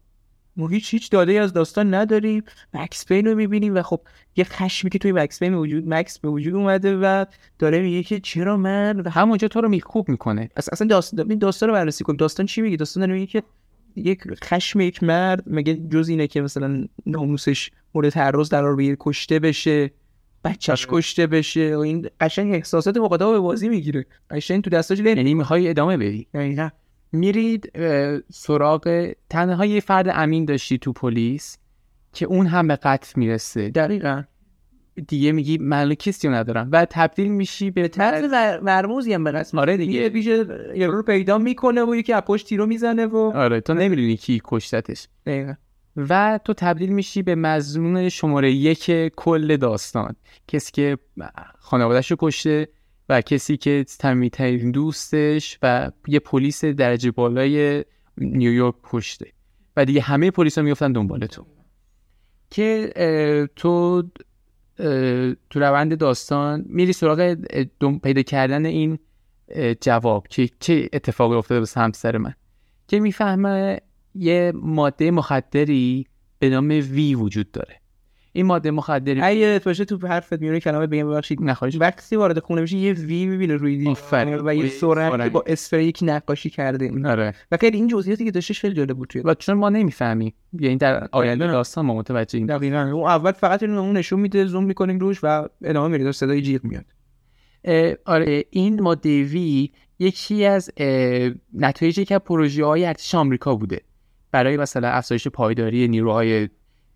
ما 0.56 0.68
هیچ 0.68 0.94
هیچ 0.94 1.10
داده 1.10 1.32
ای 1.32 1.38
از 1.38 1.52
داستان 1.52 1.94
نداریم. 1.94 2.42
مکس 2.74 3.06
پین 3.06 3.26
رو 3.26 3.34
می‌بینیم 3.34 3.74
و 3.74 3.82
خب 3.82 4.00
یه 4.36 4.44
خشمی 4.44 4.90
که 4.90 4.98
توی 4.98 5.12
مکس 5.12 5.38
پین 5.38 5.54
وجود 5.54 5.88
مکس 5.88 6.18
به 6.18 6.28
وجود 6.28 6.54
اومده 6.54 6.96
و 6.96 7.24
داره 7.58 7.80
میگه 7.82 8.02
که 8.02 8.20
چرا 8.20 8.56
من 8.56 9.00
و 9.00 9.10
همونجا 9.10 9.48
تو 9.48 9.60
رو 9.60 9.68
میخوب 9.68 10.08
می‌کنه. 10.08 10.50
اصلا 10.56 10.88
داستان 10.88 11.30
این 11.30 11.38
داستان 11.38 11.68
رو 11.68 11.74
بررسی 11.74 12.04
کن 12.04 12.16
داستان 12.16 12.46
چی 12.46 12.60
میگه؟ 12.60 12.76
داستان 12.76 13.12
میگه 13.12 13.26
که 13.26 13.42
یک 13.96 14.22
خشم 14.44 14.80
یک 14.80 15.02
مرد 15.02 15.42
مگه 15.46 15.74
جز 15.74 16.08
اینه 16.08 16.26
که 16.26 16.40
مثلا 16.40 16.84
ناموسش 17.06 17.70
مورد 17.94 18.08
تعرض 18.08 18.48
قرار 18.48 18.76
بگیره 18.76 18.96
کشته 19.00 19.38
بشه؟ 19.38 19.90
بچهش 20.46 20.86
کشته 20.90 21.26
بشه 21.26 21.76
و 21.76 21.78
این 21.78 22.08
قشنگ 22.20 22.54
احساسات 22.54 22.96
مقاطعه 22.96 23.30
به 23.30 23.38
بازی 23.38 23.68
می‌گیره. 23.68 24.06
قشنگ 24.30 24.64
تو 24.64 24.70
دستاش 24.70 25.00
له 25.00 25.10
یعنی 25.10 25.34
می‌خوای 25.34 25.68
ادامه 25.68 25.96
بدی. 25.96 26.26
دقیقاً. 26.34 26.68
میرید 27.12 27.72
سراغ 28.32 29.12
تنها 29.30 29.66
یه 29.66 29.80
فرد 29.80 30.08
امین 30.12 30.44
داشتی 30.44 30.78
تو 30.78 30.92
پلیس 30.92 31.58
که 32.12 32.26
اون 32.26 32.46
هم 32.46 32.68
به 32.68 32.76
قتل 32.76 33.12
می‌رسه. 33.16 33.70
دقیقاً. 33.70 34.22
دیگه 35.08 35.32
میگی 35.32 35.58
من 35.58 35.94
کسی 35.94 36.28
ندارم. 36.28 36.68
و 36.72 36.86
تبدیل 36.90 37.28
میشی 37.28 37.70
به 37.70 37.88
طرز 37.88 38.32
مرموزی 38.62 39.12
هم 39.12 39.24
به 39.24 39.30
قسم 39.32 39.58
آره 39.58 39.76
دیگه. 39.76 39.92
یه 39.92 40.08
پیش 40.08 40.26
یه 40.74 40.86
رو 40.86 41.02
پیدا 41.02 41.38
می‌کنه 41.38 41.84
و 41.84 41.94
یکی 41.94 42.12
از 42.12 42.22
پشت 42.22 42.46
تیرو 42.46 42.66
می‌زنه 42.66 43.06
و 43.06 43.16
آره 43.16 43.60
تو 43.60 43.74
نمی‌دونی 43.74 44.16
کی 44.16 44.40
کشتتش. 44.44 45.08
دقیقاً. 45.26 45.52
و 45.96 46.40
تو 46.44 46.54
تبدیل 46.54 46.92
میشی 46.92 47.22
به 47.22 47.34
مزنون 47.34 48.08
شماره 48.08 48.52
یک 48.52 48.90
کل 49.16 49.56
داستان. 49.56 50.16
کسی 50.48 50.72
که 50.72 50.98
خانوادهش 51.58 52.10
رو 52.10 52.16
کشته 52.20 52.68
و 53.08 53.20
کسی 53.20 53.56
که 53.56 53.84
تمیترین 53.98 54.70
دوستش 54.70 55.58
و 55.62 55.90
یه 56.08 56.18
پلیس 56.18 56.64
درجه 56.64 57.10
بالای 57.10 57.84
نیویورک 58.18 58.74
کشته. 58.84 59.32
و 59.76 59.84
دیگه 59.84 60.00
همه 60.00 60.30
پلیس 60.30 60.58
ها 60.58 60.64
میفتن 60.64 60.92
دنبال 60.92 61.26
تو. 61.26 61.46
که 62.50 62.92
تو 63.56 64.02
تو 65.50 65.60
روند 65.60 65.98
داستان 65.98 66.64
میری 66.68 66.92
سراغ 66.92 67.36
پیدا 68.02 68.22
کردن 68.22 68.66
این 68.66 68.98
جواب 69.80 70.28
که 70.28 70.48
چه 70.60 70.88
اتفاقی 70.92 71.36
افتاده 71.36 71.60
به 71.60 71.66
همسر 71.76 72.16
من. 72.16 72.34
که 72.88 73.00
می‌فهمه 73.00 73.80
یه 74.18 74.52
ماده 74.54 75.10
مخدری 75.10 76.06
به 76.38 76.48
نام 76.50 76.68
وی 76.68 77.14
وجود 77.14 77.50
داره. 77.50 77.80
این 78.32 78.46
ماده 78.46 78.70
مخدر 78.70 79.24
اگه 79.24 79.60
باشه 79.64 79.84
تو 79.84 80.06
حرفت 80.06 80.40
میونه 80.40 80.60
کلمه 80.60 80.86
بگم 80.86 81.10
ببخشید 81.10 81.42
نخواهش. 81.42 81.76
وقتی 81.80 82.16
وارد 82.16 82.38
خونه 82.38 82.60
میشه 82.60 82.76
یه 82.76 82.92
وی 82.92 83.26
می‌بینه 83.26 83.54
روی 83.54 83.76
دیوار. 83.76 84.42
و 84.44 84.54
یه. 84.54 84.68
که 84.68 85.30
با 85.32 85.44
اسپری 85.46 85.84
یکی 85.84 86.06
نقاشی 86.06 86.50
کرده. 86.50 87.08
آره. 87.08 87.34
و 87.52 87.56
خیلی 87.56 87.76
این 87.76 87.88
جزئیاتی 87.88 88.24
که 88.24 88.30
داشتش 88.30 88.60
خیلی 88.60 88.74
جالب 88.74 88.96
بود 88.96 89.12
و 89.24 89.34
چون 89.34 89.54
ما 89.54 89.68
نمی‌فهمیم. 89.68 90.34
یعنی 90.52 90.76
در 90.76 91.08
آینده 91.12 91.44
آره. 91.44 91.52
داستان 91.52 91.86
ما 91.86 91.94
متوجه 91.94 92.46
دقیقاً. 92.46 92.90
اون 92.92 93.08
اول 93.08 93.32
فقط 93.32 93.62
اینو 93.62 93.92
نشون 93.92 94.20
میده 94.20 94.44
زوم 94.46 94.64
می‌کنیم 94.64 94.98
روش 94.98 95.18
و 95.22 95.48
ادامه 95.62 95.98
میره 95.98 96.12
صدای 96.12 96.42
جیغ 96.42 96.64
میاد. 96.64 96.84
آره. 98.04 98.44
این 98.50 98.82
ماده 98.82 99.22
وی 99.22 99.70
یکی 99.98 100.44
از 100.44 100.70
اه، 100.76 101.30
نتایج 101.54 102.00
که 102.00 102.18
پروژه 102.18 102.64
های 102.64 102.84
ارتش 102.84 103.14
آمریکا 103.14 103.54
بوده. 103.54 103.80
برای 104.36 104.56
مثلا 104.56 104.88
افزایش 104.88 105.28
پایداری 105.28 105.88
نیروهای 105.88 106.48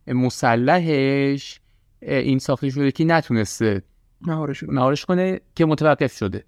مسلحش 0.06 1.60
این 2.02 2.38
ساخته 2.38 2.70
شده 2.70 2.92
که 2.92 3.04
نتونسته 3.04 3.82
مهارش 4.20 4.62
مهارش 4.62 5.04
کنه 5.04 5.40
که 5.54 5.64
متوقف 5.64 6.12
شده. 6.12 6.44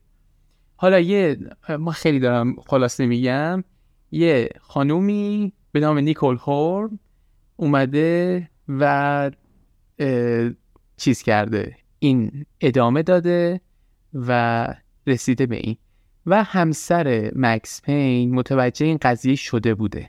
حالا 0.76 1.01
یه 1.01 1.38
ما 1.78 1.90
خیلی 1.90 2.20
دارم 2.20 2.57
خلاصه 2.66 3.07
میگم 3.07 3.64
یه 4.11 4.49
خانومی 4.61 5.53
به 5.72 5.80
نام 5.80 5.99
نیکول 5.99 6.36
هورن 6.36 6.99
اومده 7.57 8.49
و 8.68 9.30
چیز 10.97 11.22
کرده 11.22 11.76
این 11.99 12.47
ادامه 12.61 13.03
داده 13.03 13.61
و 14.14 14.66
رسیده 15.07 15.47
به 15.47 15.57
این. 15.57 15.76
و 16.26 16.45
همسر 16.45 17.32
مکس 17.36 17.82
پین 17.82 18.34
متوجه 18.34 18.86
این 18.86 18.99
قضیه 19.03 19.34
شده 19.34 19.74
بوده. 19.74 20.09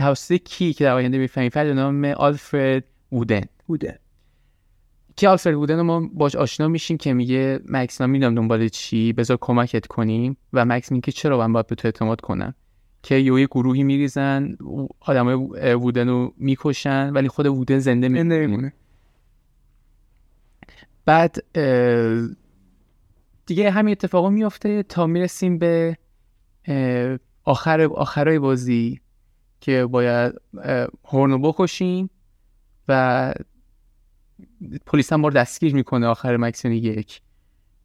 توسط 0.00 0.34
کی 0.34 0.72
که 0.72 0.84
در 0.84 0.92
آینده 0.92 1.18
می‌فهمیم؟ 1.18 1.50
فرد 1.50 1.66
به 1.66 1.74
نام 1.74 2.04
آلفرد 2.04 2.84
وودن. 3.12 3.44
بوده 3.66 3.98
که 5.16 5.28
آلفرد 5.28 5.54
بودن 5.54 5.76
رو 5.76 5.82
ما 5.82 6.10
باش 6.14 6.36
آشنا 6.36 6.68
میشیم 6.68 6.96
که 6.96 7.12
میگه 7.12 7.60
مکس 7.68 8.00
من 8.00 8.10
می‌دونم 8.10 8.34
دنبال 8.34 8.68
چی. 8.68 9.12
بذار 9.12 9.38
کمکت 9.40 9.86
کنیم. 9.86 10.36
و 10.52 10.64
مکس 10.64 10.92
میگه 10.92 11.02
که 11.02 11.12
چرا 11.12 11.38
من 11.38 11.52
باید 11.52 11.66
به 11.66 11.74
تو 11.74 11.88
اعتماد 11.88 12.20
کنم؟ 12.20 12.54
که 13.02 13.14
یه 13.14 13.46
گروهی 13.46 13.82
میریزن 13.82 14.56
آدمای 15.00 15.34
وودن 15.74 16.08
رو 16.08 16.34
می‌کشن 16.36 17.10
ولی 17.10 17.28
خود 17.28 17.46
وودن 17.46 17.78
زنده 17.78 18.08
میمونه. 18.08 18.72
بعد 21.04 21.36
دیگه 23.46 23.70
همین 23.70 23.92
اتفاقا 23.92 24.30
میفته 24.30 24.82
تا 24.82 25.06
می‌رسیم 25.06 25.58
به 25.58 25.96
آخر 27.44 27.80
آخرای 27.80 28.38
بازی. 28.38 29.00
که 29.60 29.86
باید 29.86 30.34
اه، 30.62 30.88
هورن 31.04 31.30
رو 31.30 31.38
بکشیم 31.38 32.10
و 32.88 33.34
پلیس 34.86 35.12
هم 35.12 35.20
ما 35.20 35.28
رو 35.28 35.34
دستگیر 35.34 35.74
می‌کنه 35.74 36.06
آخر 36.06 36.36
مکسیون 36.36 36.74
یک. 36.74 37.20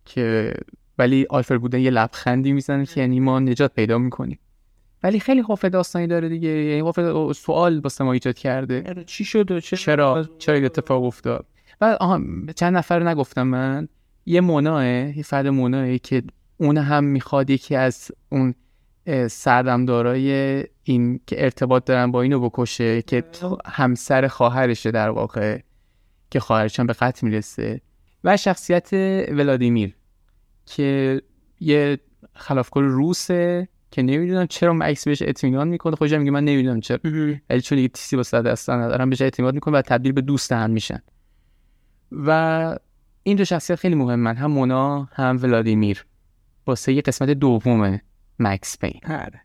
که 0.06 0.54
ولی 0.98 1.26
آلفر 1.30 1.58
بودن 1.58 1.80
یه 1.80 1.90
لبخندی 1.90 2.54
می‌زنه 2.54 2.86
که 2.86 3.02
یعنی 3.02 3.20
ما 3.20 3.40
نجات 3.40 3.74
پیدا 3.74 3.98
می‌کنیم. 3.98 4.40
ولی 5.04 5.20
خیلی 5.20 5.44
خوف 5.44 5.66
داستانی 5.66 6.08
داره 6.08 6.30
دیگه. 6.30 6.50
یعنی 6.50 6.84
خوف 6.84 7.00
سوال 7.32 7.80
واسه 7.80 8.04
ما 8.04 8.14
ایجاد 8.14 8.38
کرده. 8.38 9.04
چی 9.06 9.26
شد 9.26 9.60
چرا؟ 9.60 10.30
چرا؟ 10.40 10.56
این 10.56 10.66
اتفاق 10.66 11.04
افتاد؟ 11.04 11.46
و 11.82 11.98
آها 12.00 12.22
چند 12.56 12.78
نفر 12.78 13.10
نگفتم 13.10 13.48
من. 13.48 13.88
یه 14.26 14.42
مناه 14.42 14.88
یه 14.88 15.24
فرد 15.24 15.48
مناه 15.48 15.98
که 15.98 16.24
اون 16.58 16.78
هم 16.78 17.04
می‌خواد 17.04 17.50
یکی 17.50 17.76
از 17.76 18.12
اون 18.30 18.54
اه، 19.06 19.28
سردمدارای 19.28 20.64
این 20.84 21.20
که 21.28 21.44
ارتباط 21.44 21.86
دارن 21.86 22.12
با 22.12 22.22
اینو 22.22 22.50
بکشه 22.50 23.02
که 23.02 23.24
همسر 23.66 24.28
خواهرشه 24.28 24.92
در 24.92 25.10
واقع 25.10 25.60
که 26.30 26.40
خواهرش 26.40 26.80
به 26.80 26.94
قتل 26.94 27.28
می‌رسه. 27.28 27.82
و 28.24 28.38
شخصیت 28.38 28.90
ولادیمیر 29.32 29.96
که 30.66 31.22
یه 31.60 32.00
خلافکار 32.34 32.84
روسه 32.84 33.68
که 33.92 34.02
نمی‌دونم 34.02 34.46
چرا 34.48 34.74
مکس 34.74 35.08
بهش 35.08 35.22
اطمینان 35.22 35.68
می‌کنه. 35.68 35.96
خودش 35.96 36.14
میگه 36.14 36.32
من 36.32 36.44
نمی‌دونم 36.44 36.80
چرا. 36.80 37.00
ولی 37.50 37.62
چون 37.62 37.76
دیگه 37.76 37.88
تیسی 37.88 38.16
با 38.16 38.24
صد 38.24 38.48
اصلا 38.48 38.76
ندارم 38.76 39.10
بهش 39.10 39.22
اعتماد 39.22 39.54
می‌کنه 39.54 39.78
و 39.78 39.82
تبدیل 39.82 40.12
به 40.12 40.22
دوست 40.22 40.52
هم 40.52 40.70
میشن. 40.70 41.02
و 42.12 42.80
این 43.24 43.38
دو 43.38 43.46
شخصیت 43.46 43.80
خیلی 43.80 43.96
مهمن 43.96 44.36
هم 44.36 44.52
مونا 44.52 45.10
هم 45.12 45.40
ولادیمیر. 45.42 46.06
واسه 46.68 46.94
یه 46.94 47.02
قسمت 47.02 47.30
دوم 47.30 48.00
مکس 48.40 48.80
پین 48.80 49.00
آره. 49.10 49.42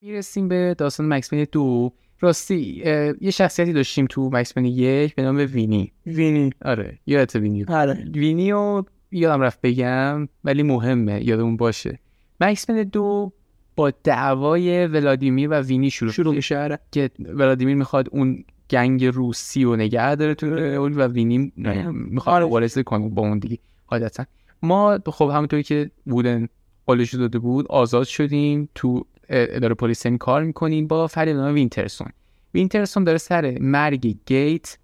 می‌رسیم 0.00 0.48
به 0.48 0.74
داستان 0.78 1.08
مکس 1.08 1.30
پین 1.30 1.46
دو 1.52 1.92
راستی 2.20 2.82
یه 3.20 3.30
شخصیتی 3.30 3.72
داشتیم 3.72 4.06
تو 4.10 4.30
مکس 4.32 4.54
پین 4.54 4.64
یک 4.64 5.14
به 5.14 5.22
نام 5.22 5.36
وینی. 5.36 5.92
وینی. 6.06 6.50
آره 6.64 6.98
یادت 7.06 7.36
وینی؟ 7.36 7.64
آره. 7.64 8.04
وینی 8.14 8.52
رو 8.52 8.84
یادم 9.10 9.42
رفت 9.42 9.60
بگم 9.60 10.28
ولی 10.44 10.62
مهمه 10.62 11.24
یادمون 11.24 11.56
باشه. 11.56 11.98
Max 12.40 12.66
Payne 12.66 12.82
دو 12.82 13.32
با 13.76 13.92
دعوای 14.04 14.86
ولادیمیر 14.86 15.48
و 15.50 15.54
وینی 15.54 15.90
شروع 15.90 16.12
شروع 16.12 16.34
میشه. 16.34 16.58
آره. 16.58 16.78
که 16.92 17.10
ولادیمیر 17.18 17.74
می‌خواد 17.74 18.08
اون 18.12 18.44
gang 18.70 19.04
روسی 19.04 19.64
رو 19.64 19.76
نگه 19.76 20.14
داره 20.14 20.34
تو 20.34 20.46
و 20.46 21.02
وینی 21.08 21.52
می‌خواد 21.92 22.34
آره. 22.36 22.44
مبارزه 22.44 22.82
کنه 22.82 23.08
با 23.08 23.22
اون 23.22 23.38
دیگه 23.38 23.58
قاعدتا. 23.86 24.24
ما 24.62 24.98
خب 25.06 25.30
همونطوری 25.34 25.62
که 25.62 25.90
Woden 26.04 26.48
قولش 26.86 27.14
داده 27.14 27.38
بود 27.38 27.66
آزاد 27.68 28.06
شدیم 28.06 28.68
تو 28.74 29.06
اداره 29.28 29.74
پلیس 29.74 30.06
کار 30.06 30.42
می‌کنیم 30.42 30.86
با 30.86 31.08
نام 31.16 31.54
وینترسون. 31.54 32.08
وینترسون 32.54 33.04
داره 33.04 33.18
سر 33.18 33.58
مرگ 33.60 34.16
گیت 34.26 34.78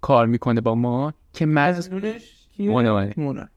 کار 0.00 0.26
می‌کنه 0.26 0.60
با 0.60 0.74
ما 0.74 1.14
که 1.32 1.46
بله. 1.46 3.14
مونا 3.16 3.48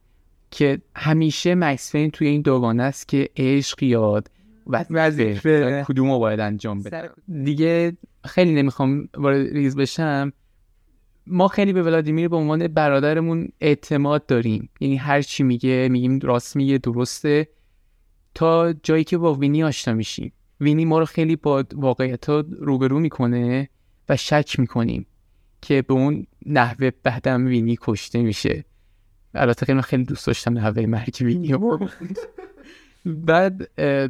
که 0.52 0.82
همیشه 0.96 1.56
مکس 1.56 1.92
فین 1.92 2.12
توی 2.12 2.28
این 2.28 2.42
دوگانه 2.42 2.84
است 2.84 3.08
که 3.08 3.30
عشق 3.38 3.84
یاد 3.84 4.32
و 4.68 4.86
وظیفه. 4.90 5.86
کدوم 5.88 6.12
رو 6.12 6.20
باید 6.20 6.40
انجام 6.40 6.84
بده؟ 6.84 7.10
دیگه 7.44 7.98
خیلی 8.26 8.54
نمی‌خوام 8.54 9.10
وارد 9.18 9.48
ریز 9.48 9.76
بشم. 9.76 10.34
ما 11.28 11.48
خیلی 11.48 11.74
به 11.74 11.84
ولادیمیر 11.84 12.28
به 12.28 12.36
عنوان 12.36 12.68
برادرمون 12.68 13.50
اعتماد 13.62 14.26
داریم. 14.26 14.70
یعنی 14.80 14.96
هر 14.96 15.22
چی 15.22 15.44
میگه 15.44 15.88
میگیم 15.92 16.20
راست 16.20 16.56
میگه 16.56 16.78
درسته. 16.78 17.48
تا 18.36 18.74
جایی 18.74 19.04
که 19.04 19.18
با 19.18 19.34
وینی 19.34 19.64
آشنا 19.64 19.94
میشیم. 19.94 20.34
وینی 20.60 20.86
ما 20.86 21.00
رو 21.00 21.06
خیلی 21.06 21.36
با 21.36 21.64
واقعیت 21.74 22.30
روبرو 22.60 23.00
می‌کنه 23.00 23.70
و 24.10 24.18
شک 24.18 24.60
می‌کنیم 24.60 25.06
که 25.62 25.82
به 25.82 25.94
اون 25.94 26.28
نحوه 26.46 26.92
بعدم 27.04 27.46
وینی 27.46 27.78
کشته 27.82 28.22
میشه. 28.22 28.66
البته 29.34 29.66
خیلی 29.66 29.76
من 29.76 29.82
خیلی 29.82 30.04
دوست 30.04 30.28
داشتم 30.28 30.54
نحوه 30.54 30.86
مرگ 30.86 31.18
وینی 31.22 31.56
بعد 33.06 33.70
اه، 33.78 34.10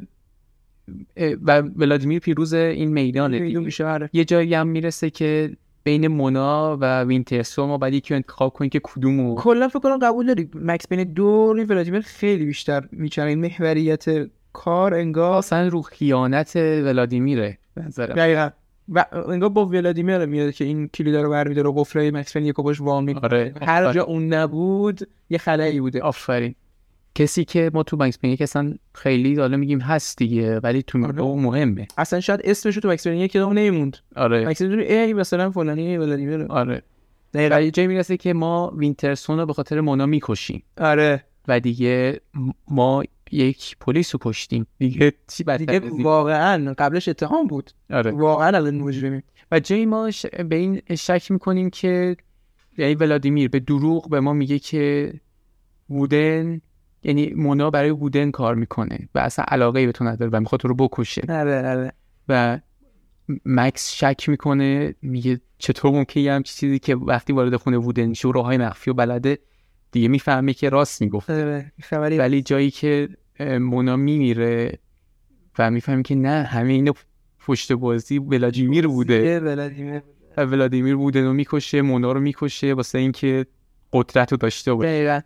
اه، 1.16 1.34
و 1.42 1.62
ولادیمیر 1.62 2.20
پیروز 2.20 2.54
این 2.54 2.94
میدانه. 2.94 3.40
میدون 3.40 3.64
میشه 3.64 3.86
آره. 3.86 4.10
یه 4.14 4.26
جایی 4.26 4.54
هم 4.54 4.68
می‌رسه 4.68 5.10
که 5.10 5.58
بین 5.84 6.08
مونا 6.08 6.78
و 6.82 7.04
وینترسو 7.04 7.68
ما 7.68 7.78
باید 7.78 7.94
یکی 7.94 8.16
انتخاب 8.16 8.54
کنیم 8.54 8.70
که 8.70 8.80
کدومو. 8.84 9.36
کلا 9.36 9.68
فکر 9.68 9.80
کنم 9.80 9.98
قبول 9.98 10.28
داری. 10.28 10.50
مکس 10.56 10.88
بین 10.88 11.04
دو 11.04 11.54
این 11.58 11.68
ولادیمیر 11.68 12.02
خیلی 12.02 12.46
بیشتر 12.46 12.84
میچنه 12.92 13.26
این 13.26 13.40
محوریت 13.40 14.06
کار 14.54 14.94
انگار 14.94 15.38
اصلا 15.38 15.68
رو 15.68 15.82
خیانت 15.82 16.56
ولادیمیره 16.56 17.58
نظرم. 17.78 18.16
دقیقا. 18.16 18.50
و 18.90 19.06
انگار 19.28 19.50
با 19.50 19.66
ولادیمیر 19.66 20.26
میاد 20.26 20.54
که 20.54 20.66
این 20.66 20.88
کلیدا 20.88 21.22
رو 21.22 21.30
برمیداره 21.30 21.70
و 21.70 21.74
قفله 21.82 22.12
Max 22.12 22.38
Payne 22.38 22.46
یکو 22.46 22.64
باش 22.64 22.82
وا 22.82 23.02
می‌کنه. 23.02 23.24
آره. 23.24 23.54
هر 23.62 23.94
جا 23.94 24.04
اون 24.04 24.34
نبود 24.34 25.00
یه 25.30 25.38
خلایی 25.38 25.80
بوده. 25.80 26.02
آفرین. 26.02 26.56
کسی 27.16 27.46
که 27.46 27.72
ما 27.74 27.84
تو 27.84 27.98
بانکس 27.98 28.20
پینک 28.20 28.42
اصلا 28.42 28.74
خیلی 28.96 29.36
حالا 29.36 29.58
میگیم 29.58 29.80
هست 29.80 30.18
دیگه 30.18 30.60
ولی 30.60 30.84
تو 30.84 31.06
آره. 31.06 31.22
مهمه. 31.22 31.88
اصلا 31.98 32.20
شاید 32.20 32.42
اسمش 32.44 32.76
تو 32.76 32.90
Max 32.90 33.08
Payne 33.08 33.18
یک 33.18 33.32
کدوم 33.32 33.54
نمیموند. 33.54 33.98
آره. 34.16 34.46
مکس 34.48 34.62
ای 34.62 35.14
مثلا 35.14 35.52
فلانی 35.52 35.98
ولادیمیر 35.98 36.44
آره. 36.44 36.82
دقیقا. 37.34 37.56
و 37.56 37.62
یه 37.62 37.72
جایی 37.72 37.88
می‌رسه 37.88 38.18
که 38.18 38.34
ما 38.34 38.74
وینترسون 38.78 39.40
رو 39.40 39.46
به 39.46 39.54
خاطر 39.54 39.82
مونا 39.82 40.06
می‌کشیم. 40.06 40.64
آره. 40.78 41.24
و 41.48 41.60
دیگه 41.60 42.22
ما 42.68 43.04
یک 43.32 43.78
پلیس 43.80 44.16
رو 44.16 44.20
کشتیم. 44.24 44.68
دیگه 44.78 45.14
چی 45.28 45.44
دیگه؟ 45.44 45.82
واقعا 46.04 46.74
قبلش 46.78 47.08
اتهام 47.08 47.48
بود. 47.48 47.72
آره. 47.90 48.12
واقعا 48.12 48.48
الان 48.48 48.76
مجرمیم 48.76 49.24
و 49.52 49.60
جایی 49.60 49.86
ما 49.86 50.12
ش- 50.12 50.26
به 50.26 50.56
این 50.56 50.82
شک 50.98 51.32
می‌کنیم 51.32 51.70
که 51.70 52.16
یعنی 52.78 52.96
ولادیمیر 52.96 53.50
به 53.50 53.60
دروغ 53.60 54.10
به 54.10 54.20
ما 54.20 54.34
میگه 54.34 54.60
که 54.60 55.14
وودن 55.90 56.62
یعنی 57.04 57.34
مونا 57.36 57.70
برای 57.70 57.90
وودن 57.90 58.32
کار 58.32 58.56
می‌کنه 58.56 59.10
و 59.16 59.20
اصلا 59.20 59.46
علاقه 59.48 59.80
ای 59.80 59.86
به 59.86 59.92
تو 59.92 60.06
نداره 60.06 60.32
و 60.34 60.40
می‌خواد 60.40 60.62
تو 60.62 60.68
رو 60.68 60.76
بکشه. 60.76 61.22
آره 61.30 61.70
آره. 61.70 61.92
و 62.28 62.60
مکس 63.46 63.94
شک 63.94 64.30
می‌کنه 64.30 64.96
میگه 65.02 65.42
چطور 65.58 65.92
ممکنه 65.92 66.24
یه 66.24 66.34
همچین 66.34 66.56
چیزی 66.56 66.80
که 66.80 66.96
وقتی 66.96 67.34
وارد 67.34 67.56
خونه 67.56 67.78
وودن 67.78 68.06
میشه 68.06 68.28
و 68.28 68.32
راههای 68.32 68.58
مخفی 68.58 68.92
و 68.92 68.94
بلده 68.94 69.40
دیگه 69.92 70.08
می‌فهمه 70.08 70.54
که 70.54 70.70
راست 70.70 71.02
می‌گفت 71.02 71.30
آره 71.30 71.72
ولی 71.92 72.42
جایی 72.42 72.72
که 72.72 73.10
مونا 73.40 73.96
میمیره 73.96 74.80
و 75.60 75.72
می‌فهمه 75.72 76.04
که 76.04 76.16
نه 76.16 76.44
همه 76.44 76.74
اینو 76.74 76.94
پشت 77.40 77.72
بازی 77.72 78.20
ولادیمیر 78.20 78.88
بوده. 78.88 79.40
ولادیمیر 79.40 80.02
ولادیمیر 80.38 80.96
بودن 80.96 81.24
رو 81.24 81.34
می‌کشه 81.34 81.82
مونا 81.82 82.12
رو 82.12 82.20
می‌کشه 82.20 82.74
واسه 82.74 82.98
اینکه 82.98 83.46
قدرت 83.94 84.32
رو 84.32 84.38
داشته 84.38 84.74
باشه. 84.74 85.24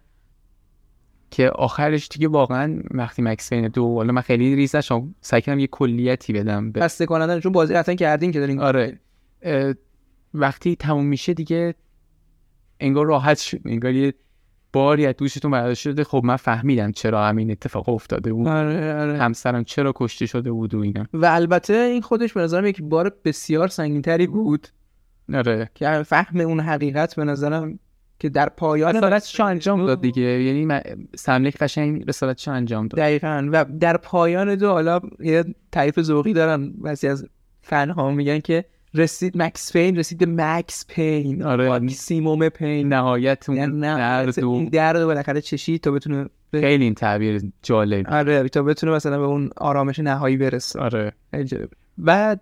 که 1.36 1.50
آخرش 1.50 2.08
دیگه 2.08 2.28
واقعا 2.28 2.80
وقتی 2.92 3.22
مکس 3.22 3.50
پین 3.50 3.68
دو 3.68 3.96
حالا 3.96 4.14
من 4.14 4.22
خیلی 4.22 4.56
ریز 4.56 4.76
نشم 4.76 5.16
سعی 5.22 5.42
کردم 5.42 5.60
یه 5.60 5.68
کلیتی 5.68 6.34
بدم 6.34 6.72
به 6.72 6.82
خسته 6.82 7.06
کننده 7.06 7.40
چون 7.40 7.52
بازی 7.52 7.74
حتما 7.74 7.96
کردین 7.96 8.32
که 8.32 8.40
دارین 8.40 8.60
آره. 8.60 9.00
وقتی 10.34 10.76
تموم 10.76 11.06
میشه 11.06 11.34
دیگه 11.34 11.76
انگار 12.80 13.06
راحت 13.06 13.38
شد 13.38 13.60
انگار 13.66 13.92
یه 13.92 14.14
باری 14.74 15.06
از 15.06 15.16
دوشتون 15.18 15.52
برداشته 15.52 15.92
شده. 15.92 16.04
خب 16.04 16.22
من 16.24 16.36
فهمیدم 16.36 16.92
چرا 16.92 17.28
همین 17.28 17.52
اتفاق 17.52 17.90
افتاده 17.90 18.34
بود. 18.34 18.48
آره 18.48 19.02
آره. 19.02 19.18
همسرم 19.18 19.64
چرا 19.64 19.94
کشته 19.96 20.26
شده 20.26 20.52
بود 20.52 20.74
و 20.74 20.80
اینا. 20.80 21.06
و 21.14 21.26
البته 21.26 21.74
این 21.74 22.02
خودش 22.02 22.34
به 22.34 22.42
نظرم 22.42 22.66
یک 22.66 22.82
بار 22.82 23.16
بسیار 23.26 23.68
سنگینتری 23.68 24.28
بود. 24.28 24.68
آره. 25.34 25.70
که 25.76 26.04
فهم 26.04 26.40
اون 26.40 26.60
حقیقت 26.60 27.16
به 27.16 27.24
نظرم 27.24 27.80
که 28.20 28.30
در 28.30 28.50
پایان 28.50 28.96
رسالتشو 28.96 29.44
انجام 29.44 29.86
داد 29.86 30.02
دیگه. 30.02 30.22
یعنی 30.22 30.80
سملک 31.16 31.58
قشنگ 31.58 32.04
رسالتشو 32.08 32.52
انجام 32.52 32.88
داد. 32.88 33.00
دقیقا. 33.00 33.50
و 33.52 33.66
در 33.80 33.98
پایان 33.98 34.56
دو 34.56 34.70
حالا 34.70 35.00
یه 35.20 35.46
تعریف 35.72 36.02
ذوقی 36.02 36.34
دارن 36.34 36.72
بعضی 36.72 37.08
از 37.08 37.26
فن 37.62 37.90
ها 37.90 38.12
میگن 38.12 38.40
که 38.40 38.66
رسید 38.94 39.38
مکس 39.38 39.74
پین 39.74 39.96
رسید 39.96 40.18
به 40.18 40.26
مکس 40.26 40.86
پین. 40.88 41.44
آره. 41.44 41.68
ماکسیموم 41.68 42.50
پین. 42.50 42.94
نهایت 42.94 43.50
یعنی 43.50 43.62
اون 43.62 43.80
نه 43.80 43.98
درد 43.98 44.44
و 44.44 44.70
درد 44.70 45.06
بالاخره 45.06 45.42
چشید 45.42 45.82
تا 45.82 45.92
بتونه 45.92 46.30
خیلی 46.52 46.84
این 46.84 46.94
تعبیر 46.94 47.42
جالب. 47.64 48.08
آره 48.10 48.50
تا 48.50 48.64
بتونه 48.64 48.92
مثلا 48.92 49.18
به 49.18 49.26
اون 49.26 49.50
آرامش 49.58 50.00
نهایی 50.00 50.38
برسه. 50.38 50.80
آره. 50.80 51.12
بعد 51.98 52.42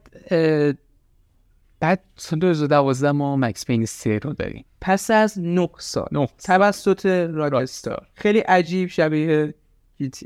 بعد 1.83 1.99
سال 2.15 2.39
2012 2.39 3.11
ما 3.11 3.37
مکس 3.37 3.65
پین 3.65 3.85
3 3.85 4.19
رو 4.19 4.33
داریم. 4.33 4.65
پس 4.81 5.11
از 5.11 5.39
9 5.39 5.69
سال. 5.77 6.07
نه 6.11 6.27
توسط 6.43 7.05
راکستار 7.33 8.07
خیلی 8.13 8.39
عجیب 8.39 8.89
شبیه. 8.89 9.53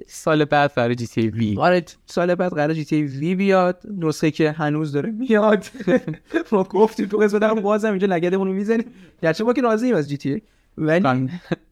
سال 0.07 0.45
بعد 0.45 0.75
برای 0.75 0.95
جی 0.95 1.07
تی 1.07 1.27
وی. 1.27 1.57
آره 1.57 1.85
سال 2.05 2.35
بعد 2.35 2.53
قرار 2.53 2.73
جی 2.73 2.85
تی 2.85 3.03
وی 3.03 3.35
بیاد. 3.35 3.83
نسخه 3.97 4.31
که 4.31 4.51
هنوز 4.51 4.91
داره 4.91 5.11
میاد. 5.11 5.65
ما 6.51 6.63
گفتیم 6.63 7.05
تو 7.05 7.17
قسمت 7.17 7.43
هم 7.43 7.61
بازم 7.61 7.89
اینجا 7.89 8.07
لگدمون 8.07 8.47
رو 8.47 8.53
می‌زنیم. 8.53 8.85
گرچه 9.21 9.43
ما 9.43 9.53
که 9.53 9.61
راضییم 9.61 9.95
از 9.95 10.09
جی 10.09 10.17
تی 10.17 10.41
ولی 10.77 11.29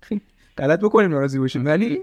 غلط 0.58 0.80
بکنیم 0.80 1.12
ناراضی 1.12 1.40
باشیم. 1.40 1.66
ولی 1.66 2.02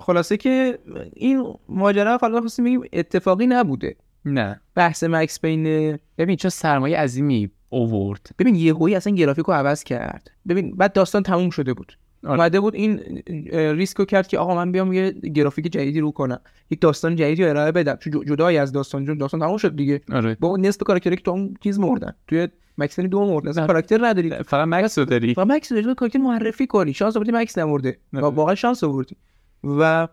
خلاصه 0.00 0.36
که 0.36 0.78
این 1.12 1.54
ماجرا 1.68 2.18
حالا 2.20 2.40
خواستیم 2.40 2.64
بگیم 2.64 2.82
اتفاقی 2.92 3.46
نبوده. 3.46 3.96
نه. 4.24 4.60
بحث 4.74 5.04
مکس 5.04 5.40
بین 5.40 5.98
ببین 6.18 6.36
چون 6.36 6.50
سرمایه 6.50 6.98
عظیمی 6.98 7.50
اوورد 7.68 8.30
ببین 8.38 8.54
یهویی 8.54 8.94
اصلا 8.94 9.14
گرافیک 9.14 9.44
رو 9.44 9.54
عوض 9.54 9.84
کرد. 9.84 10.30
ببین 10.48 10.76
بعد 10.76 10.92
داستان 10.92 11.22
تموم 11.22 11.50
شده 11.50 11.74
بود. 11.74 11.98
آره. 12.24 12.34
اومده 12.34 12.60
بود 12.60 12.74
این 12.74 13.22
ریسک 13.52 13.96
رو 13.96 14.04
کرد 14.04 14.26
که 14.26 14.38
آقا 14.38 14.54
من 14.54 14.72
بیام 14.72 14.92
یه 14.92 15.10
گرافیک 15.10 15.72
جدیدی 15.72 16.00
رو 16.00 16.10
کنم. 16.10 16.40
یک 16.70 16.80
داستان 16.80 17.16
جدیدی 17.16 17.42
رو 17.42 17.48
ارائه 17.48 17.72
بدم. 17.72 17.96
چون 17.96 18.24
جدای 18.26 18.58
از 18.58 18.72
داستان 18.72 19.06
چون 19.06 19.18
داستان 19.18 19.40
تموم 19.40 19.56
شد 19.56 19.76
دیگه. 19.76 20.00
آره. 20.12 20.36
با 20.40 20.56
نصف 20.56 20.78
کاراکتری 20.78 21.16
که 21.16 21.22
تو 21.22 21.30
اون 21.30 21.54
چیز 21.60 21.78
مردن 21.78 22.12
توی 22.28 22.48
مکسنی 22.78 23.08
دو 23.08 23.26
مردن 23.26 23.48
اصلا 23.48 23.62
آره. 23.62 23.72
کاراکتر 23.72 24.06
نداری. 24.06 24.30
فقط 24.30 24.68
مکس 24.68 24.98
رو 24.98 25.04
داری. 25.04 25.34
و 25.36 25.44
مکس 25.44 25.72
رو 25.72 25.94
کاراکتر 25.94 26.18
معرفی 26.18 26.66
کنی. 26.66 26.94
شانس 26.94 27.16
آوردی 27.16 27.32
مکس 27.32 27.58
نمرده. 27.58 27.98
و 28.12 28.24
آره. 28.24 28.34
واقعا 28.34 28.54
شانس 28.54 28.84
آوردی. 28.84 29.16
و 29.64 30.08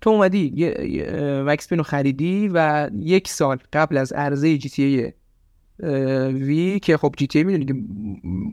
تو 0.00 0.10
اومدی 0.10 0.52
یه 0.56 1.42
مکس 1.46 1.68
پین 1.68 1.78
رو 1.78 1.84
خریدی 1.84 2.50
و 2.54 2.90
یک 2.98 3.28
سال 3.28 3.58
قبل 3.72 3.96
از 3.96 4.12
عرضه 4.12 4.58
جی 4.58 4.68
تی 4.68 4.82
ای 4.82 5.12
وی 6.32 6.80
که 6.80 6.96
خب 6.96 7.14
جی 7.16 7.26
تی 7.26 7.38
ای 7.38 7.44
می‌دونی 7.44 7.64
که 7.64 7.74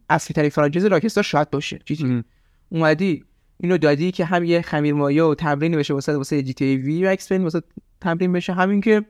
اصلی 0.09 0.33
ترین 0.33 0.49
فرانچایز 0.49 0.85
راکستار 0.85 1.23
شاید 1.23 1.49
باشه. 1.49 1.79
جی 1.85 1.95
تی. 1.95 2.23
اومدی 2.69 3.23
اینو 3.59 3.77
دادی 3.77 4.11
که 4.11 4.25
هم 4.25 4.43
یه 4.43 4.61
خمیر 4.61 4.93
مایه 4.93 5.23
و 5.23 5.35
تمرینی 5.35 5.77
بشه 5.77 5.93
واسه 5.93 6.17
واسه 6.17 6.43
جی 6.43 6.53
تی 6.53 6.65
ای 6.65 6.77
وی 6.77 7.07
مکس 7.07 7.31
پین 7.31 7.43
واسه 7.43 7.61
تمرین 8.01 8.33
بشه. 8.33 8.53
همین 8.53 8.81
که 8.81 9.05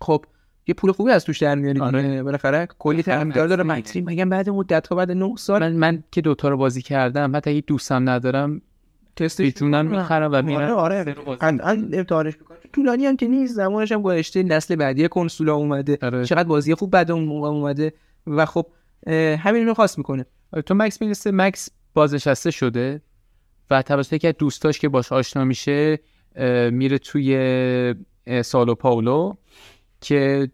خب 0.00 0.24
یه 0.66 0.74
پول 0.74 0.92
خوبی 0.92 1.10
از 1.10 1.24
توش 1.24 1.42
در 1.42 1.54
میاری 1.54 1.80
آره. 1.80 2.22
بالاخره 2.22 2.68
کلی 2.78 3.02
طرفدار 3.02 3.46
داره. 3.46 3.64
مکس 3.64 3.92
پین. 3.92 4.04
میگم 4.04 4.28
بعد 4.28 4.50
مدت 4.50 4.88
ها 4.88 4.96
بعد 4.96 5.10
9 5.10 5.36
سال؟ 5.36 5.62
من 5.62 5.76
من 5.76 6.04
که 6.12 6.20
دوتا 6.20 6.48
رو 6.48 6.56
بازی 6.56 6.82
کردم 6.82 7.36
حتی 7.36 7.50
اگه 7.50 7.60
دوستم 7.60 8.08
ندارم. 8.08 8.62
تستش 9.18 9.44
بیتونم 9.44 9.84
می‌کنم. 9.84 10.00
می‌خرم 10.00 10.32
و 10.32 10.34
آره 10.34 10.46
میرم 10.46 10.70
آره 10.70 11.14
الان 11.40 11.90
امتحانش 11.92 12.38
می‌کنه 12.38 12.58
طولانی 12.72 13.06
هم 13.06 13.16
که 13.16 13.28
نیست. 13.28 13.54
زمانش 13.54 13.92
هم 13.92 14.02
گذشته. 14.02 14.42
نسل 14.42 14.76
بعدی 14.76 15.08
کنسولا 15.08 15.54
اومده. 15.54 15.98
آره. 16.02 16.24
چقدر 16.24 16.48
بازی 16.48 16.74
خوب 16.74 16.90
بعد 16.90 17.10
اون 17.10 17.24
موقع 17.24 17.48
اومده 17.48 17.92
و 18.26 18.46
خب 18.46 18.66
همین 19.38 19.66
رو 19.66 19.74
خواست 19.74 19.98
می‌کنه. 19.98 20.26
تو 20.66 20.74
مکس 20.74 21.02
می‌رسه 21.02 21.30
مکس 21.30 21.68
بازنشسته 21.94 22.50
شده 22.50 23.02
و 23.70 23.82
توسط 23.82 24.12
یکی 24.12 24.28
از 24.28 24.34
دوستاش 24.38 24.78
که 24.78 24.88
باش 24.88 25.12
آشنا 25.12 25.44
میشه 25.44 25.98
میره 26.70 26.98
توی 26.98 27.94
سالو 28.42 28.74
پاولو 28.74 29.34
که 30.00 30.50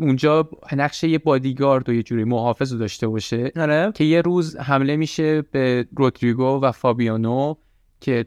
اونجا 0.00 0.48
نقش 0.72 1.04
یه 1.04 1.18
بادیگارد 1.18 1.88
و 1.88 1.92
یه 1.92 2.02
جوری 2.02 2.24
محافظ 2.24 2.72
رو 2.72 2.78
داشته 2.78 3.08
باشه. 3.08 3.52
آره. 3.56 3.92
که 3.94 4.04
یه 4.04 4.20
روز 4.20 4.56
حمله 4.56 4.96
میشه 4.96 5.42
به 5.42 5.86
رودریگو 5.96 6.60
و 6.60 6.72
فابیانو 6.72 7.54
که 8.00 8.26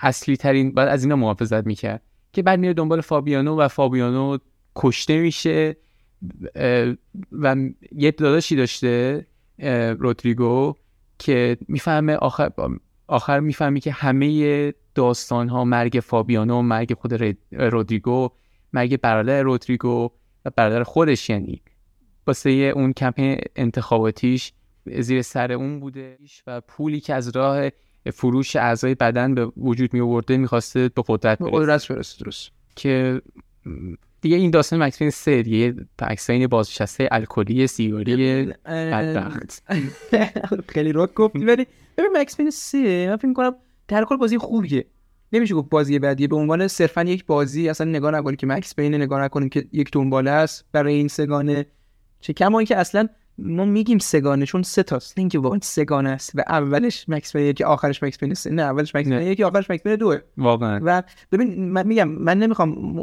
اصلی 0.00 0.36
ترین 0.36 0.72
بعد 0.72 0.88
از 0.88 1.04
اینا 1.04 1.16
محافظت 1.16 1.66
می‌کرد. 1.66 2.02
که 2.32 2.42
بعد 2.42 2.58
میره 2.58 2.72
دنبال 2.72 3.00
فابیانو 3.00 3.56
و 3.56 3.68
فابیانو 3.68 4.38
کشته 4.76 5.20
میشه. 5.20 5.76
و 7.32 7.56
یه 7.92 8.10
داداشی 8.10 8.56
داشته 8.56 9.26
رودریگو 9.98 10.74
که 11.18 11.56
می‌فهمه 11.68 12.14
آخر 12.14 12.50
آخر 13.06 13.40
می‌فهمی 13.40 13.80
که 13.80 13.92
همه 13.92 14.74
داستان 14.94 15.48
ها 15.48 15.64
مرگ 15.64 16.00
فابیانو 16.02 16.62
مرگ 16.62 16.94
خود 16.94 17.36
رودریگو 17.52 18.28
مرگ 18.72 19.00
برادر 19.00 19.42
رودریگو 19.42 20.10
و 20.44 20.50
برادر 20.56 20.82
خودش 20.82 21.30
یعنی. 21.30 21.62
واسه 22.26 22.50
اون 22.50 22.92
کمپین 22.92 23.38
انتخاباتیش 23.56 24.52
زیر 24.86 25.22
سر 25.22 25.52
اون 25.52 25.80
بوده 25.80 26.18
و 26.46 26.60
پولی 26.60 27.00
که 27.00 27.14
از 27.14 27.36
راه 27.36 27.70
فروش 28.12 28.56
اعضای 28.56 28.94
بدن 28.94 29.34
به 29.34 29.44
وجود 29.56 29.94
می 29.94 30.00
آورده 30.00 30.36
می‌خواسته 30.36 30.88
به 30.88 31.02
قدرت 31.06 31.38
برسه. 31.38 31.56
قدرت 31.56 31.88
برسه 31.88 32.24
درست. 32.24 32.50
که 32.76 33.22
دیگه 34.20 34.36
این 34.36 34.50
داستان 34.50 34.82
مکسفین 34.82 35.10
سه 35.10 35.42
دیگه 35.42 35.74
مکسفین 36.02 36.46
بازنشسته 36.46 37.08
الکلی 37.12 37.66
سیگاری 37.66 38.44
بدبخت. 38.66 39.62
خیلی 40.68 40.92
رک 40.94 41.14
گفتی 41.14 41.44
ولی 41.44 41.66
ببین 41.96 42.10
مکس 42.16 42.36
پین 42.36 42.50
3 42.50 43.08
من 43.08 43.16
فکر 43.16 43.26
می‌کنم 43.26 43.54
در 43.88 44.04
کل 44.04 44.16
بازی 44.16 44.38
خوبیه. 44.38 44.86
نمیشه 45.32 45.54
گفت 45.54 45.68
بازی 45.68 45.98
بعدیه 45.98 46.28
به 46.28 46.36
عنوان 46.36 46.68
صرفا 46.68 47.02
یک 47.02 47.26
بازی 47.26 47.68
اصلا 47.68 47.90
نگاه 47.90 48.10
نکنیم 48.10 48.36
که 48.36 48.46
مکس 48.46 48.74
پین 48.74 48.94
نگاه 48.94 49.22
نکنیم 49.22 49.48
که 49.48 49.64
یک 49.72 49.90
دنباله 49.92 50.30
است 50.30 50.64
برای 50.72 50.94
این 50.94 51.08
سگانه. 51.08 51.66
چه 52.20 52.32
کما 52.32 52.58
اینکه 52.58 52.76
اصلا 52.76 53.08
ما 53.38 53.64
میگیم 53.64 53.98
سگانه 53.98 54.46
چون 54.46 54.62
سه 54.62 54.82
تاست 54.82 55.18
نه 55.18 55.22
اینکه 55.22 55.38
واقعا 55.38 55.58
سگانه 55.62 56.10
است 56.10 56.32
و 56.34 56.42
اولش 56.48 57.08
مکس 57.08 57.36
پین 57.36 57.52
که 57.52 57.66
آخرش 57.66 58.02
مکس 58.02 58.18
پین 58.18 58.34
3 58.34 58.50
نه 58.50 58.62
اولش 58.62 58.94
مکس. 58.94 59.08
پین 59.08 59.34
که 59.34 59.46
آخرش 59.46 59.70
مکس 59.70 59.82
پین 59.82 59.96
2 59.96 60.16
واقعا. 60.36 60.80
و 60.82 61.02
ببین 61.32 61.68
من 61.72 61.86
میگم 61.86 62.08
من 62.08 62.38
نمی‌خوام 62.38 63.02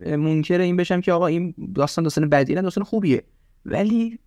منکر 0.00 0.60
این 0.60 0.76
بشم 0.76 1.00
که 1.00 1.12
آقا 1.12 1.26
این 1.26 1.54
داستان 1.74 2.02
داستان 2.02 2.28
بدی 2.28 2.54
نه 2.54 2.62
داستان 2.62 2.84
خوبیه. 2.84 3.22
ولی 3.66 4.18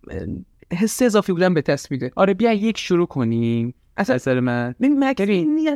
حس 0.72 1.02
اضافی 1.02 1.32
بودن 1.32 1.54
به 1.54 1.60
دست 1.60 1.90
میده. 1.90 2.12
آره 2.16 2.34
بیا 2.34 2.52
یک 2.52 2.78
شروع 2.78 3.06
کنیم. 3.06 3.74
اصلا 3.96 4.40
من. 4.40 4.74
ببین 4.80 5.04
مکس 5.04 5.20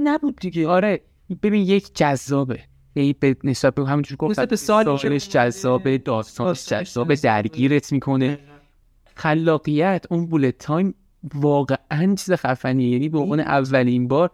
نبود 0.05 0.37
دیگه. 0.41 0.69
آره. 0.69 1.01
ببین 1.35 1.63
یک 1.63 1.95
جذابه. 1.95 2.61
یعنی 2.95 3.13
به 3.13 3.37
نسبت 3.45 3.75
به 3.75 3.87
همونجور 3.87 4.17
گفتم 4.17 4.45
به 4.45 4.57
سالش 4.57 5.29
جذابه 5.29 5.99
داستانش 5.99 6.67
جذابه. 6.67 7.15
درگیرت 7.17 7.93
می‌کنه. 7.93 8.39
خلاقیت 9.15 10.07
اون 10.11 10.27
بولت 10.27 10.59
تایم 10.59 10.95
واقعا 11.35 12.15
چیز 12.19 12.33
خفنیه. 12.33 12.89
یعنی 12.89 13.09
به 13.09 13.19
عنوان 13.19 13.41
اولین 13.41 14.09
بار 14.09 14.31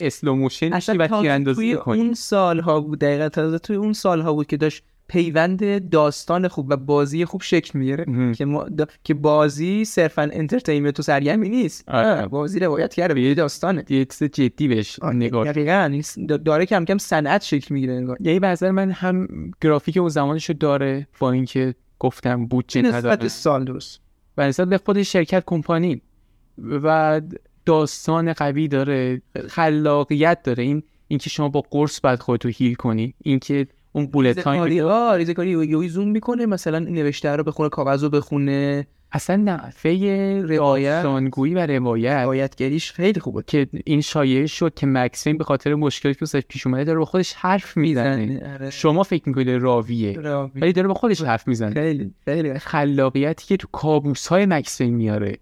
slow 0.00 0.34
motion 0.34 0.66
میشی 0.66 0.76
اصلا 0.76 0.96
و 0.98 1.06
تیراندازی 1.06 1.56
توی 1.56 1.72
می‌کنی. 1.72 1.98
اون 1.98 2.14
سالها 2.14 2.80
بود 2.80 2.98
دقیقا 2.98 3.28
تازه 3.28 3.58
توی 3.58 3.76
اون 3.76 3.92
سالها 3.92 4.32
بود 4.32 4.46
که 4.46 4.56
داشت 4.56 4.84
پیوند 5.08 5.90
داستان 5.90 6.48
خوب 6.48 6.66
و 6.70 6.76
بازی 6.76 7.24
خوب 7.24 7.42
شکل 7.42 7.78
می‌گیره. 7.78 8.32
که 8.34 8.44
ما 8.44 8.64
دا... 8.64 8.86
که 9.04 9.14
بازی 9.14 9.84
صرفا 9.84 10.22
entertainment 10.22 11.00
و 11.00 11.02
سرگرمی 11.02 11.48
نیست. 11.48 11.88
آره. 11.88 12.26
بازی 12.26 12.60
روایت 12.60 12.94
کرده 12.94 13.20
یه 13.20 13.34
داستانه. 13.34 13.84
یه 13.88 14.04
چیز 14.04 14.22
جدی 14.22 14.68
بهش 14.68 15.02
نگاه. 15.02 15.52
دقیقاً. 15.52 16.00
داره 16.44 16.66
کم 16.66 16.84
کم 16.84 16.98
صنعت 16.98 17.42
شکل 17.42 17.74
می‌گیره 17.74 17.92
انگار. 17.92 18.16
یعنی 18.20 18.40
به 18.40 18.46
نظر 18.46 18.70
من 18.70 18.90
هم 18.90 19.28
گرافیک 19.60 19.96
اون 19.96 20.08
زمانشو 20.08 20.52
داره 20.52 21.06
با 21.18 21.32
اینکه 21.32 21.74
گفتم 21.98 22.46
بودجه 22.46 22.82
نسبت 22.82 23.04
نداره 23.04 23.28
سال 23.28 23.64
درست. 23.64 24.00
و 24.36 24.48
نسبت 24.48 24.68
به 24.68 24.78
خود 24.78 25.02
شرکت 25.02 25.42
کمپانی. 25.46 26.02
و 26.58 27.20
داستان 27.66 28.32
قوی 28.32 28.68
داره 28.68 29.22
خلاقیت 29.48 30.42
داره. 30.42 30.62
این 30.62 30.82
اینکه 31.08 31.30
شما 31.30 31.48
با 31.48 31.60
قرص 31.70 32.00
بعد 32.02 32.20
خودتو 32.20 32.48
هیل 32.48 32.74
کنی. 32.74 33.14
اینکه 33.18 33.66
اون 33.96 34.06
بولت 34.06 34.40
تایم 34.40 34.86
آه 34.86 35.16
ریزکاری 35.16 35.50
یهویی 35.50 35.88
زوم 35.88 36.08
می‌کنه 36.08 36.46
مثلا 36.46 36.78
این 36.78 36.94
نوشته 36.94 37.36
رو 37.36 37.44
بخونه 37.44 37.68
کاغذ 37.68 38.02
رو 38.02 38.10
بخونه 38.10 38.86
اصلا 39.12 39.36
نحوه 39.36 39.90
روایت. 40.48 40.90
داستانگویی 40.90 41.54
و 41.54 41.66
روایت 41.66 42.12
روایتگریش 42.12 42.92
خیلی 42.92 43.20
خوبه 43.20 43.42
که 43.46 43.66
این 43.84 44.00
شایعه 44.00 44.46
شد 44.46 44.74
که 44.74 44.86
مکسوین 44.86 45.38
به 45.38 45.44
خاطر 45.44 45.74
مشکلی 45.74 46.14
که 46.14 46.26
پیش 46.48 46.66
اومده 46.66 46.84
داره 46.84 46.98
با 46.98 47.04
خودش 47.04 47.34
حرف 47.34 47.76
می‌زنه 47.76 48.54
آره. 48.54 48.70
شما 48.70 49.02
فکر 49.02 49.22
می‌کنید 49.28 49.48
راویه 49.48 50.12
راوی. 50.12 50.60
ولی 50.60 50.72
داره 50.72 50.88
با 50.88 50.94
خودش 50.94 51.22
حرف 51.22 51.48
می‌زنه 51.48 51.74
خیلی 51.74 52.14
خیلی 52.24 52.58
خلاقیتی 52.58 53.46
که 53.46 53.56
تو 53.56 53.68
کابوس 53.72 54.26
های 54.26 54.46
مکسوین 54.46 54.94
میاره 54.94 55.38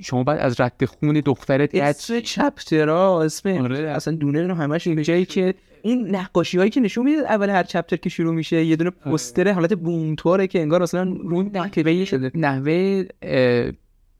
شما 0.00 0.24
بعد 0.24 0.38
از 0.38 0.60
رد 0.60 0.84
خون 0.84 1.20
دخترت 1.24 1.74
اسم 1.74 2.20
چپترها 2.20 3.22
اسم 3.22 3.48
آره. 3.48 3.78
اصلا 3.78 4.14
دونه 4.14 4.46
رو 4.46 4.54
همش 4.54 4.86
این 4.86 5.02
جایی 5.02 5.24
که 5.24 5.54
این 5.86 6.16
نقاشی 6.16 6.58
هایی 6.58 6.70
که 6.70 6.80
نشون 6.80 7.04
میده 7.04 7.18
اول 7.18 7.50
هر 7.50 7.62
چپتر 7.62 7.96
که 7.96 8.08
شروع 8.08 8.34
میشه 8.34 8.64
یه 8.64 8.76
دونه 8.76 8.90
پوستر 8.90 9.52
حالت 9.52 9.72
بومتوره 9.72 10.46
که 10.46 10.60
انگار 10.60 10.82
اصلا 10.82 11.02
رو 11.02 11.42
نکبه 11.42 12.04
شده. 12.04 12.30
نحوه 12.34 13.04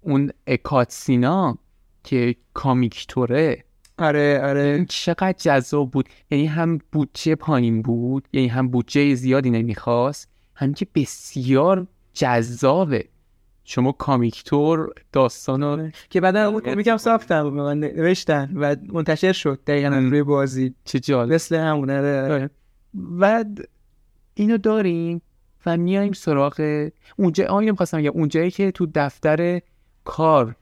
اون 0.00 0.30
کاتسینا 0.62 1.58
که 2.04 2.34
کامیکتوره. 2.54 3.64
آره 3.98 4.40
آره. 4.44 4.86
چقدر 4.88 5.34
جذاب 5.38 5.90
بود. 5.90 6.08
یعنی 6.30 6.46
هم 6.46 6.78
بودجه 6.92 7.34
پایین 7.34 7.82
بود 7.82 8.28
یعنی 8.32 8.48
هم 8.48 8.68
بودجه 8.68 9.14
زیادی 9.14 9.50
نمی‌خواست 9.50 10.28
هم 10.54 10.74
که 10.74 10.86
بسیار 10.94 11.86
جذابه. 12.14 13.04
شما 13.68 13.92
کامیکتور 13.92 14.92
داستان 15.12 15.92
که 16.10 16.20
بعدا 16.20 16.48
اون 16.48 16.60
کمیکم 16.60 16.96
ساختم 16.96 17.42
من 17.42 17.80
نوشتن 17.80 18.50
و 18.54 18.76
منتشر 18.92 19.32
شد 19.32 19.60
دقیقا 19.66 19.96
روی 19.96 20.22
بازی. 20.22 20.74
چه 20.84 21.00
جالب. 21.00 21.32
مثل 21.32 21.56
همون 21.56 21.90
آره. 21.90 22.50
و 23.18 23.44
اینو 24.34 24.58
داریم 24.58 25.22
و 25.66 25.76
میایم 25.76 26.12
سراغ 26.12 26.88
اونجا 27.16 27.46
آیا 27.46 27.70
می‌خواستم 27.70 27.98
بگم. 27.98 28.10
اونجایی 28.10 28.50
که 28.50 28.70
تو 28.70 28.86
دفتر 28.94 29.60
کار 30.04 30.56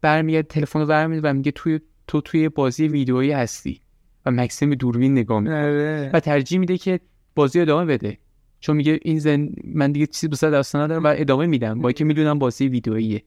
برمیاد 0.00 0.44
تلفن 0.44 0.80
رو 0.80 0.86
برمیاد 0.86 1.24
و 1.24 1.32
میگه 1.32 1.50
توی 1.50 1.80
تو 2.06 2.20
توی 2.20 2.48
بازی 2.48 2.88
ویدئویی 2.88 3.32
هستی 3.32 3.80
و 4.26 4.30
مکسیم 4.30 4.74
دوربین 4.74 5.12
نگاه 5.12 5.40
می‌کنه. 5.40 5.64
آره. 5.64 6.10
و 6.14 6.20
ترجیح 6.20 6.58
میده 6.58 6.78
که 6.78 7.00
بازی 7.34 7.60
ادامه 7.60 7.84
بده. 7.84 8.18
چون 8.60 8.76
میگه 8.76 8.98
این 9.02 9.18
زن 9.18 9.48
من 9.64 9.92
دیگه 9.92 10.06
چیزی 10.06 10.28
دوست 10.28 10.44
داستان 10.44 10.82
ندارم 10.82 11.04
و 11.04 11.14
ادامه 11.16 11.46
میدم. 11.46 11.80
با 11.80 11.88
اینکه 11.88 12.04
می‌دونم 12.04 12.38
بازی 12.38 12.68
ویدئوییه. 12.68 13.22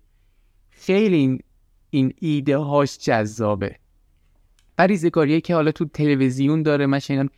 خیلی 0.69 1.15
این 1.15 1.39
این 1.89 2.13
ایده 2.19 2.57
هاش 2.57 2.97
جذابه. 2.97 3.75
و 4.77 4.88
ریزگاریه 4.88 5.41
که 5.41 5.55
حالا 5.55 5.71
تو 5.71 5.86
تلویزیون 5.86 6.63
داره. 6.63 6.86
من 6.86 6.99
شنیدم 6.99 7.29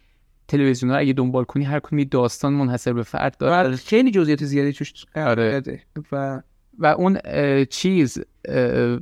تلویزیون 0.48 0.92
رو 0.92 1.00
اگه 1.00 1.14
دنبال 1.14 1.44
کنی 1.44 1.64
هر 1.64 1.80
کدوم 1.80 2.04
داستان 2.04 2.54
منحصر 2.54 2.94
به 2.94 3.04
فرد 3.04 3.38
داره 3.38 3.76
خیلی 3.76 4.12
جزئیات 4.12 4.46
زیادی 4.46 4.74
توش 4.74 5.06
آره. 5.16 5.62
و 6.12 6.42
و 6.78 6.86
اون 6.86 7.18
اه، 7.26 7.66
چیز 7.66 8.18
اه، 8.46 9.00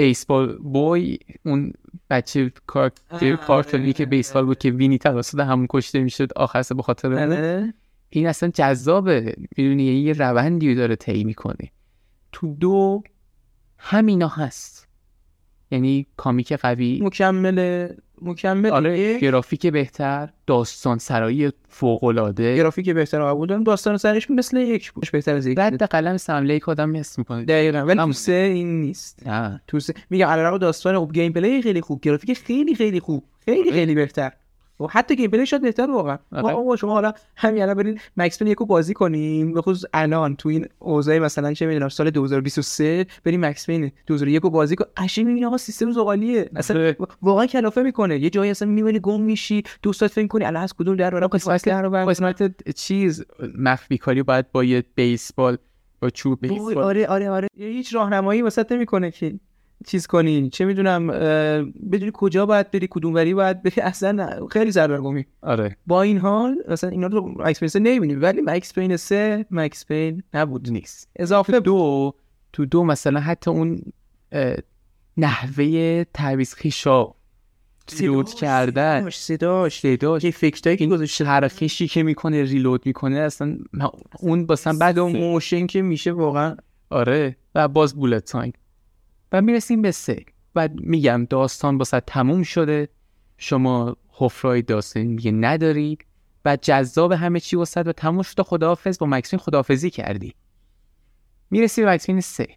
بیسبال 0.00 0.56
بوی 0.56 1.18
اون 1.44 1.72
بچه 2.10 2.52
کار 2.66 2.92
آه، 3.10 3.36
کارتونی 3.36 3.82
آره، 3.82 3.92
که 3.92 4.06
بیسبال 4.06 4.44
بود 4.44 4.58
که 4.58 4.70
وینی 4.70 4.98
توسط 4.98 5.40
همون 5.40 5.66
کشته 5.70 6.00
می‌شد 6.00 6.32
آخر 6.36 6.62
به 6.76 6.82
خاطر. 6.82 7.12
آره. 7.12 7.74
این 8.10 8.26
اصلا 8.26 8.48
جذابه 8.54 9.36
می‌دونی 9.56 9.84
یه 9.84 10.12
روندی 10.12 10.68
رو 10.68 10.74
داره 10.74 10.96
طی 10.96 11.24
می‌کنه 11.24 11.70
تو 12.32 12.54
دو 12.54 13.02
همینا 13.78 14.28
هست 14.28 14.88
یعنی 15.70 16.06
کامیک 16.16 16.52
قوی. 16.52 17.00
مکمل 17.02 17.88
مکمل 18.22 18.70
آره 18.70 18.98
یک. 18.98 19.20
گرافیک 19.20 19.66
بهتر 19.66 20.28
داستان 20.46 20.98
سرایی 20.98 21.50
فوق 21.68 22.04
العاده 22.04 22.56
گرافیک 22.56 22.90
بهتر 22.90 23.18
دارم. 23.18 23.64
داستان 23.64 23.96
سرش 23.96 24.30
مثل 24.30 24.56
یک 24.56 24.92
بود. 24.92 25.08
بهتر 25.12 25.34
از 25.34 25.46
یک 25.46 25.58
رد 25.58 25.82
قلم 25.82 26.16
سمله 26.16 26.54
یک 26.54 26.68
آدم 26.68 26.96
حس 26.96 27.18
می‌کنه. 27.18 27.44
دقیقا 27.44 27.78
ولی. 27.78 27.98
تو 27.98 28.12
سه 28.12 28.32
این 28.32 28.80
نیست. 28.80 29.26
نه. 29.26 29.62
تو 29.66 29.80
سه 29.80 29.94
میگم 30.10 30.26
علاوه 30.26 30.58
داستان 30.58 30.98
خوب 30.98 31.12
گیم 31.12 31.32
پلی 31.32 31.62
خیلی 31.62 31.80
خوب 31.80 32.00
گرافیک 32.00 32.38
خیلی 32.38 32.74
خیلی 32.74 33.00
خوب 33.00 33.24
خیلی 33.44 33.72
خیلی 33.72 33.94
بهتر. 33.94 34.32
و 34.80 34.86
حتی 34.86 35.16
gameplay 35.16 35.46
شاید 35.46 35.62
بهتر 35.62 35.90
واقعا. 35.90 36.18
آره. 36.32 36.54
آقا 36.54 36.76
شما 36.76 36.92
حالا 36.92 37.12
همین 37.36 37.62
الان 37.62 37.74
برید 37.74 38.00
Max 38.16 38.38
Payne 38.38 38.48
یکو 38.48 38.66
بازی 38.66 38.94
کنیم 38.94 39.52
به 39.52 39.62
خصوص 39.62 39.84
الان 39.94 40.36
تو 40.36 40.48
این 40.48 40.66
اوضاع 40.78 41.18
مثلا 41.18 41.52
چه 41.52 41.66
می‌دونم 41.66 41.88
سال 41.88 42.10
2023 42.10 43.06
بریم 43.24 43.46
Max 43.46 43.66
Payne 43.66 43.92
2001 44.06 44.42
رو 44.42 44.50
بازی 44.50 44.76
کن. 44.76 44.84
قشنگ 44.96 45.26
می‌بینی 45.26 45.46
آقا 45.46 45.56
سیستم 45.56 45.90
زغالیه. 45.90 46.50
اصلا 46.56 46.76
آره. 46.76 46.96
واقعا 47.22 47.46
کلافه 47.46 47.82
می‌کنه. 47.82 48.18
یه 48.18 48.30
جایی 48.30 48.50
اصلا 48.50 48.68
می‌بینی 48.68 49.00
گم 49.00 49.20
میشی. 49.20 49.62
دوستات 49.82 50.10
فکر 50.10 50.26
کنی 50.26 50.44
الان 50.44 50.62
از 50.62 50.74
کدوم 50.74 50.96
در 50.96 51.10
برم 51.10 51.26
قسمت 51.26 51.64
در 51.64 51.82
رو 51.82 51.90
برم. 51.90 52.06
قسمت 52.06 52.70
چیز 52.74 53.24
مخفی 53.58 53.98
کاری 53.98 54.22
باید 54.22 54.52
با 54.52 54.64
یه 54.64 54.84
بیسبال 54.94 55.56
با 56.00 56.10
چوب 56.10 56.40
بیسبال 56.40 56.78
آره 56.78 57.06
آره 57.06 57.30
آره. 57.30 57.48
هیچ 57.56 57.94
راهنمایی 57.94 58.42
واسط 58.42 58.72
نمی‌کنه 58.72 59.10
که. 59.10 59.40
چیز 59.86 60.06
کنی؟ 60.06 60.50
چه 60.50 60.64
می‌دونم 60.64 61.06
بدونی 61.92 62.10
کجا 62.14 62.46
باید 62.46 62.70
بری 62.70 62.88
کدوم 62.90 63.14
وری 63.14 63.34
باید 63.34 63.62
بری؟ 63.62 63.80
اصلا 63.90 64.46
خیلی 64.50 64.72
سردرگمی 64.72 65.24
آره. 65.42 65.76
با 65.86 66.02
این 66.02 66.18
حال 66.18 66.56
مثلا 66.68 66.90
اینا 66.90 67.06
رو 67.06 67.54
3 67.54 67.78
نمی‌بینی 67.78 68.14
ولی 68.14 68.40
Max 68.44 68.74
Payne 68.74 68.96
3 68.96 69.46
Max 69.50 69.86
Payne 69.86 70.22
نبود 70.34 70.70
نیست. 70.70 71.08
اضافه 71.16 71.60
دو 71.60 72.14
تو 72.52 72.66
دو 72.66 72.84
مثلا 72.84 73.20
حتی 73.20 73.50
اون 73.50 73.82
نحوه 75.16 76.04
تعویض 76.04 76.54
خشابا 76.54 77.06
reload 77.98 78.34
کردن. 78.34 79.10
صداش. 79.10 79.80
صداش. 79.80 80.24
یه 80.24 80.30
effect 80.30 80.64
ایی 80.64 80.76
که 80.76 80.86
گذاشته. 80.86 81.24
چرخشی 81.24 81.88
که 81.88 82.02
می‌کنه 82.02 82.42
reload 82.42 82.86
می‌کنه 82.86 83.18
اصلا 83.18 83.56
اون 84.20 84.46
بعد 84.46 84.78
بعد 84.78 84.98
اون 84.98 85.16
motion 85.16 85.66
که 85.66 85.82
میشه 85.82 86.12
واقعا. 86.12 86.56
آره. 86.90 87.36
و 87.54 87.68
باز 87.68 87.94
بولت 87.94 88.24
تایم 88.24 88.52
و 89.32 89.42
می‌رسیم 89.42 89.82
به 89.82 89.90
سه. 89.90 90.24
و 90.54 90.68
میگم 90.74 91.26
داستان 91.30 91.78
باسه 91.78 92.00
تموم 92.00 92.42
شده. 92.42 92.88
شما 93.38 93.96
حفرهای 94.08 94.62
داستانی 94.62 95.06
میگه 95.06 95.32
نداری. 95.32 95.98
و 96.44 96.58
جذاب 96.62 97.12
همه 97.12 97.40
چی 97.40 97.56
وسط 97.56 97.86
و 97.86 97.92
تموم 97.92 98.22
شد 98.22 98.40
و 98.40 98.42
خداحافظ 98.42 98.98
با 98.98 99.06
مکسین 99.06 99.38
خداحافظی 99.38 99.90
کردی. 99.90 100.34
می‌رسی 101.50 101.82
به 101.82 101.90
مکسین 101.90 102.20
سه. 102.20 102.48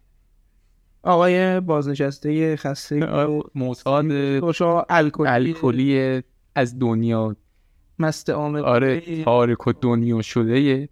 آقای 1.02 1.60
بازنشسته 1.60 2.56
خسته 2.56 3.26
معتاد 3.54 4.40
خوشا 4.40 4.82
الکلی. 4.82 5.28
الکلی 5.28 6.22
از 6.54 6.78
دنیا. 6.78 7.36
مست 7.98 8.30
عامل 8.30 8.60
آره 8.60 9.22
تارک 9.24 9.66
و 9.66 9.72
دنیا 9.72 10.22
شده 10.22 10.88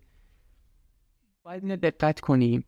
باید 1.43 1.63
اینو 1.63 1.77
دقت 1.77 2.21
کنیم. 2.21 2.65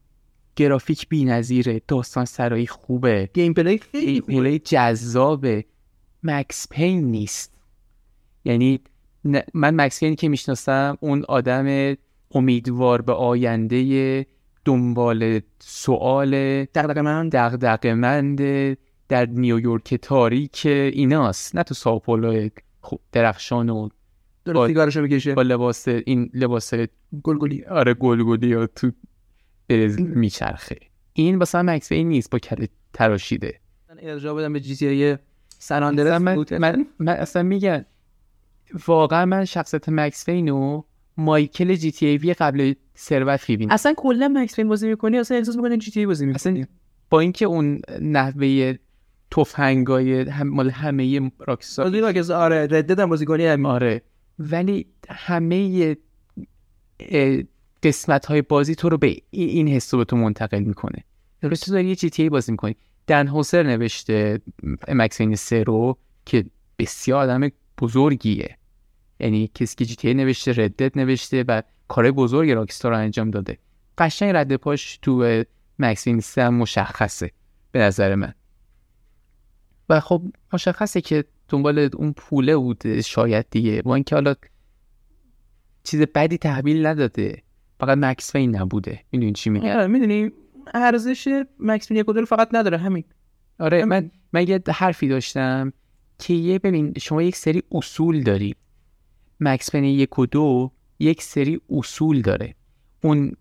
گرافیک 0.56 1.08
بی 1.08 1.24
نظیره 1.24 1.82
داستان 1.88 2.24
سرایی 2.24 2.66
خوبه. 2.66 3.28
gameplay 3.34 3.78
خیلی. 3.78 4.20
play 4.20 4.58
جذابه. 4.58 5.64
Max 6.22 6.66
Payne 6.70 7.10
نیست. 7.10 7.58
یعنی 8.44 8.80
من 9.54 9.74
Max 9.80 10.00
Payne 10.00 10.14
که 10.14 10.28
می‌شناسم 10.28 10.98
اون 11.00 11.24
آدم 11.28 11.96
امیدوار 12.30 13.02
به 13.02 13.12
آینده 13.12 14.26
دنبال 14.64 15.40
سوال 15.58 16.30
دغدغه 16.64 17.02
من 17.02 17.28
دغدغه‌مند 17.28 18.40
در 19.08 19.26
نیویورک 19.26 19.94
تاریک 19.94 20.62
ایناست. 20.66 21.56
نه 21.56 21.62
تو 21.62 21.74
ساوپولو 21.74 22.48
خب 22.80 23.00
درخشان 23.12 23.70
و 23.70 23.88
سیگارشو 24.66 25.02
بکشه 25.02 25.34
با 25.34 25.42
لباس 25.42 25.88
این 25.88 26.30
لباس 26.34 26.74
گلگلی 27.22 27.64
آره 27.64 27.94
گلگلی 27.94 28.66
تو 28.74 28.90
برزیل 29.68 30.06
میچرخه. 30.06 30.76
این 31.12 31.38
واسه 31.38 31.58
هم 31.58 31.70
مکس 31.70 31.88
پین 31.88 32.08
نیست 32.08 32.30
با 32.30 32.38
کل 32.38 32.66
تراشیده. 32.92 33.60
من 33.88 33.96
ارجاع 34.02 34.34
بدم 34.34 34.52
به 34.52 34.60
جی 34.60 34.76
تی 34.76 34.86
ای 34.86 35.18
سن 35.58 36.18
من, 36.18 36.34
بود. 36.34 36.54
من, 36.54 36.86
من 36.98 37.12
اصلا 37.12 37.42
میگن 37.42 37.84
واقعا 38.86 39.24
من 39.24 39.44
شخصیت 39.44 39.88
مکس 39.88 40.26
پین 40.26 40.48
و 40.48 40.82
مایکل 41.16 41.74
جی 41.74 41.92
تی 41.92 42.06
ای 42.06 42.16
وی 42.16 42.34
قبل 42.34 42.74
ثروت 42.96 43.50
می‌بینم 43.50 43.72
اصلا 43.72 43.94
کلا 43.96 44.28
مکس 44.28 44.56
پین 44.56 44.68
بازی 44.68 44.88
می‌کنی؟ 44.88 45.18
اصلا 45.18 45.36
احساس 45.36 45.56
می‌کنی 45.56 45.78
جی 45.78 45.90
تی 45.90 46.00
ای 46.00 46.06
بازی 46.06 46.26
می‌کنی؟ 46.26 46.34
اصلا 46.34 46.64
با 47.10 47.20
اینکه 47.20 47.44
اون 47.46 47.80
نحوه 48.00 48.74
تفنگای 49.30 50.20
هم 50.20 50.48
مال 50.48 50.70
همه 50.70 51.30
راکستار 51.38 51.90
بازی 51.90 52.22
که 52.22 52.34
آره 52.34 52.62
ردد 52.62 53.00
هم 53.00 53.08
بازی 53.08 53.24
کنی 53.24 53.46
همین. 53.46 53.66
آره. 53.66 54.02
ولی 54.38 54.86
همه 55.08 55.96
قسمت 57.84 58.26
های 58.26 58.42
بازی 58.42 58.74
تو 58.74 58.88
رو 58.88 58.98
به 58.98 59.06
ای- 59.30 59.44
این 59.44 59.68
حس 59.68 59.94
به 59.94 60.04
تو 60.04 60.16
منتقل 60.16 60.62
می‌کنه. 60.62 61.04
درست 61.40 61.64
تو 61.66 61.72
داری 61.72 61.88
یه 61.88 61.94
جی 61.96 62.28
بازی 62.28 62.52
می‌کنی. 62.52 62.76
دن 63.06 63.28
هوسر 63.28 63.62
نوشته 63.62 64.40
مکسین 64.88 65.36
سه 65.36 65.62
رو 65.62 65.98
که 66.24 66.44
بسیار 66.78 67.22
آدم 67.22 67.50
بزرگیه. 67.78 68.58
یعنی 69.20 69.50
کسی 69.54 69.76
که 69.76 69.84
جی 69.84 70.14
نوشته 70.14 70.52
ردت 70.52 70.96
نوشته 70.96 71.44
و 71.48 71.62
کار 71.88 72.10
بزرگ 72.10 72.50
راکستار 72.50 72.92
رو 72.92 72.98
انجام 72.98 73.30
داده. 73.30 73.58
قشنگ 73.98 74.30
رد 74.36 74.56
پاش 74.56 74.98
تو 75.02 75.44
مکسین 75.78 76.20
سه 76.20 76.48
مشخصه 76.48 77.30
به 77.72 77.78
نظر 77.78 78.14
من. 78.14 78.34
و 79.88 80.00
خب 80.00 80.22
مشخصه 80.52 81.00
که 81.00 81.24
دنبال 81.48 81.90
اون 81.94 82.12
پوله 82.12 82.56
بوده 82.56 83.02
شاید 83.02 83.46
دیگه. 83.50 83.82
با 83.82 83.94
اینکه 83.94 84.14
حالا 84.14 84.34
چیز 85.84 86.00
بدی 86.00 86.38
تحویل 86.38 86.86
نداده. 86.86 87.42
فقط 87.84 87.98
مکس 87.98 88.32
فین 88.32 88.56
نبوده. 88.56 89.00
می‌دونی 89.12 89.32
چی 89.32 89.50
میگم؟ 89.50 89.68
آره 89.68 89.86
می‌دونی 89.86 90.30
ارزش 90.74 91.44
مکس 91.58 91.88
پین 91.88 91.96
یک 91.96 92.24
فقط 92.24 92.48
نداره 92.52 92.78
همین. 92.78 93.04
آره 93.60 93.84
من 93.84 94.10
من 94.32 94.48
یه 94.48 94.62
حرفی 94.68 95.08
داشتم 95.08 95.72
که 96.18 96.34
یه 96.34 96.58
ببین 96.58 96.92
شما 96.98 97.22
یک 97.22 97.36
سری 97.36 97.62
اصول 97.72 98.22
داری. 98.22 98.54
مکس 99.40 99.70
پین 99.70 99.84
یک 99.84 100.18
و 100.18 100.26
دو 100.26 100.70
یک 100.98 101.22
سری 101.22 101.60
اصول 101.70 102.20
داره. 102.20 102.54
اون 103.02 103.32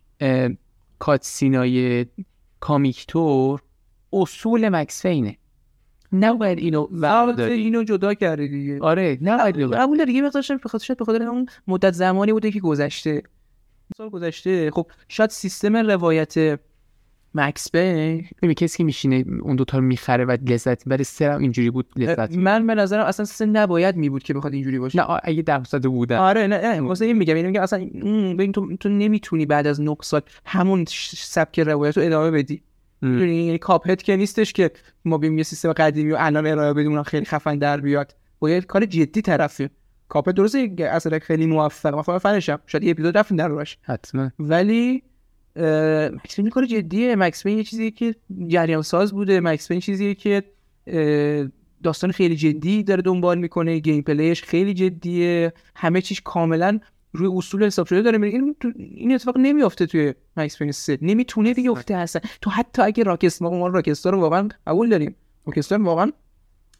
کاتسینای 0.99 2.05
کامیکتور 2.59 3.61
اصول 4.13 4.69
مکس 4.69 5.01
فینه 5.01 5.37
نباید 6.13 6.59
اینو 6.59 6.81
البته 6.81 7.01
برداری 7.01 7.53
اینو 7.53 7.83
جدا 7.83 8.13
کرده 8.13 8.47
دیگه. 8.47 8.79
آره 8.81 9.17
نباید 9.21 9.55
اینو 9.55 9.69
برداری. 9.69 9.83
قبول 9.83 10.05
دیگه 10.05 10.21
مقدارش 10.21 10.51
به 10.51 10.69
خاطر 10.69 10.85
شاید 10.85 10.99
به 10.99 11.05
خاطر 11.05 11.23
اون 11.23 11.45
مدت 11.67 11.93
زمانی 11.93 12.33
بوده 12.33 12.51
که 12.51 12.59
گذشته. 12.59 13.23
سال 13.97 14.09
گذشته. 14.09 14.71
خب 14.71 14.87
شاید 15.07 15.29
سیستم 15.29 15.75
روایت 15.75 16.59
مکس 17.35 17.71
بین 17.71 18.25
ببین 18.41 18.53
کسی 18.53 18.77
که 18.77 18.83
میشینه 18.83 19.25
اون 19.41 19.55
دوتا 19.55 19.77
رو 19.77 19.83
می‌خره 19.83 20.25
و 20.25 20.37
لذت 20.47 20.87
می‌بره 20.87 21.03
سرم 21.03 21.41
اینجوری 21.41 21.69
بود 21.69 21.85
لذت 21.95 22.35
من 22.35 22.67
به 22.67 22.75
نظرم 22.75 23.05
اصلا 23.05 23.25
سه 23.25 23.45
نباید 23.45 23.95
می 23.95 24.09
بود 24.09 24.23
که 24.23 24.33
بخواد 24.33 24.53
اینجوری 24.53 24.79
باشه. 24.79 24.99
نه 24.99 25.19
اگه 25.23 25.41
درصد 25.41 25.83
بودن 25.83 26.17
آره 26.17 26.47
نه 26.47 26.57
نه 26.57 26.81
واسه 26.81 27.05
این 27.05 27.17
میگم 27.17 27.35
یعنی 27.35 27.47
میگم 27.47 27.61
اصلا 27.61 27.79
ببین 28.33 28.51
تو 28.51 28.77
تو 28.77 28.89
نمی‌تونی 28.89 29.45
بعد 29.45 29.67
از 29.67 29.81
9 29.81 29.95
سال 30.01 30.21
همون 30.45 30.85
سبک 31.17 31.59
روایت 31.59 31.97
رو 31.97 32.03
ادامه 32.03 32.31
بدی. 32.31 32.61
یعنی 33.01 33.57
Cuphead 33.57 34.03
که 34.03 34.15
نیستش 34.15 34.53
که 34.53 34.71
ما 35.05 35.17
بیم 35.17 35.37
یه 35.37 35.43
سیستم 35.43 35.73
قدیمی 35.73 36.11
و 36.11 36.15
الان 36.19 36.47
ارائه 36.47 36.73
بدیم 36.73 36.91
اونم 36.91 37.03
خیلی 37.03 37.25
خفن 37.25 37.57
در 37.57 37.81
بیاد. 37.81 38.15
با 38.39 38.48
یه 38.48 38.65
کار 38.65 38.85
جدی 38.85 39.21
طرفی 39.21 39.69
Cuphead 40.07 40.35
درسته 40.35 40.75
که 40.75 40.89
اصلا 40.89 41.19
خیلی 41.19 41.45
موفق. 41.45 41.95
مثلا 41.95 42.19
فنشم. 42.19 42.59
شاید 42.67 42.83
یه 42.83 42.91
اپیزود 42.91 43.17
رفتیم 43.17 43.37
در 43.37 43.47
روش. 43.47 43.77
حتما. 43.81 44.31
ولی 44.39 45.03
Max 45.55 46.35
Payne 46.35 46.49
کار 46.49 46.65
جدیه. 46.65 47.15
Max 47.15 47.43
Payne 47.43 47.57
یه 47.57 47.63
چیزیه 47.63 47.91
که 47.91 48.15
جریان 48.47 48.81
ساز 48.81 49.13
بوده. 49.13 49.39
Max 49.39 49.67
Payne 49.67 49.79
چیزیه 49.79 50.15
که 50.15 50.43
داستان 51.83 52.11
خیلی 52.11 52.35
جدی 52.35 52.83
داره 52.83 53.01
دنبال 53.01 53.37
می‌کنه. 53.37 53.79
gameplay 53.79 54.01
ش 54.01 54.43
خیلی 54.43 54.73
جدیه. 54.73 55.53
همه 55.75 56.01
چیش 56.01 56.21
کاملا 56.21 56.79
روی 57.13 57.37
اصول 57.37 57.65
حساب 57.65 57.87
شده 57.87 58.01
داره. 58.01 58.17
میره 58.17 58.33
این, 58.33 58.55
این 58.77 59.15
اتفاق 59.15 59.37
نمیافته 59.37 59.85
توی 59.85 60.13
مکس 60.37 60.57
پین 60.57 60.71
3 60.71 60.97
نمی‌تونه 61.01 61.53
بیفته 61.53 61.95
اصلا. 61.95 62.21
تو 62.41 62.49
حتی 62.49 62.81
اگه 62.81 63.03
راکستار 63.03 63.51
ما 63.51 63.67
راکستار 63.67 64.13
رو 64.13 64.19
واقعا 64.19 64.49
قبول 64.67 64.89
داریم. 64.89 65.15
راکستار 65.45 65.81
واقعا 65.81 66.11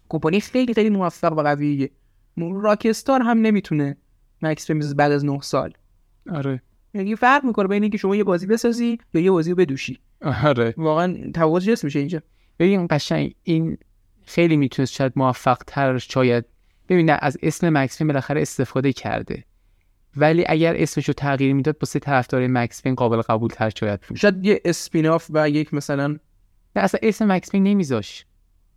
کمپانی 0.10 0.40
خیلی 0.40 0.74
خیلی 0.74 0.90
موفق 0.90 1.34
و 1.38 1.42
قویه. 1.42 1.90
راکستار 2.38 3.22
هم 3.22 3.38
نمی‌تونه 3.42 3.98
مکس 4.42 4.72
پین 4.72 4.94
بعد 4.98 5.12
از 5.12 5.26
9 5.26 5.42
سال. 5.42 5.74
آره. 6.30 6.62
یعنی 6.94 7.16
فرق 7.16 7.44
می‌کنه 7.46 7.68
بین 7.68 7.84
اینکه 7.84 7.98
شما 7.98 8.16
یه 8.16 8.24
بازی 8.24 8.48
بسازی 8.48 8.98
یا 9.14 9.22
یه 9.22 9.32
بازی 9.32 9.50
رو 9.50 9.56
بدوشی. 9.56 10.00
آره. 10.22 10.74
واقعا 10.78 11.32
تفاوت 11.34 11.64
جسم 11.64 11.88
میشه 11.88 12.00
اینجا. 12.00 12.22
ببین 12.60 12.88
قشنگ 12.90 13.36
این 13.44 13.78
خیلی 14.26 14.58
می‌تونست 14.58 14.94
شاید 14.94 15.14
موفق 15.16 15.58
تر 15.68 15.98
شاید 15.98 16.46
ببین 16.90 17.10
نه 17.10 17.18
از 17.22 17.38
اسم 17.44 17.78
Max 17.78 18.02
بالاخره 18.02 18.42
استفاده 18.42 18.94
کرده. 18.94 19.44
ولی 20.16 20.46
اگر 20.48 20.76
اسمش 20.78 21.08
رو 21.08 21.14
تغییر 21.14 21.54
می‌داد 21.54 21.78
واسه 21.82 22.00
طرفدار 22.00 22.48
Max 22.48 22.84
Payne 22.84 22.96
قابل 22.96 23.22
قبول 23.22 23.50
تر 23.50 23.72
شاید 23.80 24.02
بود. 24.02 24.18
شاید 24.18 24.46
یه 24.46 24.62
spin-off 24.66 25.28
و 25.34 25.50
یک 25.50 25.74
مثلا 25.74 26.08
نه 26.08 26.84
اصلا 26.84 27.00
اسم 27.04 27.32
Max 27.32 27.52
Payne 27.52 27.64
نمیذاش. 27.64 28.26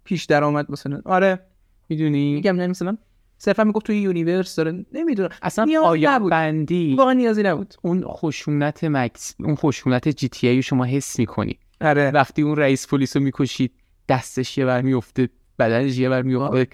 پیش 0.04 0.24
درآمد 0.24 0.70
مثلا. 0.70 1.00
آره. 1.04 1.40
می‌دونی؟ 1.88 2.34
میگم 2.34 2.56
نه 2.56 2.66
مثلا. 2.66 2.96
صرفا 3.38 3.64
می‌گفت 3.64 3.86
توی 3.86 3.96
universe 3.96 4.56
داره 4.56 4.84
نمی‌دونم. 4.92 5.28
اصلا 5.42 5.66
پایان 5.82 6.14
نبود. 6.14 6.30
بندی 6.30 6.94
واقعا 6.94 7.12
نیازی 7.12 7.42
نبود. 7.42 7.74
اون 7.82 8.04
خشونت 8.06 8.84
Max 8.84 9.34
اون 9.40 9.54
خشونت 9.54 10.08
GTA 10.08 10.62
شما 10.62 10.84
حس 10.84 11.18
می‌کنی؟ 11.18 11.58
آره. 11.80 12.10
وقتی 12.10 12.42
اون 12.42 12.56
رئیس 12.56 12.86
پلیس 12.86 13.16
رو 13.16 13.22
می‌کشید 13.22 13.72
دستش 14.08 14.58
یه 14.58 14.64
بر 14.64 14.82
میفته 14.82 15.28
بدنش 15.58 15.98
یه 15.98 16.08
بر 16.08 16.22
میفته 16.22 16.68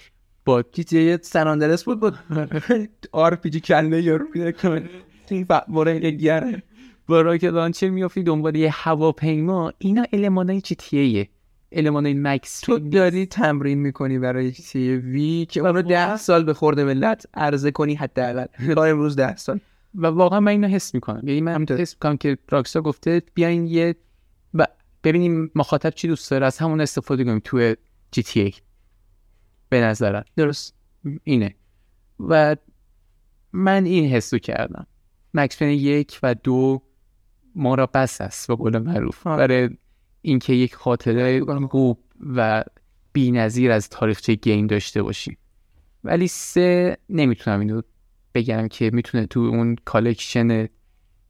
با 0.44 0.62
جی 0.72 0.84
تی 0.84 0.98
ای 0.98 1.18
سن 1.22 1.46
آندرس 1.46 1.84
بود 1.84 2.00
بود 2.00 2.18
آر 3.12 3.34
پی 3.34 3.50
جی 3.50 3.60
کله 3.60 4.02
یارو 4.02 4.26
میده 4.34 4.52
که 4.52 6.10
گره 6.10 6.62
با 7.08 7.20
راکت 7.20 7.44
لانچر 7.44 7.88
میافتی؟ 7.88 8.22
دنبال 8.22 8.56
یه 8.56 8.70
هواپیما. 8.72 9.72
اینا 9.78 10.04
المانای 10.12 10.60
جی 10.60 10.74
تی 10.74 10.98
ایه. 10.98 11.28
المانای 11.75 12.14
مکس 12.14 12.61
تو 12.61 12.79
داری 12.79 13.27
تمرین 13.27 13.79
می‌کنی 13.79 14.18
برای 14.18 14.53
ای 14.75 14.97
وی 14.97 15.47
که 15.51 15.61
اون 15.61 15.75
رو 15.75 15.83
ده 15.83 16.16
سال 16.16 16.45
به 16.45 16.55
خورده 16.55 16.85
ملت 16.85 17.27
عرضه 17.35 17.70
کنی 17.70 17.95
حداقل. 17.95 18.47
تا 18.75 18.85
امروز 18.85 19.16
ده 19.16 19.37
سال. 19.37 19.61
و 19.95 20.07
واقعا 20.07 20.41
من 20.41 20.53
اینو 20.53 20.68
حس 20.68 20.95
می‌کنم. 20.95 21.29
یعنی 21.29 21.41
من. 21.41 21.66
حس 21.70 21.95
می‌کنم 21.95 22.16
که 22.16 22.39
راکستا 22.51 22.81
گفته 22.81 23.23
بیاین 23.35 23.66
یه 23.66 23.97
و 24.55 24.66
ببینیم 25.05 25.51
مخاطب 25.55 25.91
چی 25.91 26.09
دوست 26.09 26.31
داره. 26.31 26.47
از 26.47 26.59
همون 26.59 26.81
استفاده 26.81 27.25
کنیم 27.25 27.41
تو 27.45 27.75
GTA. 28.11 28.53
به 29.68 29.81
نظرم. 29.81 30.25
درست. 30.37 30.75
اینه. 31.25 31.55
و 32.20 32.57
من 33.53 33.85
این 33.85 34.11
حسو 34.11 34.39
کردم. 34.39 34.87
Max 35.34 35.62
یک 35.62 36.18
و 36.23 36.35
دو 36.35 36.83
ما 37.55 37.75
را 37.75 37.87
بس 37.87 38.20
است 38.20 38.49
به 38.49 38.55
قول 38.55 38.79
معروف. 38.79 39.27
برای 39.27 39.70
اینکه 40.23 40.53
یک 40.53 40.75
خاطره 40.75 41.45
خوب 41.70 41.99
و 42.37 42.64
بی‌نظیر 43.12 43.70
از 43.70 43.89
تاریخچه 43.89 44.35
game 44.34 44.66
داشته 44.66 45.03
باشیم 45.03 45.37
ولی 46.05 46.27
سه 46.27 46.97
نمی‌تونم 47.09 47.61
اینو 47.61 47.83
بگم 48.35 48.68
که 48.68 48.91
می‌تونه 48.93 49.27
تو 49.27 49.41
اون 49.41 49.77
collection 49.84 50.68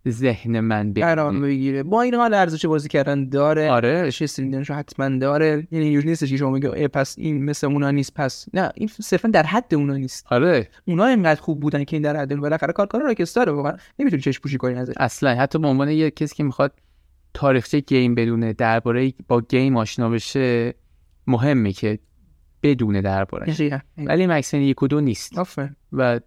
ذهن 0.09 0.61
من 0.61 0.93
قرار 0.93 1.40
بگیره. 1.40 1.82
با 1.82 2.03
این 2.03 2.14
حال 2.14 2.34
ارزش 2.34 2.66
بازی 2.66 2.88
کردن 2.88 3.28
داره. 3.28 3.70
آره. 3.70 4.11
چه 4.11 4.24
استریمرش 4.24 4.70
حتما 4.70 5.18
داره. 5.18 5.68
یعنی 5.70 5.84
اینجوری 5.84 6.09
نیستش 6.09 6.30
که 6.30 6.36
شما 6.36 6.51
میگه 6.51 6.70
ای 6.70 6.88
پس 6.88 7.18
این 7.18 7.45
مثل 7.45 7.66
اونا 7.66 7.90
نیست 7.90 8.14
پس. 8.14 8.47
نه 8.55 8.70
این 8.74 8.88
صرفا 8.88 9.28
در 9.28 9.43
حد 9.43 9.74
اونا 9.74 9.97
نیست. 9.97 10.26
آره. 10.30 10.68
اونا 10.84 11.07
اینقدر 11.07 11.40
خوب 11.40 11.61
بودن 11.61 11.84
که 11.84 11.97
این 11.97 12.03
در 12.03 12.16
حد 12.16 12.32
اون 12.32 12.40
بالاخره 12.40 12.72
کار 12.72 13.03
راکستاره 13.03 13.53
واقعا 13.53 13.72
نمی‌تونی 13.99 14.22
چش 14.22 14.40
پوشی 14.40 14.59
کنی 14.59 14.74
ازش. 14.74 14.95
اصلا. 14.97 15.34
حتی 15.34 15.59
به 15.59 15.68
عنوان 15.68 15.90
یه 15.90 16.11
کسی 16.11 16.34
که 16.34 16.45
می‌خواد 16.45 16.72
تاریخچه 17.34 17.80
گیم 17.80 18.14
بدونه 18.14 18.52
درباره 18.52 19.12
با 19.28 19.40
گیم 19.40 19.76
آشنا 19.76 20.08
بشه 20.08 20.74
مهمه 21.26 21.72
که 21.72 21.98
بدونه 22.62 23.02
درباره. 23.02 23.80
ولی 23.98 24.26
مکسن 24.26 24.58
یک 24.58 24.82
و 24.82 24.86
دو 24.86 25.00
نیست. 25.00 25.38
آفرین. 25.38 25.76
و 25.92 26.20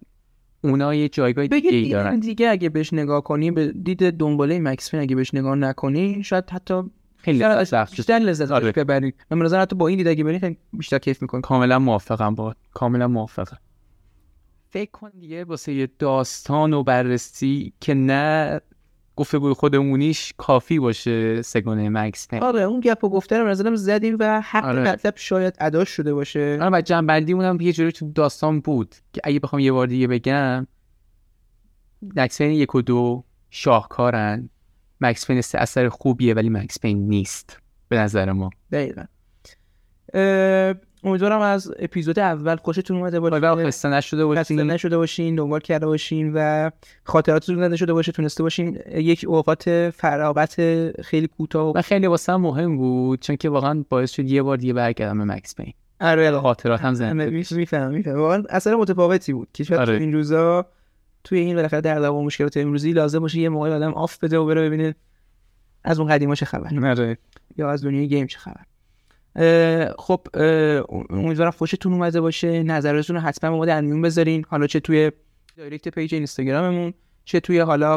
اونا 0.60 0.94
یه 0.94 1.08
جایگاه 1.08 1.46
دیگه 1.46 1.70
ای 1.70 1.88
دارن. 1.88 2.20
دیگه 2.20 2.48
اگه 2.48 2.68
بهش 2.68 2.92
نگاه 2.92 3.24
کنی 3.24 3.50
به 3.50 3.72
دید 3.72 4.10
دنباله 4.10 4.58
مکس 4.58 4.90
فین 4.90 5.00
اگه 5.00 5.16
بهش 5.16 5.34
نگاه 5.34 5.54
نکنی 5.54 6.22
شاید 6.22 6.50
حتی 6.50 6.82
خیلی 7.16 7.64
سخت. 7.64 7.96
بیشتر 7.96 8.18
لذت 8.18 8.50
آره. 8.50 8.72
ببری 8.72 9.14
من 9.30 9.38
به 9.38 9.44
نظرم 9.44 9.62
حتی 9.62 9.76
با 9.76 9.88
این 9.88 9.98
دید 9.98 10.08
اگه 10.08 10.24
بری 10.24 10.38
خیلی 10.38 10.58
بیشتر 10.72 10.98
کیف 10.98 11.22
می‌کنی 11.22 11.40
کاملا 11.40 11.78
موافقم 11.78 12.34
با 12.34 12.54
کاملا 12.74 13.08
موافقم. 13.08 13.58
فکر 14.70 14.90
کن 14.90 15.10
دیگه 15.20 15.44
واسه 15.44 15.72
یه 15.72 15.88
داستان 15.98 16.72
و 16.72 16.82
بررسی 16.82 17.72
که 17.80 17.94
نه 17.94 18.60
گفتگوی 19.16 19.52
خودمونیش 19.52 20.32
کافی 20.36 20.78
باشه 20.78 21.42
سگانه 21.42 21.88
مکس 21.88 22.28
پین 22.28 22.42
آره 22.42 22.60
اون 22.60 22.80
گپ 22.80 23.04
و 23.04 23.08
گفته 23.08 23.38
رو 23.38 23.48
نظرم 23.48 23.76
زدیم 23.76 24.16
و 24.20 24.40
حق 24.40 24.64
آره. 24.64 24.92
مطلب 24.92 25.12
شاید 25.16 25.56
اداش 25.60 25.88
شده 25.88 26.14
باشه. 26.14 26.58
آره 26.60 26.70
و 26.78 26.80
جنبندی 26.80 27.32
اونم 27.32 27.60
یه 27.60 27.72
جوری 27.72 27.92
تو 27.92 28.12
داستان 28.12 28.60
بود 28.60 28.94
که 29.12 29.20
اگه 29.24 29.38
بخوام 29.38 29.60
یه 29.60 29.72
بار 29.72 29.86
دیگه 29.86 30.06
بگم 30.06 30.66
مکس 32.16 32.38
پین 32.38 32.50
یک 32.50 32.74
و 32.74 32.82
دو 32.82 33.24
شاهکارن. 33.50 34.50
مکس 35.00 35.26
پین 35.26 35.40
سه 35.40 35.58
اثر 35.58 35.88
خوبیه 35.88 36.34
ولی 36.34 36.48
مکس 36.48 36.80
پین 36.80 37.08
نیست. 37.08 37.60
به 37.88 37.98
نظر 37.98 38.32
ما. 38.32 38.50
دقیقا. 38.72 39.04
امیدوارم 41.06 41.40
از 41.40 41.72
اپیزود 41.78 42.18
اول 42.18 42.56
خوشتون 42.56 42.96
اومده 42.96 43.20
باشه 43.20 43.66
خسته 43.66 43.88
نشده 43.88 44.34
خسته 44.34 44.54
باشین 44.54 44.60
نشده 44.70 44.96
باشین 44.96 45.34
دنبال 45.34 45.60
کرده 45.60 45.86
باشین 45.86 46.32
و 46.34 46.70
خاطراتتون 47.04 47.56
زنده 47.56 47.76
شده 47.76 47.92
باشه 47.92 48.12
تونسته 48.12 48.42
باشین 48.42 48.78
یک 48.94 49.24
اوقات 49.28 49.90
فراغت 49.90 50.54
خیلی 51.02 51.26
کوتاه 51.26 51.72
و 51.74 51.82
خیلی 51.82 52.06
واسه 52.06 52.32
هم 52.32 52.40
مهم 52.40 52.76
بود 52.76 53.20
چون 53.20 53.36
که 53.36 53.48
واقعا 53.48 53.84
باعث 53.88 54.10
شد 54.10 54.30
یه 54.30 54.42
بار 54.42 54.56
دیگه 54.56 54.72
برگردم 54.72 55.18
به 55.18 55.24
مکس 55.24 55.54
پین. 55.54 55.72
آره. 56.00 56.40
خاطرات 56.40 56.80
هم 56.80 56.94
زنده 56.94 57.30
بشه. 57.30 57.56
میفهم 57.56 57.90
میفهم. 57.90 58.18
واقعا 58.18 58.42
اثر 58.50 58.74
متفاوتی 58.74 59.32
بود. 59.32 59.48
که 59.52 59.64
شاید 59.64 59.80
آره. 59.80 59.96
این 59.96 60.12
روزا 60.12 60.66
توی 61.24 61.38
این 61.38 61.56
بالاخره 61.56 61.80
در 61.80 61.98
دوام 61.98 62.24
مشکلات 62.24 62.56
امروزی 62.56 62.92
لازم 62.92 63.18
باشه 63.18 63.38
یه 63.38 63.48
موقع 63.48 63.74
آدم 63.74 63.92
off 63.94 64.18
بده 64.18 64.38
و 64.38 64.46
بره 64.46 64.62
ببینه 64.68 64.94
از 65.84 66.00
اون 66.00 66.08
قدیما 66.08 66.34
چه 66.34 66.46
خبر. 66.46 66.88
آره. 66.88 67.18
یا 67.56 67.70
از 67.70 67.84
دنیای 67.84 68.08
game 68.08 68.26
چه 68.26 68.38
خبر. 68.38 68.60
خب 69.98 70.20
امیدوارم 71.10 71.50
خوشتون 71.50 71.92
اومده 71.92 72.20
باشه. 72.20 72.62
نظرتون 72.62 73.16
رو 73.16 73.22
حتما 73.22 73.47
با 73.47 73.56
ما 73.56 73.66
در 73.66 73.80
میون 73.80 74.02
بذارین. 74.02 74.44
حالا 74.48 74.66
چه 74.66 74.80
توی 74.80 75.12
direct 75.56 75.88
page 75.88 76.14
اینستاگراممون 76.14 76.94
چه 77.24 77.40
توی 77.40 77.58
حالا 77.58 77.96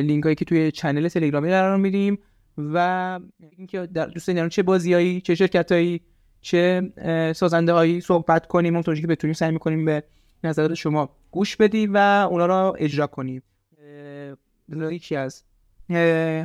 لینک 0.00 0.24
هایی 0.24 0.34
که 0.34 0.44
توی 0.44 0.70
channel 0.70 1.08
تلگرامی 1.08 1.50
قرار 1.50 1.76
میدیم 1.76 2.18
و 2.58 3.20
اینکه 3.56 3.86
در 3.86 4.06
دوست 4.06 4.26
دارین 4.26 4.48
چه 4.48 4.62
بازیایی 4.62 5.20
چه 5.20 5.34
شرکتایی 5.34 6.00
چه 6.40 6.92
سازنده 7.36 7.72
هایی 7.72 8.00
صحبت 8.00 8.46
کنیم. 8.46 8.74
اون 8.74 8.82
که 8.82 9.06
بتونیم 9.06 9.34
سعی 9.34 9.50
می‌کنیم 9.50 9.84
به 9.84 10.02
نظرات 10.44 10.74
شما 10.74 11.10
گوش 11.30 11.56
بدیم 11.56 11.94
و 11.94 12.28
اونا 12.30 12.46
رو 12.46 12.76
اجرا 12.78 13.06
کنیم. 13.06 13.42
یکی 14.90 15.16
از 15.16 15.44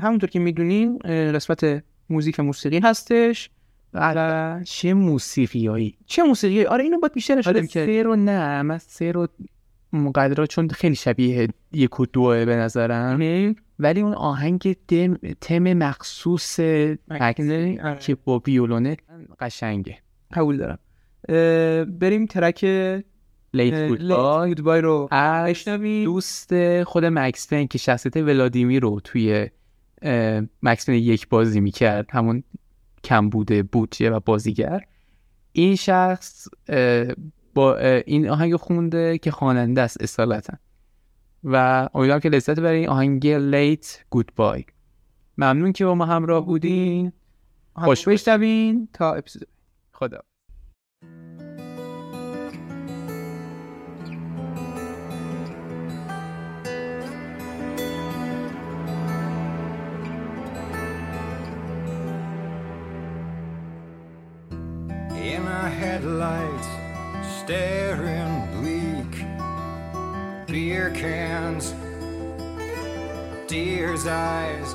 همونطور 0.02 0.30
که 0.30 0.40
می‌دونین 0.40 0.98
قسمت 1.34 1.84
موزیک 2.10 2.36
و 2.40 2.44
موسیقی 2.44 2.80
هستش. 2.80 3.50
و 3.96 4.62
چه 4.64 4.94
موسیقیایی؟ 4.94 5.98
چه 6.06 6.24
موسیقی 6.24 6.66
آره 6.66 6.84
اینو 6.84 7.00
باید 7.00 7.14
بیشتر 7.14 7.38
اشاره 7.38 7.60
آره 7.60 7.68
سه 7.68 8.04
رو 8.04 8.16
نه 8.16 8.62
من 8.62 8.78
سه 8.78 9.12
رو 9.12 9.28
مقدرا 9.94 10.46
چون 10.46 10.70
خیلی 10.70 10.96
شبیه 10.96 11.48
یک 11.74 12.00
و 12.00 12.06
دوه 12.06 12.46
به 12.46 12.56
نظرم. 12.56 13.56
ولی 13.80 14.02
اون 14.02 14.14
آهنگ 14.14 14.78
دم 14.88 15.14
تم 15.42 15.74
مخصوص 15.74 16.60
مکنه 17.08 17.82
آره. 17.84 18.00
که 18.00 18.16
با 18.16 18.42
ویولونه 18.48 18.98
قشنگه. 19.40 19.98
قبول 20.34 20.58
دارم. 20.58 20.80
بریم 22.00 22.26
ترک 22.26 22.64
لیت 23.54 23.88
گودبای 23.88 24.82
رو 24.82 25.08
از 25.12 25.50
بشنویم. 25.50 26.04
دوست 26.04 26.84
خود 26.84 27.06
مکس 27.06 27.54
که 27.54 27.78
شخصیت 27.78 28.18
ولادیمیر 28.18 28.82
رو 28.82 29.00
توی 29.04 29.50
مکس 30.64 30.90
یک 30.90 31.30
بازی 31.30 31.60
می‌کرد. 31.60 32.08
همون 32.12 32.44
کم 33.06 33.30
بوده 33.30 33.64
بودجه 33.64 34.10
و 34.10 34.20
بازیگر. 34.20 34.82
این 35.52 35.76
شخص 35.76 36.48
با 37.54 37.78
این 38.06 38.30
آهنگ 38.30 38.56
خونده 38.56 39.18
که 39.18 39.32
خواننده 39.32 39.82
است 39.82 40.02
اصالتا. 40.02 40.54
و 41.44 41.90
امیدوارم 41.94 42.20
که 42.20 42.30
لذت 42.30 42.60
برین 42.60 42.90
آهنگ 42.90 43.28
لیت 43.28 44.06
گودبای 44.10 44.66
ممنون 45.38 45.72
که 45.72 45.86
با 45.86 45.96
ما 45.96 46.06
همراه 46.06 46.46
بودین. 46.46 47.12
خوش. 47.76 48.08
بشنوین. 48.08 48.88
تا 48.94 49.14
اپیزود. 49.14 49.48
خدا 49.92 50.20
headlights, 65.96 66.68
staring 67.40 68.36
bleak. 68.52 69.14
Beer 70.46 70.90
cans, 70.92 71.74
deer's 73.48 74.06
eyes 74.06 74.74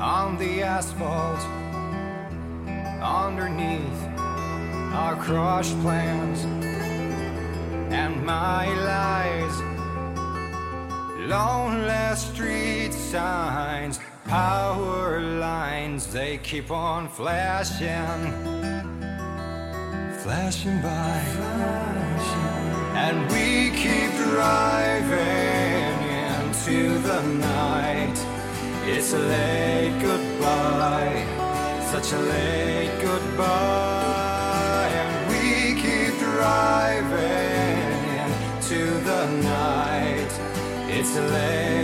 on 0.00 0.36
the 0.38 0.62
asphalt. 0.64 1.40
Underneath 3.00 4.02
our 4.92 5.14
crushed 5.22 5.78
plans 5.82 6.42
and 7.92 8.26
my 8.26 8.66
lies. 8.90 9.56
Lonely 11.28 12.16
street 12.16 12.92
signs, 12.92 14.00
power 14.26 15.20
lines, 15.20 16.12
they 16.12 16.38
keep 16.38 16.70
on 16.70 17.08
flashing, 17.08 18.32
flashing 20.22 20.80
by. 20.80 21.20
And 22.96 23.30
we 23.32 23.70
keep 23.76 24.10
driving 24.30 25.94
into 26.36 26.98
the 27.00 27.22
night. 27.22 28.16
It's 28.86 29.12
a 29.12 29.18
late 29.18 29.98
goodbye, 30.00 31.24
such 31.92 32.12
a 32.12 32.18
late 32.18 32.98
goodbye. 33.02 34.90
And 35.02 35.28
we 35.32 35.74
keep 35.82 36.18
driving 36.18 37.44
into 38.24 38.80
the 39.10 39.26
night. 39.42 40.32
It's 40.88 41.16
a 41.16 41.22
late 41.22 41.83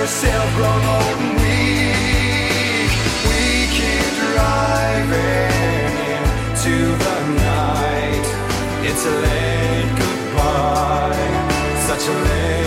yourself 0.00 0.54
grown 0.56 0.82
old 0.96 1.18
and 1.24 1.34
weak. 1.42 2.90
We 3.28 3.42
keep 3.76 4.06
driving 4.32 5.92
into 6.46 6.76
the 7.04 7.16
night. 7.44 8.26
It's 8.88 9.04
a 9.04 9.14
late 9.26 9.92
goodbye, 10.00 11.28
such 11.86 12.08
a 12.08 12.12
late. 12.12 12.59